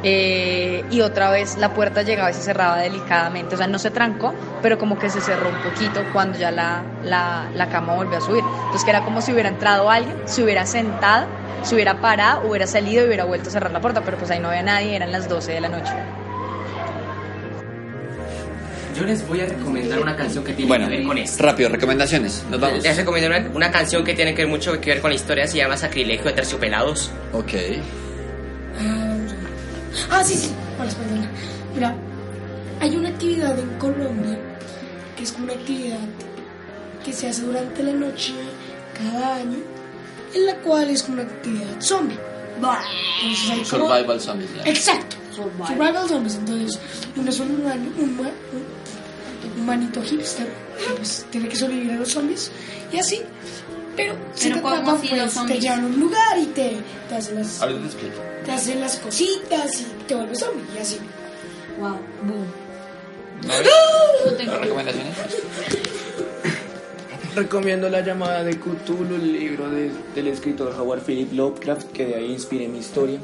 eh, 0.03 0.85
y 0.91 1.01
otra 1.01 1.31
vez 1.31 1.57
la 1.57 1.75
puerta 1.75 2.03
llegaba 2.03 2.31
y 2.31 2.35
se 2.35 2.43
cerraba 2.43 2.77
delicadamente, 2.79 3.55
o 3.55 3.59
sea, 3.59 3.67
no 3.67 3.79
se 3.79 3.91
trancó, 3.91 4.35
pero 4.63 4.79
como 4.79 4.99
que 4.99 5.11
se 5.11 5.21
cerró 5.21 5.49
un 5.49 5.63
poquito 5.63 6.05
cuando 6.13 6.39
ya 6.39 6.51
la, 6.51 6.83
la, 7.03 7.49
la 7.55 7.69
cama 7.69 7.95
volvió 7.95 8.19
a 8.19 8.21
subir. 8.21 8.45
Entonces 8.45 8.85
que 8.85 8.91
era 8.91 9.05
como 9.05 9.21
si 9.21 9.33
hubiera 9.33 9.49
entrado 9.49 9.91
alguien, 9.91 10.17
se 10.27 10.45
hubiera 10.45 10.67
sentado, 10.67 11.27
se 11.63 11.75
hubiera 11.75 12.01
parado, 12.01 12.49
hubiera 12.49 12.67
salido 12.67 13.03
y 13.05 13.09
hubiera 13.09 13.25
vuelto 13.25 13.49
a 13.49 13.53
cerrar 13.53 13.73
la 13.73 13.81
puerta, 13.81 14.03
pero 14.05 14.17
pues 14.17 14.31
ahí 14.31 14.39
no 14.39 14.49
había 14.49 14.63
nadie, 14.63 14.95
eran 14.95 15.11
las 15.11 15.29
12 15.29 15.53
de 15.53 15.61
la 15.61 15.69
noche. 15.69 15.93
Yo 18.97 19.05
les 19.05 19.27
voy 19.29 19.41
a 19.41 19.47
recomendar 19.47 20.01
una 20.01 20.17
canción 20.17 20.43
que 20.45 20.53
tiene 20.53 20.69
Bueno, 20.69 20.89
que 20.89 20.97
ver 20.97 21.07
con 21.07 21.19
esto. 21.19 21.43
rápido, 21.43 21.69
recomendaciones. 21.69 22.45
Nos 22.51 22.61
vamos. 22.61 22.83
Les 22.83 22.97
recomiendo 22.97 23.29
una, 23.37 23.49
una 23.55 23.71
canción 23.71 24.05
que 24.05 24.15
tiene 24.15 24.35
que 24.35 24.43
ver 24.43 24.51
mucho 24.51 24.81
que 24.81 24.91
ver 24.91 25.01
con 25.01 25.11
la 25.11 25.17
historia, 25.17 25.47
se 25.47 25.59
llama 25.59 25.77
Sacrilegio 25.77 26.25
de 26.27 26.33
Terciopelados. 26.33 27.11
Ok. 27.33 27.53
Ah. 28.79 29.17
Ah, 30.11 30.25
sí, 30.25 30.35
sí. 30.35 30.51
Mira, 31.75 31.95
hay 32.81 32.97
una 32.97 33.09
actividad 33.09 33.59
en 33.59 33.69
Colombia 33.79 34.39
que 35.17 35.23
es 35.25 35.33
una 35.41 35.53
actividad 35.55 35.99
que 37.05 37.13
se 37.13 37.29
hace 37.29 37.43
durante 37.43 37.83
la 37.83 37.93
noche 37.93 38.33
cada 38.95 39.37
año, 39.37 39.59
en 40.35 40.47
la 40.47 40.55
cual 40.57 40.91
es 40.91 41.09
una 41.09 41.23
actividad 41.23 41.81
zombie. 41.81 42.19
Entonces 42.57 43.51
hay 43.51 43.63
como- 43.65 43.89
Survival 43.89 44.21
Zombies. 44.21 44.51
ya. 44.57 44.63
Exacto. 44.71 45.17
Survival 45.35 46.09
zombies. 46.09 46.35
Entonces, 46.37 46.79
uno 47.17 47.29
es 47.31 47.41
un, 47.41 47.51
un, 47.51 47.67
un 47.99 48.31
humanito 49.57 50.03
hipster 50.03 50.47
que 50.47 50.95
pues, 50.97 51.27
tiene 51.31 51.49
que 51.49 51.57
sobrevivir 51.57 51.93
a 51.93 51.97
los 51.97 52.09
zombies 52.11 52.51
y 52.93 52.99
así. 52.99 53.23
Pero 53.97 54.15
si 54.35 54.49
Pero 54.49 54.57
te 54.57 54.63
¿cómo 54.63 54.75
atrapan, 54.75 54.97
así 54.97 55.09
los 55.17 55.33
pues 55.35 55.47
te 55.47 55.59
llevan 55.61 55.85
a 55.85 55.87
un 55.87 55.99
lugar 56.01 56.39
y 56.39 56.47
te, 56.47 56.73
te 57.09 57.15
hacen 57.15 57.37
las 57.37 57.63
Ahorita 57.63 57.81
te 57.81 57.87
explico. 57.87 58.15
te 58.45 58.53
hacen 58.53 58.81
las 58.81 58.97
cositas 58.99 59.81
y 59.81 59.85
te 60.07 60.15
vuelves 60.15 60.39
zombie 60.41 60.63
y 60.77 60.79
así. 60.79 60.99
Wow, 61.81 61.99
boom. 62.23 62.47
¿Las 64.47 64.61
recomendaciones? 64.61 65.15
Recomiendo 67.35 67.91
La 67.91 68.01
llamada 68.01 68.43
de 68.45 68.59
Cthulhu, 68.59 69.15
el 69.17 69.33
libro 69.33 69.69
de- 69.71 69.91
del 70.15 70.29
escritor 70.29 70.75
Howard 70.79 71.03
Philip 71.03 71.33
Lovecraft, 71.35 71.93
que 71.93 72.07
de 72.07 72.15
ahí 72.15 72.33
inspiré 72.33 72.67
mi 72.67 72.79
historia. 72.79 73.19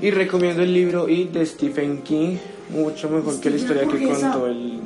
Y 0.00 0.10
recomiendo 0.10 0.62
el 0.62 0.72
libro 0.72 1.06
It 1.08 1.32
de 1.32 1.44
Stephen 1.44 2.02
King, 2.02 2.36
mucho 2.70 3.10
mejor 3.10 3.38
que 3.40 3.50
la 3.50 3.56
historia 3.56 3.82
que 3.86 4.06
contó 4.08 4.46
el 4.46 4.80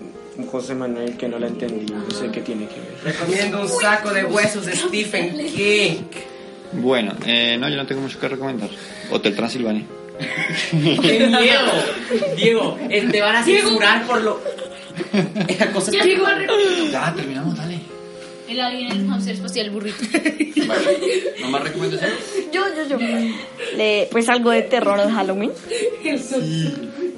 José 0.51 0.75
Manuel, 0.75 1.17
que 1.17 1.29
no 1.29 1.39
la 1.39 1.47
entendí, 1.47 1.93
no 1.93 2.11
sé 2.11 2.31
qué 2.31 2.41
tiene 2.41 2.67
que 2.69 2.75
ver. 2.81 2.99
Recomiendo 3.05 3.63
un 3.63 3.69
saco 3.69 4.13
de 4.13 4.25
huesos 4.25 4.67
de 4.67 4.77
Stephen 4.77 5.37
King. 5.49 6.03
Bueno, 6.73 7.15
eh, 7.27 7.57
no, 7.59 7.69
yo 7.69 7.77
no 7.77 7.87
tengo 7.87 8.03
mucho 8.03 8.19
que 8.21 8.29
recomendar. 8.29 8.69
Hotel 9.11 9.35
Transilvania. 9.35 9.85
¡Qué 10.71 11.27
miedo! 11.29 12.35
Diego, 12.37 12.79
eh, 12.91 13.07
te 13.11 13.21
van 13.21 13.37
a 13.37 13.45
censurar 13.45 14.07
por 14.07 14.21
lo. 14.23 14.41
Esa 15.49 15.71
cosa 15.73 15.91
Diego, 15.91 16.25
Ya, 16.91 17.13
terminamos, 17.15 17.57
dale. 17.57 17.79
El 18.49 18.61
alien, 18.61 18.93
el 18.93 19.09
hamster 19.09 19.35
espacial, 19.35 19.67
el 19.67 19.73
burrito. 19.73 19.97
¿No 21.41 21.49
más 21.51 21.63
recomendaciones? 21.65 22.17
Yo, 22.53 22.63
yo, 22.77 22.89
yo. 22.89 23.07
Le- 23.77 24.09
pues 24.11 24.29
algo 24.29 24.51
de 24.51 24.63
terror 24.63 25.01
de 25.05 25.13
Halloween. 25.13 25.51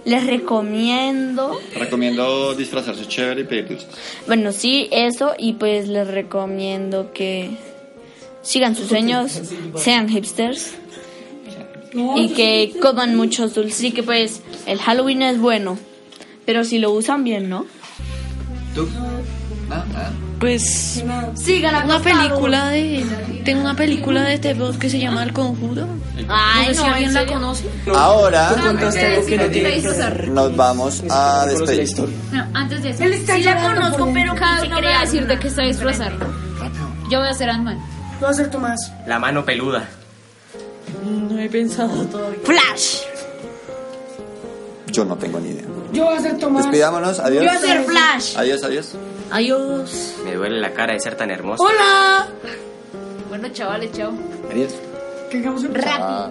Les 0.09 0.27
recomiendo. 0.27 1.61
Recomiendo 1.75 2.55
disfrazarse 2.55 3.07
chévere 3.07 3.43
y 3.43 3.45
pedir 3.45 3.69
dulces. 3.69 3.89
Bueno, 4.27 4.53
sí, 4.53 4.89
eso. 4.91 5.35
Y 5.39 5.53
pues 5.55 5.87
les 5.89 6.09
recomiendo 6.09 7.13
que 7.13 7.51
sigan 8.41 8.75
sus 8.75 8.89
sueños, 8.89 9.39
sean 9.77 10.09
hipsters. 10.09 10.73
Y 11.93 12.31
que 12.31 12.73
coman 12.81 13.17
muchos 13.17 13.55
dulces. 13.55 13.85
Y 13.85 13.93
que 13.93 14.03
pues 14.03 14.41
el 14.67 14.79
Halloween 14.79 15.21
es 15.21 15.39
bueno. 15.39 15.79
Pero 16.47 16.65
si 16.65 16.79
lo 16.79 16.91
usan 16.91 17.23
bien, 17.23 17.51
¿no? 17.51 17.67
¿Tú? 18.75 18.89
Pues 20.41 21.03
Sigan 21.35 21.85
una 21.85 22.01
película 22.01 22.69
de 22.69 23.05
tengo 23.45 23.61
una 23.63 23.75
película 23.75 24.23
de 24.23 24.39
terror 24.39 24.79
que 24.79 24.89
se 24.89 24.99
llama 24.99 25.23
El 25.25 25.33
Conjuro. 25.33 25.87
Ay, 26.29 26.69
no 26.69 26.75
sé 26.75 26.75
si 26.75 26.81
no, 26.87 26.93
alguien 26.93 27.09
¿en 27.09 27.15
la 27.15 27.27
conoce. 27.27 27.65
Ahora 27.95 28.55
Contaste 28.63 29.07
algo 29.07 29.27
que 29.27 29.37
no 29.37 29.47
tiene 29.47 29.81
que 29.81 29.89
ver. 29.89 30.29
nos 30.29 30.57
vamos 30.57 31.03
a 31.11 31.47
despedir. 31.47 31.81
historia. 31.83 32.17
No, 32.33 32.47
antes 32.55 32.83
de 32.83 32.91
eso. 32.91 33.03
Él 33.03 33.13
está 33.15 33.35
sí 33.37 33.43
la 33.43 33.57
conozco, 33.61 34.05
pero 34.13 34.33
dentro. 34.33 34.35
cada 34.37 34.65
uno 34.65 34.81
me 34.81 34.87
va 34.87 34.99
a 34.99 35.05
decir 35.05 35.27
de 35.27 35.39
qué 35.39 35.49
está 35.49 35.63
disfrazado. 35.63 36.17
Yo 37.11 37.19
voy 37.21 37.29
a 37.29 37.35
ser 37.35 37.51
Ant-Man. 37.51 37.79
Tú 38.21 38.27
vas 38.27 38.39
a 38.39 38.43
ser 38.43 38.51
Tomás. 38.51 38.93
La 39.07 39.19
mano 39.19 39.45
peluda. 39.45 39.89
No 41.05 41.39
he 41.39 41.49
pensado 41.49 42.05
todavía. 42.05 42.39
Flash. 42.45 42.99
Yo 44.93 45.05
no 45.05 45.17
tengo 45.17 45.41
ni 45.41 45.51
idea. 45.51 45.65
Yo 45.93 46.05
voy 46.05 46.17
a 46.17 46.21
ser 46.21 46.39
Tomás. 46.39 46.65
Despidámonos, 46.65 47.19
adiós. 47.19 47.45
Yo 47.45 47.49
voy 47.51 47.57
a 47.57 47.61
ser 47.61 47.85
Flash. 47.85 48.37
Adiós, 48.37 48.63
adiós. 48.63 48.93
Adiós. 49.31 50.17
Me 50.25 50.35
duele 50.35 50.61
la 50.61 50.73
cara 50.73 50.93
de 50.95 51.01
ser 51.01 51.15
tan 51.17 51.31
hermoso. 51.31 51.63
Hola. 51.63 52.29
Bueno, 53.29 53.49
chavales, 53.51 53.93
chao. 53.93 54.13
Adiós. 54.51 54.75
Que 55.31 55.39
hagamos 55.39 55.65
un 55.65 55.75
Ah. 55.77 56.31